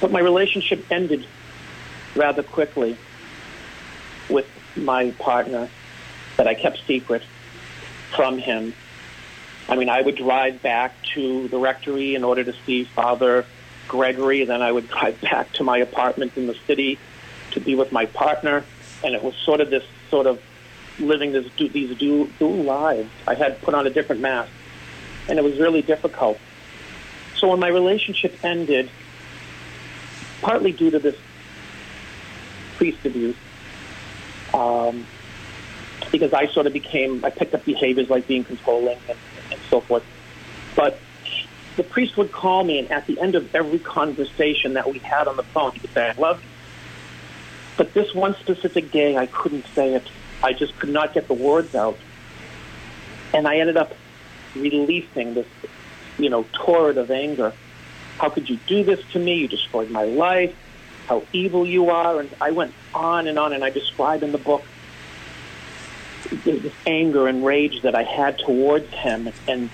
but 0.00 0.10
my 0.10 0.20
relationship 0.20 0.84
ended 0.90 1.26
rather 2.14 2.42
quickly 2.42 2.96
with 4.28 4.46
my 4.76 5.10
partner 5.12 5.68
that 6.36 6.46
I 6.46 6.54
kept 6.54 6.80
secret 6.86 7.22
from 8.14 8.38
him. 8.38 8.74
I 9.68 9.76
mean, 9.76 9.88
I 9.88 10.00
would 10.00 10.16
drive 10.16 10.62
back 10.62 10.94
to 11.14 11.48
the 11.48 11.58
rectory 11.58 12.14
in 12.14 12.24
order 12.24 12.44
to 12.44 12.54
see 12.64 12.84
Father 12.84 13.44
Gregory, 13.88 14.44
then 14.44 14.62
I 14.62 14.70
would 14.70 14.88
drive 14.88 15.20
back 15.32 15.52
to 15.54 15.64
my 15.64 15.78
apartment 15.78 16.32
in 16.36 16.46
the 16.46 16.56
city 16.66 16.98
to 17.52 17.60
be 17.60 17.74
with 17.74 17.92
my 17.92 18.06
partner, 18.06 18.64
and 19.02 19.14
it 19.14 19.22
was 19.22 19.34
sort 19.34 19.60
of 19.60 19.70
this 19.70 19.84
sort 20.10 20.26
of 20.26 20.40
living 20.98 21.32
this 21.32 21.46
these 21.56 21.96
dual, 21.98 22.28
dual 22.38 22.62
lives. 22.62 23.10
I 23.26 23.34
had 23.34 23.60
put 23.62 23.74
on 23.74 23.86
a 23.86 23.90
different 23.90 24.20
mask, 24.20 24.50
and 25.28 25.38
it 25.38 25.42
was 25.42 25.58
really 25.58 25.82
difficult. 25.82 26.38
So 27.36 27.48
when 27.48 27.60
my 27.60 27.68
relationship 27.68 28.38
ended, 28.44 28.90
partly 30.40 30.72
due 30.72 30.90
to 30.90 30.98
this 30.98 31.16
priest 32.76 33.04
abuse, 33.04 33.36
um, 34.54 35.06
because 36.10 36.32
I 36.32 36.46
sort 36.48 36.66
of 36.66 36.72
became, 36.72 37.24
I 37.24 37.30
picked 37.30 37.54
up 37.54 37.64
behaviors 37.64 38.08
like 38.08 38.26
being 38.26 38.44
controlling 38.44 38.98
and, 39.08 39.18
and 39.50 39.60
so 39.68 39.80
forth. 39.80 40.04
But 40.74 40.98
the 41.76 41.82
priest 41.82 42.16
would 42.16 42.32
call 42.32 42.64
me, 42.64 42.78
and 42.78 42.90
at 42.90 43.06
the 43.06 43.20
end 43.20 43.34
of 43.34 43.54
every 43.54 43.78
conversation 43.78 44.74
that 44.74 44.90
we 44.90 44.98
had 45.00 45.28
on 45.28 45.36
the 45.36 45.42
phone, 45.42 45.72
he 45.72 45.80
would 45.80 45.92
say, 45.92 46.08
I 46.08 46.20
love 46.20 46.42
you. 46.42 46.48
But 47.76 47.92
this 47.92 48.14
one 48.14 48.34
specific 48.36 48.90
day, 48.90 49.16
I 49.16 49.26
couldn't 49.26 49.66
say 49.74 49.94
it. 49.94 50.06
I 50.42 50.54
just 50.54 50.78
could 50.78 50.88
not 50.88 51.12
get 51.12 51.28
the 51.28 51.34
words 51.34 51.74
out. 51.74 51.98
And 53.34 53.46
I 53.46 53.58
ended 53.58 53.76
up 53.76 53.94
releasing 54.60 55.34
this, 55.34 55.46
you 56.18 56.30
know, 56.30 56.44
torrent 56.52 56.98
of 56.98 57.10
anger. 57.10 57.52
How 58.18 58.30
could 58.30 58.48
you 58.48 58.58
do 58.66 58.82
this 58.84 59.00
to 59.12 59.18
me? 59.18 59.34
You 59.34 59.48
destroyed 59.48 59.90
my 59.90 60.04
life. 60.04 60.54
How 61.06 61.22
evil 61.32 61.66
you 61.66 61.90
are. 61.90 62.20
And 62.20 62.30
I 62.40 62.50
went 62.50 62.74
on 62.94 63.26
and 63.26 63.38
on, 63.38 63.52
and 63.52 63.62
I 63.62 63.70
describe 63.70 64.22
in 64.22 64.32
the 64.32 64.38
book 64.38 64.64
this 66.44 66.72
anger 66.86 67.28
and 67.28 67.44
rage 67.44 67.82
that 67.82 67.94
I 67.94 68.02
had 68.02 68.38
towards 68.38 68.92
him. 68.92 69.30
And 69.46 69.70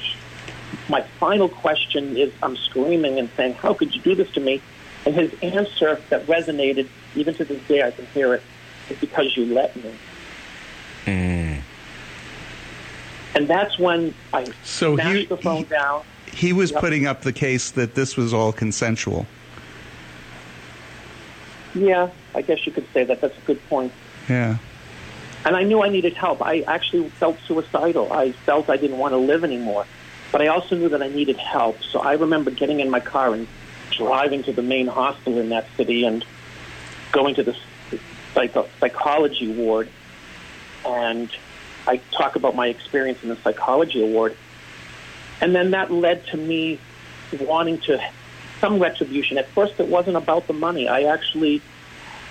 my 0.89 1.03
final 1.03 1.49
question 1.49 2.17
is 2.17 2.33
I'm 2.43 2.57
screaming 2.57 3.19
and 3.19 3.31
saying, 3.37 3.55
How 3.55 3.75
could 3.75 3.95
you 3.95 4.01
do 4.03 4.15
this 4.15 4.31
to 4.33 4.41
me? 4.41 4.61
And 5.05 5.15
his 5.15 5.33
answer 5.43 6.01
that 6.11 6.27
resonated, 6.27 6.89
even 7.15 7.35
to 7.35 7.45
this 7.45 7.61
day, 7.67 7.83
I 7.83 7.91
can 7.91 8.07
hear 8.07 8.35
it, 8.35 8.43
is 8.89 8.99
because 8.99 9.37
you 9.37 9.47
let 9.47 9.75
me. 9.77 9.95
Mm. 11.07 11.63
And 13.35 13.49
that's 13.49 13.79
when 13.79 14.15
I 14.33 14.47
So 14.63 14.95
smashed 14.97 15.17
he- 15.19 15.25
the 15.27 15.37
phone 15.37 15.57
he- 15.59 15.65
down. 15.65 16.03
He 16.35 16.53
was 16.53 16.71
Yep. 16.71 16.81
putting 16.81 17.07
up 17.07 17.23
the 17.23 17.33
case 17.33 17.71
that 17.73 17.95
this 17.95 18.17
was 18.17 18.33
all 18.33 18.53
consensual. 18.53 19.27
Yeah, 21.75 22.09
I 22.35 22.43
guess 22.43 22.67
you 22.67 22.73
could 22.73 22.87
say 22.93 23.05
that. 23.05 23.21
That's 23.21 23.37
a 23.37 23.41
good 23.43 23.67
point. 23.69 23.93
Yeah. 24.29 24.57
And 25.45 25.57
I 25.57 25.63
knew 25.65 25.83
I 25.83 25.89
needed 25.89 26.15
help. 26.15 26.41
I 26.43 26.61
actually 26.69 27.09
felt 27.11 27.39
suicidal. 27.47 28.13
I 28.13 28.33
felt 28.33 28.71
I 28.71 28.77
didn't 28.77 28.99
want 28.99 29.13
to 29.13 29.19
live 29.19 29.45
anymore. 29.45 29.87
but 30.31 30.41
I 30.41 30.47
also 30.47 30.75
knew 30.75 30.89
that 30.89 31.03
I 31.03 31.09
needed 31.09 31.37
help. 31.37 31.83
So 31.83 32.01
I 32.01 32.15
remember 32.15 32.51
getting 32.51 32.81
in 32.81 32.89
my 32.89 33.01
car 33.01 33.35
and 33.35 33.47
driving 33.91 34.43
to 34.45 34.53
the 34.55 34.63
main 34.63 34.87
hospital 34.87 35.39
in 35.39 35.51
that 35.51 35.67
city 35.77 36.07
and 36.07 36.25
going 37.13 37.35
to 37.35 37.43
the 37.43 37.55
psych- 38.33 38.57
psychology 38.81 39.49
ward. 39.53 39.91
And 40.87 41.29
I 41.87 41.99
talk 42.13 42.37
about 42.37 42.55
my 42.55 42.69
experience 42.69 43.23
in 43.23 43.29
the 43.29 43.37
psychology 43.37 44.03
ward. 44.03 44.37
And 45.41 45.55
then 45.55 45.73
that 45.73 45.91
led 45.91 46.27
to 46.29 46.37
me 46.37 46.79
wanting 47.41 47.79
to 47.81 48.01
some 48.61 48.79
retribution. 48.79 49.39
At 49.39 49.49
first, 49.49 49.81
it 49.81 49.89
wasn't 49.89 50.17
about 50.17 50.47
the 50.47 50.53
money. 50.53 50.89
I 50.89 51.03
actually 51.03 51.61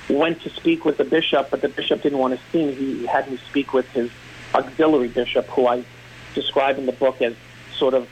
went 0.09 0.41
to 0.41 0.49
speak 0.49 0.85
with 0.85 0.97
the 0.97 1.03
bishop, 1.03 1.49
but 1.51 1.61
the 1.61 1.67
bishop 1.67 2.01
didn't 2.01 2.19
want 2.19 2.33
to 2.33 2.39
see 2.51 2.65
me. 2.65 2.73
He 2.73 3.05
had 3.05 3.29
me 3.29 3.37
speak 3.49 3.73
with 3.73 3.87
his 3.89 4.09
auxiliary 4.55 5.09
bishop, 5.09 5.47
who 5.47 5.67
I 5.67 5.83
describe 6.33 6.77
in 6.77 6.85
the 6.85 6.93
book 6.93 7.21
as 7.21 7.35
sort 7.75 7.93
of, 7.93 8.07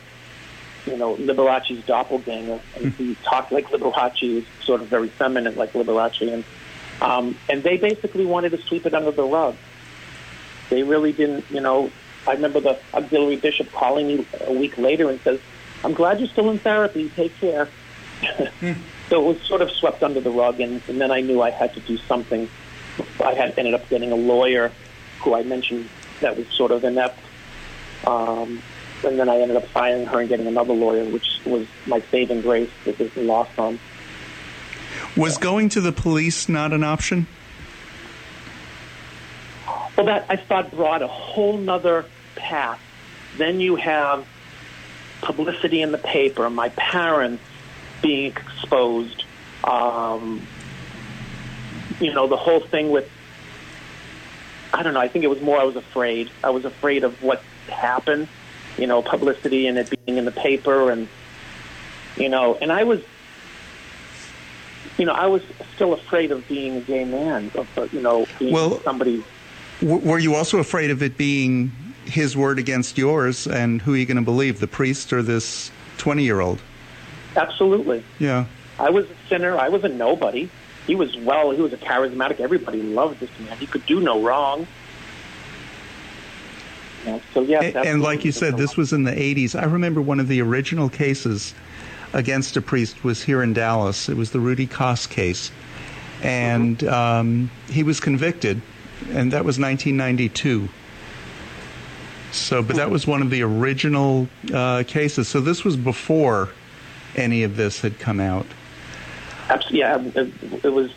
you 0.86 0.98
know, 0.98 1.16
Liberace's 1.16 1.86
doppelganger. 1.86 2.60
And 2.76 2.94
he 2.94 3.16
talked 3.24 3.54
like 3.54 3.70
Liberace, 3.70 4.46
sort 4.64 4.82
of 4.82 4.88
very 4.88 5.08
feminine 5.08 5.56
like 5.56 5.72
Liberace. 5.72 6.34
And, 6.34 6.44
um, 7.02 7.38
and 7.48 7.64
they 7.64 7.78
basically 7.78 8.26
wanted 8.26 8.52
to 8.52 8.62
sweep 8.64 8.86
it 8.86 8.94
under 8.94 9.12
the 9.12 9.24
rug. 9.24 9.56
They 10.70 10.84
really 10.84 11.12
didn't, 11.12 11.46
you 11.50 11.62
know, 11.62 11.92
I 12.28 12.34
remember 12.34 12.60
the 12.60 12.80
auxiliary 12.94 13.38
bishop 13.38 13.72
calling 13.72 14.08
me 14.08 14.28
a 14.42 14.54
week 14.54 14.78
later 14.78 15.10
and 15.10 15.20
says, 15.22 15.40
I'm 15.84 15.94
glad 15.94 16.20
you're 16.20 16.30
still 16.30 16.50
in 16.50 16.60
therapy. 16.60 17.10
Take 17.10 17.36
care. 17.40 17.70
so 19.10 19.22
it 19.22 19.24
was 19.24 19.42
sort 19.44 19.62
of 19.62 19.72
swept 19.72 20.04
under 20.04 20.20
the 20.20 20.30
rug, 20.30 20.60
and, 20.60 20.82
and 20.88 21.00
then 21.00 21.12
I 21.12 21.22
knew 21.22 21.42
I 21.42 21.52
had 21.52 21.74
to 21.74 21.80
do 21.80 21.98
something. 21.98 22.50
I 23.24 23.34
had 23.34 23.58
ended 23.58 23.74
up 23.74 23.88
getting 23.90 24.12
a 24.12 24.16
lawyer 24.16 24.72
who 25.22 25.34
I 25.34 25.44
mentioned 25.44 25.90
that 26.20 26.38
was 26.38 26.48
sort 26.50 26.72
of 26.72 26.84
inept. 26.84 27.20
Um, 28.06 28.62
and 29.06 29.18
then 29.18 29.30
I 29.30 29.40
ended 29.40 29.56
up 29.56 29.66
firing 29.68 30.06
her 30.06 30.20
and 30.20 30.28
getting 30.28 30.48
another 30.48 30.74
lawyer, 30.74 31.06
which 31.06 31.40
was 31.46 31.66
my 31.86 32.02
saving 32.12 32.42
grace 32.42 32.70
with 32.86 32.98
this 32.98 33.16
law 33.16 33.46
firm. 33.46 33.80
Was 35.16 35.38
going 35.38 35.70
to 35.70 35.82
the 35.82 35.92
police 35.92 36.50
not 36.50 36.74
an 36.74 36.84
option? 36.84 37.28
Well, 40.00 40.06
that 40.06 40.28
I 40.30 40.38
thought 40.38 40.72
brought 40.72 41.02
a 41.02 41.08
whole 41.08 41.58
nother 41.58 42.06
path. 42.38 42.80
Then 43.38 43.60
you 43.60 43.76
have 43.76 44.26
publicity 45.22 45.82
in 45.82 45.92
the 45.92 45.98
paper, 45.98 46.50
my 46.50 46.70
parents 46.70 47.44
being 48.02 48.28
exposed, 48.28 49.26
um, 49.66 50.48
you 52.00 52.14
know, 52.14 52.28
the 52.28 52.38
whole 52.38 52.62
thing 52.62 52.92
with, 52.92 53.12
I 54.74 54.84
don't 54.84 54.94
know, 54.94 55.02
I 55.02 55.10
think 55.10 55.26
it 55.26 55.28
was 55.28 55.42
more 55.42 55.60
I 55.60 55.66
was 55.66 55.76
afraid. 55.76 56.32
I 56.46 56.52
was 56.52 56.64
afraid 56.64 57.04
of 57.04 57.22
what 57.22 57.44
happened, 57.68 58.30
you 58.78 58.88
know, 58.88 59.02
publicity 59.02 59.68
and 59.68 59.78
it 59.78 60.06
being 60.06 60.18
in 60.18 60.24
the 60.24 60.32
paper 60.32 60.92
and, 60.92 61.10
you 62.16 62.30
know, 62.30 62.58
and 62.62 62.72
I 62.72 62.86
was, 62.86 63.02
you 64.98 65.04
know, 65.04 65.12
I 65.12 65.28
was 65.28 65.42
still 65.76 65.92
afraid 65.92 66.32
of 66.32 66.48
being 66.48 66.78
a 66.78 66.82
gay 66.82 67.04
man, 67.04 67.52
of, 67.54 67.94
you 67.94 68.00
know, 68.00 68.26
being 68.40 68.54
well, 68.54 68.82
somebody. 68.84 69.26
W- 69.82 70.06
were 70.08 70.20
you 70.20 70.36
also 70.36 70.60
afraid 70.60 70.92
of 70.92 71.02
it 71.02 71.18
being 71.18 71.72
his 72.06 72.36
word 72.36 72.60
against 72.60 72.98
yours, 72.98 73.48
and 73.48 73.82
who 73.82 73.94
are 73.94 73.98
you 73.98 74.06
going 74.06 74.18
to 74.18 74.24
believe, 74.24 74.60
the 74.60 74.68
priest 74.68 75.14
or 75.14 75.22
this 75.22 75.72
20 75.98 76.24
year 76.24 76.40
old? 76.40 76.62
Absolutely. 77.36 78.04
Yeah. 78.18 78.46
I 78.80 78.90
was 78.90 79.06
a 79.06 79.16
sinner. 79.28 79.58
I 79.58 79.70
was 79.70 79.84
a 79.84 79.90
nobody. 79.90 80.50
He 80.88 80.96
was, 80.96 81.16
well, 81.18 81.52
he 81.52 81.62
was 81.62 81.74
a 81.74 81.78
charismatic. 81.78 82.40
Everybody 82.40 82.82
loved 82.82 83.20
this 83.20 83.30
man. 83.40 83.58
He 83.58 83.68
could 83.68 83.86
do 83.86 84.00
no 84.00 84.22
wrong. 84.22 84.68
Yeah, 87.06 87.20
so, 87.34 87.42
yeah. 87.42 87.62
And, 87.62 87.76
and 87.76 88.02
like 88.02 88.26
you 88.26 88.32
said, 88.32 88.58
this 88.58 88.76
was 88.76 88.92
in 88.92 89.04
the 89.04 89.12
80s. 89.12 89.60
I 89.60 89.66
remember 89.66 90.02
one 90.02 90.20
of 90.20 90.28
the 90.28 90.42
original 90.42 90.90
cases 90.90 91.54
against 92.14 92.58
a 92.58 92.62
priest 92.62 93.04
was 93.04 93.24
here 93.24 93.44
in 93.44 93.54
Dallas. 93.54 94.10
It 94.10 94.18
was 94.18 94.32
the 94.32 94.40
Rudy 94.40 94.68
Kos 94.68 95.06
case. 95.08 95.52
And 96.22 96.80
mm-hmm. 96.80 96.94
um, 96.94 97.52
he 97.70 97.84
was 97.84 98.00
convicted, 98.00 98.62
and 99.10 99.32
that 99.32 99.46
was 99.46 99.60
1992. 99.60 100.70
So, 102.32 102.62
but 102.62 102.76
that 102.76 102.92
was 102.92 103.08
one 103.08 103.22
of 103.22 103.30
the 103.30 103.42
original 103.42 104.28
uh, 104.54 104.84
cases. 104.86 105.28
So 105.28 105.42
this 105.42 105.64
was 105.64 105.76
before 105.76 106.50
any 107.16 107.44
of 107.44 107.56
this 107.56 107.82
had 107.82 108.00
come 108.00 108.20
out. 108.20 108.46
Yeah. 109.70 110.00
It 110.00 110.72
was 110.72 110.92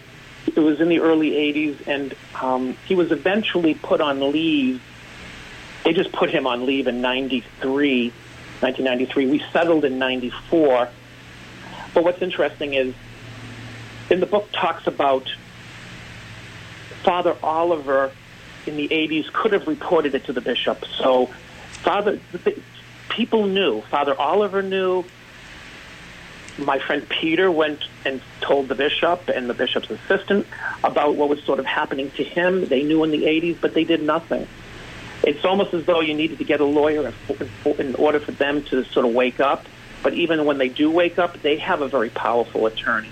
it 0.47 0.61
was 0.61 0.81
in 0.81 0.89
the 0.89 1.01
early 1.01 1.31
'80s, 1.31 1.87
and 1.87 2.15
um, 2.41 2.77
he 2.87 2.95
was 2.95 3.13
eventually 3.13 3.75
put 3.75 4.01
on 4.01 4.33
leave. 4.33 4.83
They 5.85 5.93
just 5.93 6.13
put 6.13 6.31
him 6.31 6.47
on 6.47 6.67
leave 6.67 6.87
in 6.87 7.01
'93, 7.01 8.11
1993. 8.61 9.27
We 9.27 9.43
settled 9.53 9.85
in 9.85 9.99
'94. 9.99 10.89
But 11.95 12.05
what's 12.05 12.23
interesting 12.23 12.75
is, 12.75 12.95
in 14.11 14.21
the 14.21 14.27
book 14.27 14.49
talks 14.53 14.87
about 14.87 15.31
Father 17.03 17.37
Oliver 17.43 18.13
in 18.67 18.77
the 18.77 18.89
80s 18.89 19.33
could 19.33 19.53
have 19.53 19.67
reported 19.67 20.15
it 20.15 20.25
to 20.27 20.33
the 20.33 20.41
bishop. 20.41 20.85
So, 20.85 21.27
Father, 21.83 22.21
people 23.09 23.47
knew. 23.47 23.81
Father 23.83 24.19
Oliver 24.19 24.63
knew. 24.63 25.05
My 26.59 26.79
friend 26.79 27.09
Peter 27.09 27.51
went 27.51 27.81
and 28.05 28.21
told 28.41 28.69
the 28.69 28.75
bishop 28.75 29.29
and 29.29 29.49
the 29.49 29.55
bishop's 29.55 29.91
assistant 29.91 30.47
about 30.85 31.17
what 31.17 31.29
was 31.31 31.43
sort 31.45 31.59
of 31.59 31.65
happening 31.65 32.11
to 32.13 32.25
him. 32.25 32.67
They 32.67 32.83
knew 32.83 33.03
in 33.05 33.11
the 33.11 33.25
80s, 33.25 33.57
but 33.61 33.73
they 33.73 33.85
did 33.85 34.03
nothing. 34.03 34.47
It's 35.25 35.45
almost 35.45 35.73
as 35.73 35.87
though 35.87 36.01
you 36.01 36.15
needed 36.15 36.39
to 36.39 36.45
get 36.45 36.61
a 36.61 36.65
lawyer 36.65 37.13
in 37.79 37.95
order 37.95 38.21
for 38.21 38.33
them 38.33 38.63
to 38.65 38.85
sort 38.85 39.07
of 39.07 39.15
wake 39.15 39.41
up. 39.41 39.67
But 40.03 40.15
even 40.15 40.45
when 40.45 40.59
they 40.59 40.69
do 40.69 40.91
wake 40.91 41.19
up, 41.19 41.41
they 41.43 41.57
have 41.59 41.81
a 41.81 41.89
very 41.89 42.11
powerful 42.11 42.67
attorney. 42.67 43.11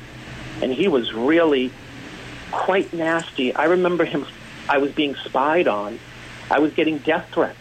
And 0.61 0.73
he 0.73 0.89
was 0.89 1.13
really 1.15 1.73
quite 2.51 2.93
nasty. 2.93 3.55
I 3.55 3.65
remember 3.65 4.05
him 4.05 4.27
I 4.69 4.79
was 4.79 4.93
being 4.93 5.15
spied 5.17 5.69
on. 5.69 5.99
I 6.51 6.59
was 6.61 6.73
getting 6.73 6.99
death 6.99 7.29
threats. 7.33 7.59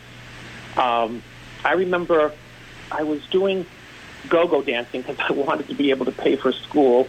Um, 0.77 1.23
I 1.63 1.73
remember 1.73 2.33
I 2.91 3.03
was 3.03 3.25
doing 3.27 3.65
go-go 4.27 4.61
dancing 4.61 5.01
because 5.01 5.17
I 5.29 5.33
wanted 5.33 5.67
to 5.69 5.75
be 5.75 5.89
able 5.91 6.05
to 6.05 6.11
pay 6.11 6.35
for 6.35 6.51
school 6.51 7.07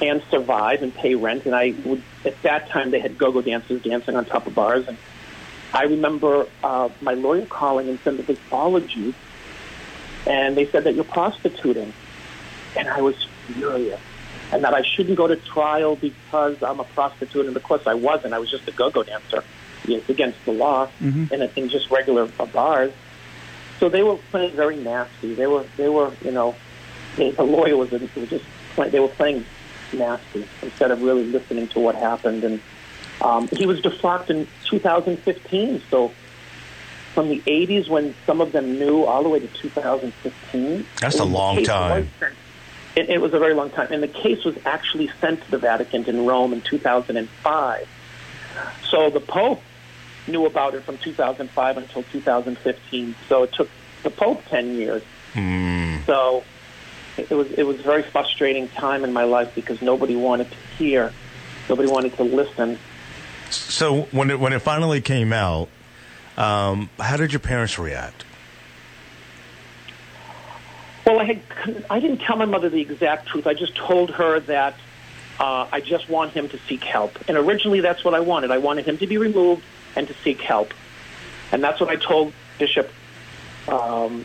and 0.00 0.22
survive 0.30 0.82
and 0.82 0.94
pay 0.94 1.14
rent. 1.14 1.46
And 1.46 1.54
I 1.54 1.74
would, 1.84 2.02
at 2.24 2.40
that 2.42 2.68
time, 2.70 2.90
they 2.90 3.00
had 3.00 3.18
go-go 3.18 3.42
dancers 3.42 3.82
dancing 3.82 4.16
on 4.16 4.24
top 4.24 4.46
of 4.46 4.54
bars. 4.54 4.88
And 4.88 4.96
I 5.72 5.84
remember 5.84 6.46
uh, 6.62 6.88
my 7.00 7.14
lawyer 7.14 7.46
calling 7.46 7.88
and 7.88 7.98
saying 8.00 8.16
that 8.16 8.26
they 8.26 8.34
followed 8.34 8.90
you, 8.90 9.14
and 10.26 10.56
they 10.56 10.66
said 10.66 10.84
that 10.84 10.94
you're 10.94 11.04
prostituting. 11.04 11.92
And 12.76 12.88
I 12.88 13.00
was 13.00 13.16
furious 13.46 14.00
and 14.52 14.62
that 14.64 14.74
I 14.74 14.82
shouldn't 14.82 15.16
go 15.16 15.26
to 15.26 15.36
trial 15.36 15.96
because 15.96 16.62
I'm 16.62 16.80
a 16.80 16.84
prostitute. 16.84 17.46
And 17.46 17.56
of 17.56 17.62
course, 17.62 17.86
I 17.86 17.94
wasn't. 17.94 18.34
I 18.34 18.38
was 18.38 18.50
just 18.50 18.68
a 18.68 18.72
go-go 18.72 19.02
dancer. 19.02 19.42
It's 19.84 20.08
against 20.08 20.44
the 20.44 20.52
law 20.52 20.88
mm-hmm. 21.00 21.32
in, 21.32 21.50
in 21.56 21.68
just 21.68 21.90
regular 21.90 22.26
bars. 22.26 22.92
So 23.80 23.88
they 23.88 24.02
were 24.02 24.16
playing 24.30 24.54
very 24.54 24.76
nasty. 24.76 25.34
They 25.34 25.46
were, 25.46 25.64
they 25.76 25.88
were, 25.88 26.12
you 26.22 26.30
know, 26.30 26.54
the 27.16 27.42
lawyer 27.42 27.76
was, 27.76 27.90
was 27.90 28.28
just 28.28 28.44
they 28.76 29.00
were 29.00 29.08
playing 29.08 29.44
nasty 29.92 30.46
instead 30.62 30.90
of 30.90 31.02
really 31.02 31.24
listening 31.24 31.68
to 31.68 31.80
what 31.80 31.94
happened. 31.94 32.44
And 32.44 32.60
um, 33.20 33.48
he 33.48 33.66
was 33.66 33.80
defrocked 33.80 34.30
in 34.30 34.46
2015. 34.64 35.82
So 35.90 36.12
from 37.14 37.28
the 37.28 37.40
80s 37.40 37.88
when 37.88 38.14
some 38.26 38.40
of 38.40 38.52
them 38.52 38.78
knew 38.78 39.04
all 39.04 39.22
the 39.22 39.28
way 39.28 39.40
to 39.40 39.46
2015. 39.48 40.86
That's 41.00 41.18
a 41.18 41.24
long 41.24 41.62
time. 41.64 42.08
It, 42.94 43.08
it, 43.08 43.20
was 43.20 43.32
a 43.32 43.38
very 43.38 43.54
long 43.54 43.70
time. 43.70 43.88
And 43.90 44.02
the 44.02 44.08
case 44.08 44.44
was 44.44 44.56
actually 44.66 45.10
sent 45.20 45.42
to 45.44 45.50
the 45.50 45.58
Vatican 45.58 46.04
in 46.04 46.26
Rome 46.26 46.52
in 46.52 46.60
2005. 46.60 47.88
So 48.88 49.10
the 49.10 49.20
Pope 49.20 49.62
knew 50.26 50.46
about 50.46 50.74
it 50.74 50.82
from 50.82 50.98
2005 50.98 51.76
until 51.78 52.02
2015. 52.02 53.14
So 53.28 53.44
it 53.44 53.52
took 53.52 53.70
the 54.02 54.10
Pope 54.10 54.44
10 54.50 54.74
years. 54.74 55.02
Mm. 55.34 56.04
So 56.04 56.44
it 57.16 57.30
was 57.30 57.50
it 57.52 57.66
was 57.66 57.78
a 57.80 57.82
very 57.82 58.02
frustrating 58.02 58.68
time 58.68 59.04
in 59.04 59.12
my 59.12 59.24
life 59.24 59.54
because 59.54 59.82
nobody 59.82 60.16
wanted 60.16 60.50
to 60.50 60.56
hear, 60.78 61.12
nobody 61.68 61.90
wanted 61.90 62.16
to 62.16 62.22
listen. 62.22 62.78
So 63.50 64.02
when 64.12 64.30
it 64.30 64.40
when 64.40 64.52
it 64.52 64.60
finally 64.60 65.00
came 65.00 65.32
out, 65.32 65.68
um, 66.36 66.90
how 66.98 67.16
did 67.16 67.32
your 67.32 67.40
parents 67.40 67.78
react? 67.78 68.24
Well, 71.04 71.18
I, 71.18 71.24
had, 71.24 71.40
I 71.90 72.00
didn't 72.00 72.18
tell 72.18 72.36
my 72.36 72.44
mother 72.44 72.68
the 72.68 72.80
exact 72.80 73.28
truth. 73.28 73.46
I 73.46 73.54
just 73.54 73.74
told 73.74 74.10
her 74.10 74.38
that 74.40 74.74
uh, 75.40 75.66
I 75.72 75.80
just 75.80 76.08
want 76.08 76.32
him 76.32 76.48
to 76.50 76.58
seek 76.68 76.84
help. 76.84 77.18
And 77.28 77.36
originally, 77.36 77.80
that's 77.80 78.04
what 78.04 78.14
I 78.14 78.20
wanted. 78.20 78.50
I 78.50 78.58
wanted 78.58 78.86
him 78.86 78.98
to 78.98 79.06
be 79.06 79.18
removed 79.18 79.64
and 79.96 80.06
to 80.06 80.14
seek 80.22 80.40
help. 80.40 80.72
And 81.50 81.62
that's 81.62 81.80
what 81.80 81.90
I 81.90 81.96
told 81.96 82.32
Bishop. 82.58 82.90
Um, 83.68 84.24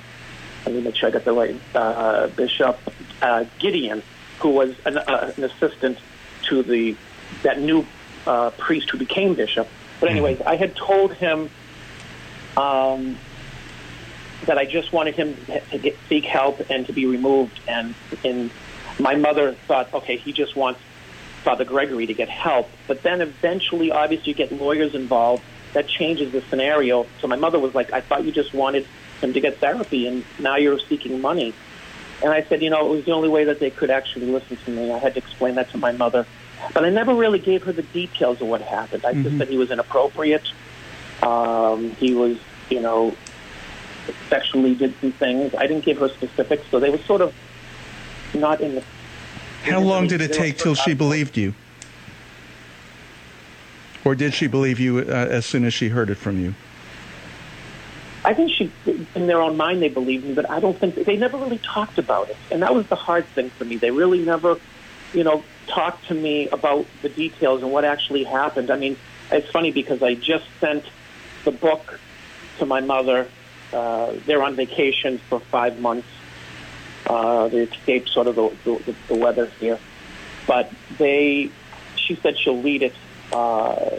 let 0.66 0.76
me 0.76 0.82
make 0.82 0.96
sure 0.96 1.10
I 1.10 1.12
got 1.12 1.26
the 1.26 1.34
right 1.34 1.56
uh, 1.74 2.28
Bishop 2.28 2.80
uh, 3.22 3.46
Gideon, 3.60 4.04
who 4.40 4.50
was 4.50 4.76
an, 4.86 4.98
uh, 4.98 5.34
an, 5.36 5.44
assistant 5.44 5.98
to 6.44 6.62
the 6.62 6.96
that 7.44 7.60
new 7.60 7.86
uh, 8.26 8.52
priest 8.52 8.90
who 8.90 8.98
became 8.98 9.34
bishop. 9.34 9.68
But 10.00 10.10
anyways, 10.10 10.40
mm-hmm. 10.40 10.48
I 10.48 10.56
had 10.56 10.76
told 10.76 11.14
him 11.14 11.50
um, 12.56 13.18
that 14.46 14.58
I 14.58 14.66
just 14.66 14.94
wanted 14.94 15.16
him 15.16 15.36
to 15.72 15.78
get, 15.78 15.98
seek 16.08 16.26
help 16.26 16.70
and 16.70 16.86
to 16.88 16.94
be 16.94 17.06
removed. 17.06 17.60
And, 17.68 17.96
and 18.24 18.52
my 19.00 19.16
mother 19.16 19.54
thought, 19.54 19.94
okay, 19.94 20.18
he 20.18 20.32
just 20.32 20.56
wants 20.56 20.80
Father 21.44 21.66
Gregory 21.66 22.06
to 22.06 22.14
get 22.14 22.30
help. 22.30 22.70
But 22.88 23.04
then 23.04 23.22
eventually, 23.22 23.92
obviously, 23.92 24.30
you 24.30 24.36
get 24.36 24.52
lawyers 24.52 24.96
involved. 24.96 25.44
That 25.74 25.88
changes 25.88 26.32
the 26.32 26.42
scenario. 26.42 27.06
So 27.20 27.28
my 27.28 27.36
mother 27.36 27.60
was 27.60 27.76
like, 27.76 27.92
I 27.92 28.02
thought 28.02 28.24
you 28.24 28.32
just 28.32 28.54
wanted 28.54 28.88
him 29.22 29.34
to 29.34 29.40
get 29.40 29.60
therapy, 29.60 30.08
and 30.08 30.24
now 30.40 30.56
you're 30.56 30.80
seeking 30.80 31.22
money. 31.22 31.54
And 32.24 32.32
I 32.32 32.44
said, 32.44 32.62
you 32.62 32.70
know, 32.70 32.86
it 32.88 32.96
was 32.96 33.06
the 33.06 33.12
only 33.12 33.30
way 33.30 33.46
that 33.46 33.60
they 33.60 33.70
could 33.70 33.92
actually 33.92 34.28
listen 34.28 34.58
to 34.58 34.72
me. 34.72 34.92
I 34.92 34.98
had 34.98 35.14
to 35.14 35.20
explain 35.20 35.56
that 35.56 35.70
to 35.72 35.78
my 35.78 35.92
mother. 35.92 36.26
But 36.74 36.86
I 36.86 36.90
never 36.90 37.14
really 37.14 37.40
gave 37.40 37.64
her 37.64 37.72
the 37.72 37.84
details 37.84 38.42
of 38.42 38.48
what 38.48 38.62
happened. 38.62 39.06
I 39.06 39.14
mm-hmm. 39.14 39.24
just 39.24 39.38
said 39.38 39.48
he 39.50 39.58
was 39.58 39.70
inappropriate. 39.70 40.52
Um, 41.22 41.92
he 41.92 42.14
was, 42.14 42.38
you 42.70 42.82
know, 42.82 43.16
sexually 44.30 44.76
did 44.76 44.94
some 45.00 45.12
things. 45.14 45.54
I 45.56 45.68
didn't 45.68 45.86
give 45.86 45.98
her 45.98 46.10
specifics, 46.10 46.66
so 46.70 46.80
they 46.80 46.90
were 46.90 46.98
sort 47.00 47.22
of 47.22 47.34
not 48.34 48.62
in 48.62 48.76
the. 48.76 48.84
How 49.64 49.80
long 49.80 50.08
did 50.08 50.22
it 50.22 50.34
take 50.34 50.58
till 50.58 50.76
she 50.76 50.94
believed 50.94 51.38
you? 51.38 51.54
Or 54.06 54.16
did 54.16 54.34
she 54.34 54.48
believe 54.48 54.80
you 54.80 55.00
uh, 55.00 55.04
as 55.04 55.46
soon 55.46 55.66
as 55.66 55.74
she 55.74 55.90
heard 55.90 56.10
it 56.10 56.16
from 56.16 56.40
you? 56.40 56.56
I 58.24 58.34
think 58.34 58.52
she, 58.52 58.72
in 59.16 59.28
their 59.28 59.42
own 59.42 59.58
mind, 59.58 59.82
they 59.82 59.90
believed 59.90 60.26
me, 60.26 60.34
but 60.34 60.50
I 60.50 60.60
don't 60.60 60.78
think 60.78 60.96
they 60.96 61.18
never 61.18 61.38
really 61.38 61.60
talked 61.60 61.98
about 61.98 62.30
it, 62.30 62.38
and 62.52 62.62
that 62.62 62.74
was 62.74 62.88
the 62.88 62.96
hard 62.96 63.26
thing 63.28 63.50
for 63.52 63.64
me. 63.64 63.78
They 63.78 63.92
really 63.92 64.20
never, 64.20 64.60
you 65.14 65.24
know, 65.24 65.44
talked 65.68 66.08
to 66.08 66.14
me 66.14 66.50
about 66.50 66.86
the 67.02 67.10
details 67.10 67.64
and 67.64 67.72
what 67.72 67.86
actually 67.86 68.24
happened. 68.24 68.70
I 68.70 68.78
mean, 68.78 68.98
it's 69.32 69.50
funny 69.50 69.72
because 69.72 70.04
I 70.04 70.16
just 70.16 70.46
sent 70.60 70.84
the 71.46 71.52
book 71.52 72.00
to 72.60 72.66
my 72.66 72.82
mother. 72.82 73.30
Uh, 73.74 74.14
they're 74.26 74.44
on 74.44 74.56
vacation 74.56 75.18
for 75.30 75.40
five 75.40 75.80
months. 75.80 76.08
Uh, 77.06 77.48
they 77.48 77.60
escaped 77.60 78.10
sort 78.10 78.28
of 78.28 78.36
the, 78.36 78.52
the, 78.64 78.96
the 79.08 79.16
weather 79.16 79.48
here, 79.60 79.80
but 80.46 80.72
they. 80.98 81.50
She 81.96 82.16
said 82.16 82.38
she'll 82.38 82.62
lead 82.62 82.84
it 82.84 82.94
uh, 83.34 83.98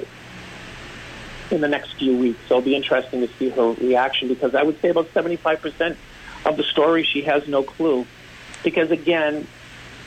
in 1.51 1.61
the 1.61 1.69
next 1.69 1.95
few 1.95 2.17
weeks. 2.17 2.41
So 2.49 2.57
it'll 2.57 2.65
be 2.65 2.77
interesting 2.77 3.21
to 3.21 3.29
see 3.39 3.51
her 3.51 3.73
reaction 3.73 4.29
because 4.29 4.55
I 4.55 4.63
would 4.63 4.81
say 4.81 4.89
about 4.89 5.13
75% 5.13 5.97
of 6.45 6.57
the 6.57 6.63
story 6.63 7.05
she 7.05 7.23
has 7.23 7.47
no 7.49 7.63
clue. 7.63 8.07
Because 8.63 8.91
again, 8.91 9.47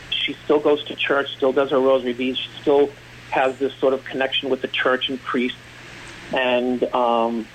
she 0.10 0.34
still 0.44 0.60
goes 0.60 0.84
to 0.86 0.96
church, 0.96 1.32
still 1.36 1.54
does 1.54 1.72
her 1.72 1.80
rosary 1.80 2.14
beads, 2.14 2.38
she 2.38 2.50
still 2.62 2.90
has 3.30 3.58
this 3.60 3.74
sort 3.76 3.94
of 3.94 4.04
connection 4.04 4.50
with 4.50 4.62
the 4.62 4.68
church 4.68 5.10
and 5.10 5.22
priest. 5.22 5.56
And 6.34 6.84
um, 6.94 7.48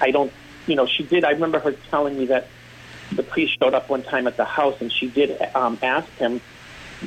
I 0.00 0.10
don't, 0.10 0.32
you 0.70 0.76
know, 0.76 0.86
she 0.86 1.02
did. 1.02 1.24
I 1.24 1.30
remember 1.30 1.58
her 1.58 1.72
telling 1.90 2.16
me 2.16 2.26
that 2.26 2.46
the 3.12 3.24
priest 3.24 3.58
showed 3.58 3.74
up 3.74 3.88
one 3.88 4.04
time 4.04 4.28
at 4.28 4.36
the 4.36 4.44
house 4.44 4.80
and 4.80 4.90
she 4.90 5.08
did 5.08 5.36
um, 5.54 5.76
ask 5.82 6.08
him, 6.12 6.40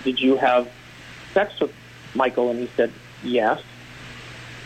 Did 0.04 0.20
you 0.20 0.36
have 0.36 0.70
sex 1.34 1.58
with 1.62 1.74
Michael? 2.14 2.52
And 2.52 2.60
he 2.60 2.70
said, 2.76 2.92
Yes. 3.24 3.62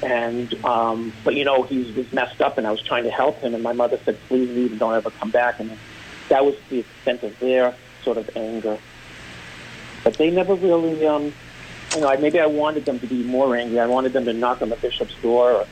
And 0.02 0.54
um, 0.66 1.14
but 1.24 1.36
you 1.36 1.44
know 1.44 1.64
he 1.64 1.92
was 1.92 2.14
messed 2.14 2.40
up, 2.40 2.60
and 2.60 2.68
I 2.68 2.72
was 2.72 2.84
trying 2.84 3.06
to 3.06 3.10
help 3.10 3.40
him. 3.40 3.56
And 3.56 3.64
my 3.64 3.74
mother 3.74 4.00
said, 4.06 4.20
"Please 4.28 4.48
leave 4.48 4.70
and 4.70 4.80
don't 4.80 4.94
ever 4.94 5.10
come 5.10 5.32
back." 5.32 5.60
And 5.60 5.76
that 6.30 6.46
was 6.46 6.54
the 6.70 6.82
extent 6.82 7.24
of 7.24 7.40
their 7.40 7.74
sort 8.04 8.18
of 8.18 8.30
anger. 8.38 8.78
But 10.04 10.14
they 10.20 10.30
never 10.30 10.54
really, 10.54 11.04
um, 11.08 11.34
you 11.96 12.02
know, 12.02 12.16
maybe 12.20 12.40
I 12.40 12.46
wanted 12.46 12.86
them 12.86 13.00
to 13.00 13.08
be 13.08 13.24
more 13.24 13.56
angry. 13.56 13.80
I 13.80 13.88
wanted 13.88 14.14
them 14.14 14.26
to 14.26 14.34
knock 14.34 14.62
on 14.62 14.70
the 14.70 14.76
bishop's 14.76 15.16
door 15.24 15.52
or 15.52 15.68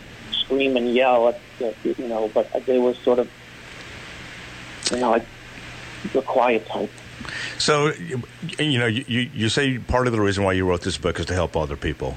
scream 0.45 0.77
and 0.77 0.93
yell, 0.93 1.29
at, 1.29 1.39
you 1.59 2.07
know. 2.07 2.29
But 2.33 2.65
they 2.65 2.79
were 2.79 2.93
sort 2.93 3.19
of, 3.19 3.29
you 4.91 4.97
know, 4.97 5.11
like 5.11 5.25
the 6.13 6.21
quiet 6.21 6.65
type. 6.67 6.91
So, 7.57 7.91
you 8.59 8.79
know, 8.79 8.85
you, 8.85 9.29
you 9.33 9.49
say 9.49 9.77
part 9.79 10.07
of 10.07 10.13
the 10.13 10.21
reason 10.21 10.43
why 10.43 10.53
you 10.53 10.67
wrote 10.67 10.81
this 10.81 10.97
book 10.97 11.19
is 11.19 11.25
to 11.27 11.33
help 11.33 11.55
other 11.55 11.75
people. 11.75 12.15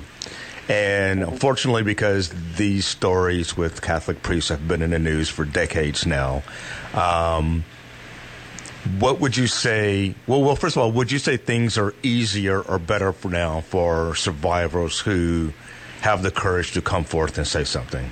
And 0.69 1.23
unfortunately, 1.23 1.83
because 1.83 2.31
these 2.57 2.85
stories 2.85 3.57
with 3.57 3.81
Catholic 3.81 4.23
priests 4.23 4.51
have 4.51 4.69
been 4.69 4.83
in 4.83 4.91
the 4.91 4.99
news 4.99 5.31
for 5.31 5.47
decades 5.47 6.05
now, 6.05 6.43
um, 6.93 7.65
what 8.99 9.19
would 9.21 9.37
you 9.37 9.47
say? 9.47 10.15
Well, 10.27 10.43
well, 10.43 10.57
first 10.57 10.77
of 10.77 10.83
all, 10.83 10.93
would 10.93 11.11
you 11.11 11.19
say 11.19 11.39
things 11.39 11.79
are 11.79 11.95
easier 12.03 12.61
or 12.61 12.79
better 12.79 13.13
for 13.13 13.31
now 13.31 13.63
for 13.63 14.15
survivors 14.15 15.01
who 15.01 15.53
have 16.03 16.23
the 16.23 16.31
courage 16.31 16.73
to 16.73 16.83
come 16.83 17.05
forth 17.05 17.39
and 17.39 17.47
say 17.47 17.65
something? 17.65 18.11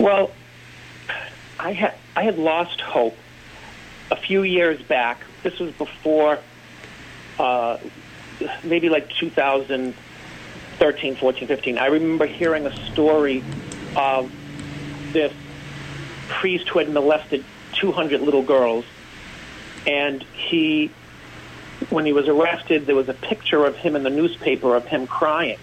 Well, 0.00 0.30
I 1.58 1.72
had 1.72 1.94
I 2.16 2.22
had 2.22 2.38
lost 2.38 2.80
hope 2.80 3.16
a 4.10 4.16
few 4.16 4.42
years 4.44 4.80
back. 4.80 5.20
This 5.42 5.58
was 5.58 5.72
before, 5.72 6.38
uh, 7.38 7.76
maybe 8.64 8.88
like 8.88 9.10
2000 9.10 9.94
13, 10.78 11.16
14, 11.16 11.46
15, 11.46 11.76
I 11.76 11.86
remember 11.88 12.24
hearing 12.24 12.64
a 12.64 12.74
story 12.90 13.44
of 13.94 14.32
this 15.12 15.30
priest 16.28 16.70
who 16.70 16.78
had 16.78 16.88
molested 16.88 17.44
200 17.74 18.22
little 18.22 18.42
girls. 18.42 18.86
And 19.86 20.22
he, 20.22 20.90
when 21.90 22.06
he 22.06 22.14
was 22.14 22.28
arrested, 22.28 22.86
there 22.86 22.96
was 22.96 23.10
a 23.10 23.14
picture 23.14 23.66
of 23.66 23.76
him 23.76 23.94
in 23.94 24.02
the 24.04 24.08
newspaper 24.08 24.74
of 24.74 24.86
him 24.86 25.06
crying. 25.06 25.58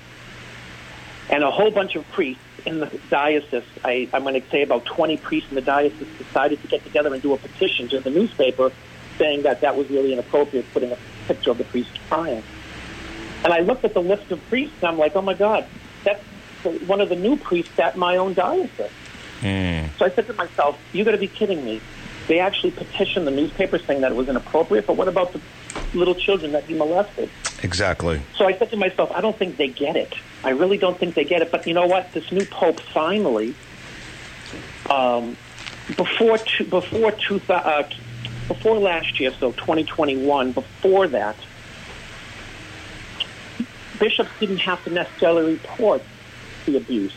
And 1.31 1.43
a 1.43 1.49
whole 1.49 1.71
bunch 1.71 1.95
of 1.95 2.07
priests 2.11 2.43
in 2.65 2.79
the 2.79 2.99
diocese, 3.09 3.63
I, 3.83 4.09
I'm 4.13 4.23
going 4.23 4.41
to 4.41 4.49
say 4.49 4.63
about 4.63 4.85
20 4.85 5.17
priests 5.17 5.49
in 5.49 5.55
the 5.55 5.61
diocese, 5.61 6.07
decided 6.17 6.61
to 6.61 6.67
get 6.67 6.83
together 6.83 7.13
and 7.13 7.21
do 7.21 7.33
a 7.33 7.37
petition 7.37 7.87
to 7.89 7.99
the 7.99 8.09
newspaper 8.09 8.71
saying 9.17 9.43
that 9.43 9.61
that 9.61 9.75
was 9.75 9.89
really 9.89 10.13
inappropriate, 10.13 10.71
putting 10.73 10.91
a 10.91 10.97
picture 11.27 11.51
of 11.51 11.57
the 11.57 11.63
priest 11.63 11.91
crying. 12.09 12.43
And 13.43 13.53
I 13.53 13.59
looked 13.59 13.85
at 13.85 13.93
the 13.93 14.01
list 14.01 14.31
of 14.31 14.45
priests, 14.49 14.75
and 14.81 14.89
I'm 14.89 14.97
like, 14.97 15.15
oh 15.15 15.21
my 15.21 15.33
God, 15.33 15.67
that's 16.03 16.23
one 16.85 17.01
of 17.01 17.09
the 17.09 17.15
new 17.15 17.37
priests 17.37 17.77
at 17.79 17.97
my 17.97 18.17
own 18.17 18.33
diocese. 18.33 18.91
Mm. 19.41 19.89
So 19.97 20.05
I 20.05 20.09
said 20.09 20.27
to 20.27 20.33
myself, 20.33 20.79
you 20.93 21.03
got 21.03 21.11
to 21.11 21.17
be 21.17 21.27
kidding 21.27 21.63
me. 21.63 21.81
They 22.27 22.39
actually 22.39 22.71
petitioned 22.71 23.25
the 23.25 23.31
newspaper 23.31 23.79
saying 23.79 24.01
that 24.01 24.11
it 24.11 24.15
was 24.15 24.27
inappropriate, 24.27 24.85
but 24.85 24.97
what 24.97 25.07
about 25.07 25.33
the 25.33 25.41
little 25.93 26.15
children 26.15 26.51
that 26.51 26.65
he 26.65 26.73
molested? 26.73 27.29
Exactly. 27.63 28.21
So 28.35 28.45
I 28.45 28.57
said 28.57 28.69
to 28.71 28.77
myself, 28.77 29.11
I 29.11 29.21
don't 29.21 29.37
think 29.37 29.57
they 29.57 29.69
get 29.69 29.95
it. 29.95 30.13
I 30.43 30.49
really 30.49 30.77
don't 30.77 30.97
think 30.97 31.15
they 31.15 31.23
get 31.23 31.41
it. 31.41 31.51
But 31.51 31.65
you 31.65 31.73
know 31.73 31.87
what? 31.87 32.11
This 32.13 32.31
new 32.31 32.45
pope 32.45 32.79
finally, 32.79 33.55
um, 34.89 35.37
before 35.95 36.37
two, 36.37 36.65
before 36.65 37.11
two, 37.11 37.41
uh, 37.49 37.83
before 38.47 38.77
last 38.77 39.19
year, 39.19 39.33
so 39.39 39.51
2021, 39.53 40.51
before 40.51 41.07
that, 41.07 41.37
bishops 43.99 44.29
didn't 44.39 44.57
have 44.57 44.83
to 44.83 44.89
necessarily 44.89 45.53
report 45.53 46.03
the 46.65 46.77
abuse. 46.77 47.13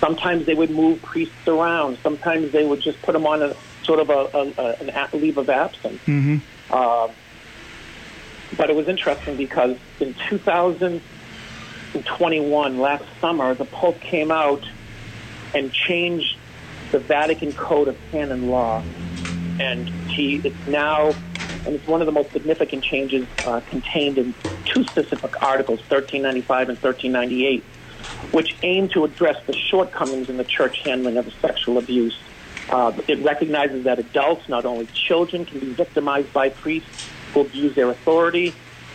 Sometimes 0.00 0.46
they 0.46 0.54
would 0.54 0.70
move 0.70 1.00
priests 1.02 1.46
around. 1.46 1.98
Sometimes 2.02 2.52
they 2.52 2.64
would 2.64 2.80
just 2.80 3.00
put 3.02 3.12
them 3.12 3.26
on 3.26 3.42
a 3.42 3.54
sort 3.82 4.00
of 4.00 4.10
a, 4.10 4.28
a, 4.36 4.52
a 4.58 4.74
an 4.80 4.90
leave 5.20 5.38
of 5.38 5.48
absence. 5.48 6.02
Mm-hmm. 6.06 6.38
Uh, 6.70 7.08
but 8.56 8.70
it 8.70 8.76
was 8.76 8.88
interesting 8.88 9.36
because 9.36 9.76
in 10.00 10.14
2021, 10.28 12.78
last 12.78 13.04
summer, 13.20 13.54
the 13.54 13.64
Pope 13.64 14.00
came 14.00 14.30
out 14.30 14.64
and 15.54 15.72
changed 15.72 16.36
the 16.90 16.98
Vatican 16.98 17.52
Code 17.52 17.88
of 17.88 17.96
Canon 18.10 18.48
Law, 18.48 18.82
and 19.60 19.88
he 20.10 20.36
it's 20.36 20.66
now 20.66 21.14
and 21.66 21.74
it's 21.74 21.86
one 21.86 22.00
of 22.00 22.06
the 22.06 22.12
most 22.12 22.32
significant 22.32 22.82
changes 22.82 23.26
uh, 23.44 23.60
contained 23.68 24.18
in 24.18 24.34
two 24.64 24.84
specific 24.84 25.42
articles, 25.42 25.80
1395 25.80 26.70
and 26.70 26.78
1398, 26.78 27.62
which 28.32 28.56
aim 28.62 28.88
to 28.88 29.04
address 29.04 29.36
the 29.46 29.52
shortcomings 29.52 30.28
in 30.28 30.36
the 30.36 30.44
church 30.44 30.80
handling 30.80 31.16
of 31.16 31.32
sexual 31.40 31.78
abuse. 31.78 32.16
Uh, 32.70 32.92
it 33.08 33.22
recognizes 33.24 33.84
that 33.84 33.98
adults, 33.98 34.48
not 34.48 34.64
only 34.64 34.86
children, 34.86 35.44
can 35.44 35.58
be 35.60 35.72
victimized 35.72 36.32
by 36.32 36.48
priests 36.48 37.08
who 37.34 37.40
abuse 37.40 37.74
their 37.74 37.90
authority. 37.90 38.54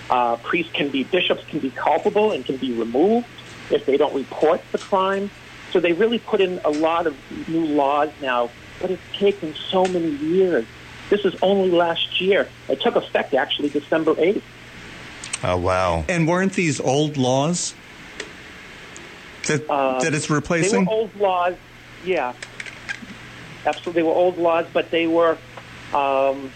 Uh, 0.10 0.38
priests 0.38 0.72
can 0.72 0.90
be, 0.90 1.04
bishops 1.04 1.44
can 1.50 1.60
be 1.60 1.70
culpable 1.72 2.32
and 2.32 2.46
can 2.46 2.58
be 2.58 2.74
removed 2.74 3.28
if 3.70 3.86
they 3.86 3.98
don't 3.98 4.14
report 4.14 4.62
the 4.72 4.78
crime. 4.78 5.30
So 5.72 5.80
they 5.80 5.94
really 5.94 6.20
put 6.20 6.40
in 6.40 6.62
a 6.64 6.70
lot 6.70 7.06
of 7.06 7.18
new 7.50 7.66
laws 7.66 8.10
now, 8.22 8.50
but 8.80 8.92
it's 8.92 9.18
taken 9.18 9.54
so 9.56 9.84
many 9.86 10.10
years 10.10 10.66
this 11.10 11.24
is 11.24 11.36
only 11.42 11.70
last 11.70 12.20
year. 12.20 12.48
It 12.68 12.82
took 12.82 12.96
effect 12.96 13.34
actually 13.34 13.70
December 13.70 14.16
8th. 14.16 14.42
Oh, 15.44 15.58
wow. 15.58 16.06
And 16.10 16.28
weren't 16.28 16.54
these 16.54 16.80
old 16.80 17.18
laws 17.18 17.76
that, 19.48 19.70
uh, 19.70 20.02
that 20.02 20.14
it's 20.14 20.30
replacing? 20.30 20.86
They 20.86 20.86
were 20.86 20.92
old 20.92 21.16
laws, 21.16 21.56
yeah. 22.04 22.34
Absolutely. 23.66 24.02
They 24.02 24.08
were 24.08 24.14
old 24.14 24.38
laws, 24.38 24.66
but 24.72 24.92
they 24.92 25.08
were. 25.08 25.38
Um, 25.94 26.52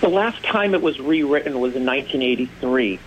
the 0.00 0.08
last 0.08 0.42
time 0.44 0.74
it 0.74 0.82
was 0.82 1.00
rewritten 1.00 1.58
was 1.58 1.74
in 1.74 1.84
1983. 1.86 2.98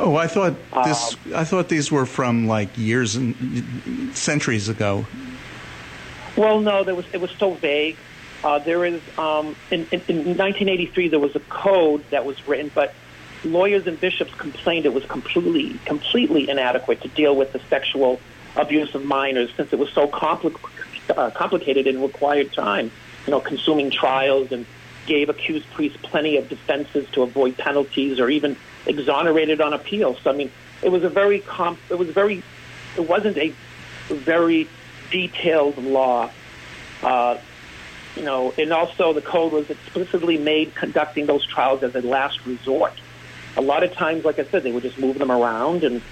Oh, 0.00 0.16
I 0.16 0.26
thought 0.26 0.54
this. 0.84 1.14
Um, 1.14 1.34
I 1.34 1.44
thought 1.44 1.68
these 1.68 1.92
were 1.92 2.06
from 2.06 2.46
like 2.46 2.76
years 2.76 3.16
and 3.16 4.16
centuries 4.16 4.68
ago. 4.68 5.06
Well, 6.36 6.60
no, 6.60 6.84
there 6.84 6.94
was 6.94 7.06
it 7.12 7.20
was 7.20 7.30
so 7.32 7.54
vague. 7.54 7.96
Uh, 8.42 8.60
there 8.60 8.84
is 8.84 9.00
um, 9.18 9.56
in, 9.70 9.80
in, 9.90 10.00
in 10.08 10.36
1983 10.36 11.08
there 11.08 11.18
was 11.18 11.34
a 11.34 11.40
code 11.40 12.04
that 12.10 12.24
was 12.24 12.46
written, 12.46 12.70
but 12.74 12.94
lawyers 13.44 13.86
and 13.86 14.00
bishops 14.00 14.32
complained 14.34 14.86
it 14.86 14.94
was 14.94 15.04
completely 15.06 15.78
completely 15.84 16.48
inadequate 16.48 17.00
to 17.02 17.08
deal 17.08 17.34
with 17.34 17.52
the 17.52 17.60
sexual 17.68 18.20
abuse 18.56 18.94
of 18.94 19.04
minors 19.04 19.50
since 19.56 19.72
it 19.72 19.78
was 19.78 19.90
so 19.92 20.08
compli- 20.08 20.56
uh, 21.10 21.30
complicated 21.30 21.86
and 21.86 22.02
required 22.02 22.52
time. 22.52 22.90
You 23.26 23.32
know, 23.32 23.40
consuming 23.40 23.90
trials 23.90 24.52
and 24.52 24.66
gave 25.06 25.28
accused 25.28 25.70
priests 25.72 25.98
plenty 26.02 26.36
of 26.36 26.48
defenses 26.48 27.08
to 27.12 27.22
avoid 27.22 27.56
penalties 27.56 28.20
or 28.20 28.28
even 28.28 28.56
exonerated 28.86 29.60
on 29.60 29.72
appeal. 29.72 30.16
So 30.22 30.30
I 30.30 30.34
mean, 30.34 30.50
it 30.82 30.90
was 30.90 31.04
a 31.04 31.08
very 31.08 31.40
comp- 31.40 31.80
it 31.90 31.98
was 31.98 32.08
very 32.10 32.42
it 32.96 33.08
wasn't 33.08 33.36
a 33.38 33.54
very 34.08 34.68
detailed 35.10 35.78
law. 35.78 36.30
Uh, 37.02 37.38
you 38.16 38.24
know, 38.24 38.52
and 38.58 38.72
also 38.72 39.12
the 39.12 39.22
code 39.22 39.52
was 39.52 39.70
explicitly 39.70 40.38
made 40.38 40.74
conducting 40.74 41.26
those 41.26 41.46
trials 41.46 41.82
as 41.82 41.94
a 41.94 42.00
last 42.00 42.44
resort. 42.46 42.92
A 43.56 43.60
lot 43.60 43.84
of 43.84 43.92
times, 43.92 44.24
like 44.24 44.38
I 44.38 44.44
said, 44.44 44.62
they 44.62 44.72
would 44.72 44.82
just 44.82 44.98
move 44.98 45.18
them 45.18 45.30
around, 45.30 45.84
and 45.84 46.02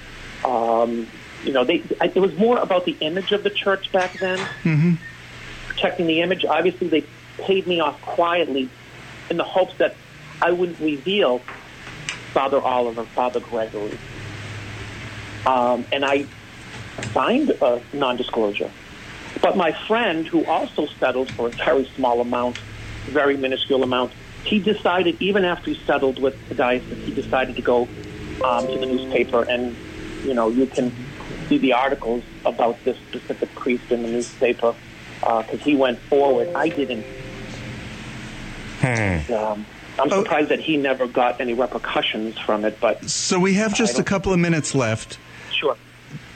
um, 0.45 1.09
you 1.45 1.53
know, 1.53 1.65
they 1.65 1.83
it 2.01 2.17
was 2.17 2.37
more 2.37 2.59
about 2.59 2.85
the 2.85 2.97
image 3.01 3.33
of 3.33 3.43
the 3.43 3.51
church 3.51 3.93
back 3.93 4.13
then, 4.15 4.39
mm-hmm. 4.63 4.95
protecting 5.69 6.07
the 6.07 6.21
image. 6.23 6.45
Obviously, 6.45 6.89
they 6.89 7.05
paid 7.39 7.67
me 7.67 7.81
off 7.81 8.01
quietly 8.03 8.69
in 9.31 9.37
the 9.37 9.45
hopes 9.45 9.77
that 9.79 9.95
I 10.43 10.53
wouldn't 10.53 10.81
reveal 10.81 11.39
Father 12.33 12.61
Oliver, 12.61 13.05
Father 13.05 13.41
Gregory, 13.41 13.99
um, 15.47 15.85
and 15.93 16.05
I 16.05 16.27
signed 17.13 17.51
a 17.51 17.81
non-disclosure. 17.93 18.71
But 19.43 19.57
my 19.57 19.73
friend, 19.87 20.27
who 20.27 20.45
also 20.47 20.87
settled 20.87 21.31
for 21.31 21.49
a 21.49 21.51
very 21.51 21.85
small 21.95 22.21
amount, 22.21 22.59
very 23.05 23.37
minuscule 23.37 23.83
amount, 23.83 24.13
he 24.45 24.59
decided, 24.59 25.21
even 25.21 25.45
after 25.45 25.71
he 25.71 25.81
settled 25.85 26.19
with 26.19 26.49
the 26.49 26.55
diocese, 26.55 27.05
he 27.05 27.13
decided 27.13 27.57
to 27.57 27.63
go 27.63 27.83
um, 28.45 28.67
to 28.67 28.79
the 28.79 28.87
newspaper 28.87 29.43
and, 29.43 29.77
you 30.25 30.35
know, 30.35 30.49
you 30.49 30.67
can 30.67 30.93
see 31.49 31.59
the 31.59 31.73
articles 31.73 32.23
about 32.45 32.83
this 32.85 32.97
specific 33.09 33.55
priest 33.55 33.91
in 33.91 34.03
the 34.03 34.09
newspaper 34.09 34.75
because 35.21 35.49
uh, 35.49 35.65
he 35.65 35.75
went 35.75 35.99
forward. 35.99 36.49
I 36.55 36.69
didn't. 36.69 37.05
Hmm. 38.81 39.33
Um, 39.33 39.67
I'm 39.99 40.13
oh. 40.13 40.23
surprised 40.23 40.51
that 40.51 40.61
he 40.61 40.77
never 40.77 41.07
got 41.07 41.41
any 41.41 41.55
repercussions 41.55 42.39
from 42.39 42.65
it. 42.65 42.79
But 42.81 43.09
so 43.09 43.39
we 43.39 43.55
have 43.55 43.75
just 43.75 43.99
a 43.99 44.05
couple 44.05 44.33
of 44.33 44.39
minutes 44.39 44.75
left. 44.75 45.19
Sure. 45.53 45.77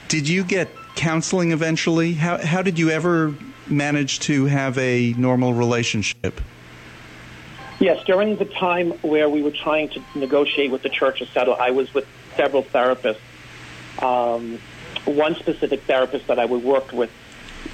Did 0.08 0.28
you 0.28 0.44
get 0.44 0.68
counseling 0.96 1.52
eventually? 1.52 2.14
How 2.14 2.38
how 2.38 2.62
did 2.62 2.78
you 2.78 2.90
ever 2.90 3.34
manage 3.68 4.20
to 4.20 4.46
have 4.46 4.78
a 4.78 5.12
normal 5.16 5.54
relationship? 5.54 6.40
Yes, 7.78 8.04
during 8.04 8.36
the 8.36 8.44
time 8.44 8.90
where 9.00 9.28
we 9.28 9.42
were 9.42 9.52
trying 9.52 9.88
to 9.90 10.02
negotiate 10.14 10.70
with 10.70 10.82
the 10.82 10.90
church 10.90 11.20
to 11.20 11.26
settle, 11.26 11.54
I 11.54 11.70
was 11.70 11.92
with 11.94 12.06
several 12.36 12.62
therapists. 12.62 13.16
Um, 14.02 14.58
one 15.04 15.34
specific 15.36 15.82
therapist 15.82 16.26
that 16.28 16.38
I 16.38 16.44
would 16.44 16.62
worked 16.62 16.92
with 16.92 17.10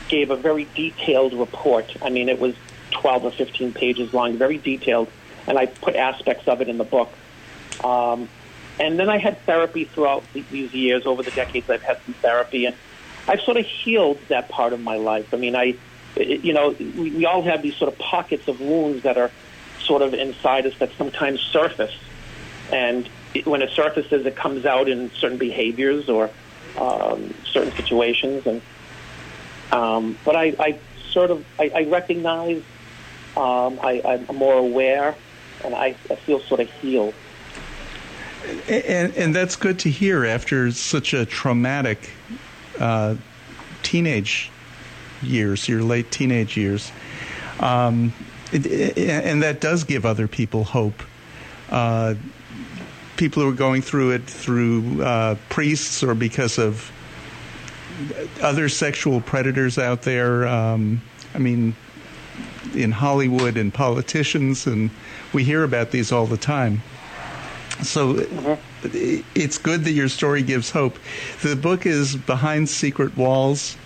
gave 0.09 0.31
a 0.31 0.37
very 0.37 0.67
detailed 0.75 1.35
report. 1.35 1.97
I 2.03 2.11
mean, 2.11 2.29
it 2.29 2.39
was 2.39 2.55
12 2.93 3.25
or 3.25 3.31
15 3.31 3.73
pages 3.73 4.13
long, 4.13 4.37
very 4.37 4.59
detailed, 4.59 5.11
and 5.47 5.59
I 5.59 5.67
put 5.67 5.97
aspects 5.97 6.49
of 6.49 6.61
it 6.61 6.69
in 6.69 6.79
the 6.79 6.85
book. 6.85 7.13
Um, 7.83 8.29
and 8.79 8.99
then 8.99 9.09
I 9.09 9.19
had 9.19 9.41
therapy 9.43 9.85
throughout 9.85 10.25
these 10.33 10.75
years. 10.75 11.07
Over 11.07 11.23
the 11.23 11.31
decades, 11.31 11.69
I've 11.71 11.83
had 11.83 11.99
some 12.05 12.15
therapy, 12.15 12.67
and 12.67 12.77
I've 13.27 13.41
sort 13.41 13.57
of 13.57 13.67
healed 13.67 14.21
that 14.29 14.49
part 14.49 14.73
of 14.73 14.81
my 14.81 14.97
life. 14.97 15.33
I 15.33 15.37
mean, 15.37 15.57
I, 15.57 15.77
you 16.17 16.53
know, 16.53 16.75
we, 16.79 17.11
we 17.11 17.27
all 17.27 17.43
have 17.43 17.63
these 17.63 17.77
sort 17.77 17.93
of 17.93 17.99
pockets 17.99 18.49
of 18.49 18.61
wounds 18.61 19.03
that 19.05 19.17
are 19.17 19.31
sort 19.81 20.03
of 20.03 20.15
inside 20.15 20.67
us 20.67 20.77
that 20.79 20.91
sometimes 20.99 21.41
surface. 21.41 21.95
And 22.71 23.09
it, 23.35 23.47
when 23.47 23.63
it 23.63 23.71
surfaces, 23.71 24.27
it 24.27 24.37
comes 24.37 24.67
out 24.67 24.89
in 24.89 25.11
certain 25.13 25.39
behaviors 25.39 26.09
or 26.09 26.31
um, 26.79 27.35
certain 27.45 27.73
situations. 27.73 28.47
And 28.47 28.63
um, 29.73 30.19
but 30.25 30.37
I, 30.37 30.55
I 30.59 30.79
sort 31.11 31.31
of 31.31 31.45
I, 31.59 31.71
I 31.75 31.85
recognize, 31.85 32.63
um, 33.37 33.79
I, 33.83 34.03
I'm 34.05 34.37
more 34.37 34.55
aware, 34.55 35.15
and 35.65 35.75
I, 35.75 35.97
I 36.11 36.15
feel 36.17 36.41
sort 36.41 36.61
of 36.61 36.71
healed. 36.81 37.15
And, 38.69 39.13
and 39.17 39.35
that's 39.35 39.57
good 39.57 39.79
to 39.81 39.91
hear 39.91 40.25
after 40.25 40.71
such 40.71 41.13
a 41.15 41.27
traumatic 41.27 42.11
uh, 42.79 43.17
teenage 43.83 44.51
years, 45.23 45.69
your 45.69 45.83
late 45.83 46.11
teenage 46.13 46.57
years. 46.57 46.93
Um, 47.59 48.13
it, 48.53 48.67
it, 48.67 48.99
and 48.99 49.43
that 49.43 49.61
does 49.61 49.85
give 49.85 50.07
other 50.07 50.29
people 50.29 50.65
hope. 50.65 51.03
Uh, 51.71 52.15
people 53.17 53.43
who 53.43 53.49
are 53.49 53.55
going 53.55 53.83
through 53.83 54.11
it 54.13 54.25
through 54.25 55.03
uh, 55.03 55.37
priests 55.49 56.03
or 56.03 56.15
because 56.15 56.59
of 56.59 56.93
other 58.43 58.69
sexual 58.69 59.21
predators 59.21 59.79
out 59.79 60.03
there. 60.03 60.47
Um, 60.47 61.01
I 61.35 61.39
mean, 61.39 61.75
in 62.75 62.93
Hollywood 62.93 63.57
and 63.57 63.73
politicians, 63.73 64.67
and 64.67 64.91
we 65.33 65.45
hear 65.45 65.65
about 65.65 65.91
these 65.91 66.13
all 66.13 66.27
the 66.27 66.37
time. 66.37 66.83
So 67.83 68.15
mm-hmm. 68.15 69.23
it's 69.35 69.59
good 69.59 69.85
that 69.85 69.93
your 69.93 70.09
story 70.09 70.43
gives 70.43 70.71
hope. 70.71 70.99
The 71.43 71.57
book 71.57 71.87
is 71.87 72.17
Behind 72.17 72.69
Sacred 72.69 73.17
Walls 73.17 73.77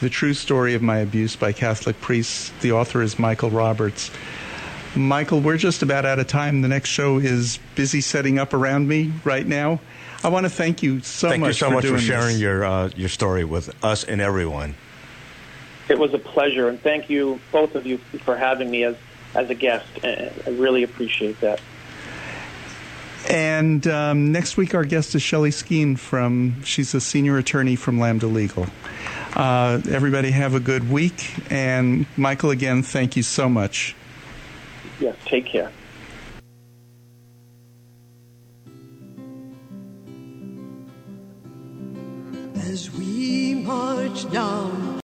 The 0.00 0.08
True 0.08 0.34
Story 0.34 0.74
of 0.74 0.82
My 0.82 0.98
Abuse 0.98 1.36
by 1.36 1.52
Catholic 1.52 2.00
Priests. 2.00 2.52
The 2.60 2.72
author 2.72 3.02
is 3.02 3.18
Michael 3.18 3.50
Roberts. 3.50 4.10
Michael, 4.98 5.40
we're 5.40 5.56
just 5.56 5.82
about 5.82 6.04
out 6.04 6.18
of 6.18 6.26
time. 6.26 6.62
The 6.62 6.68
next 6.68 6.88
show 6.90 7.18
is 7.18 7.58
busy 7.74 8.00
setting 8.00 8.38
up 8.38 8.52
around 8.52 8.88
me 8.88 9.12
right 9.24 9.46
now. 9.46 9.80
I 10.24 10.28
want 10.28 10.44
to 10.44 10.50
thank 10.50 10.82
you 10.82 11.00
so 11.00 11.28
thank 11.28 11.40
much. 11.40 11.58
Thank 11.60 11.72
you 11.72 11.80
so 11.80 11.88
for 11.88 11.94
much 11.94 12.00
for 12.02 12.06
sharing 12.06 12.34
this. 12.34 12.40
your 12.40 12.64
uh, 12.64 12.90
your 12.96 13.08
story 13.08 13.44
with 13.44 13.84
us 13.84 14.04
and 14.04 14.20
everyone. 14.20 14.74
It 15.88 15.98
was 15.98 16.12
a 16.12 16.18
pleasure, 16.18 16.68
and 16.68 16.80
thank 16.80 17.08
you 17.08 17.40
both 17.52 17.74
of 17.74 17.86
you 17.86 17.98
for 17.98 18.36
having 18.36 18.70
me 18.70 18.84
as 18.84 18.96
as 19.34 19.48
a 19.50 19.54
guest. 19.54 19.86
I 20.02 20.30
really 20.50 20.82
appreciate 20.82 21.40
that. 21.40 21.60
And 23.28 23.86
um, 23.86 24.32
next 24.32 24.56
week, 24.56 24.74
our 24.74 24.84
guest 24.84 25.14
is 25.14 25.22
Shelly 25.22 25.50
Skeen 25.50 25.98
from, 25.98 26.62
she's 26.62 26.94
a 26.94 27.00
senior 27.00 27.36
attorney 27.36 27.76
from 27.76 28.00
Lambda 28.00 28.26
Legal. 28.26 28.66
Uh, 29.34 29.80
everybody 29.90 30.30
have 30.30 30.54
a 30.54 30.60
good 30.60 30.90
week. 30.90 31.34
And 31.50 32.06
Michael, 32.16 32.50
again, 32.50 32.82
thank 32.82 33.16
you 33.16 33.22
so 33.22 33.48
much. 33.48 33.94
Yes, 35.00 35.16
take 35.24 35.46
care. 35.46 35.70
As 42.56 42.90
we 42.92 43.54
march 43.54 44.30
down 44.32 44.88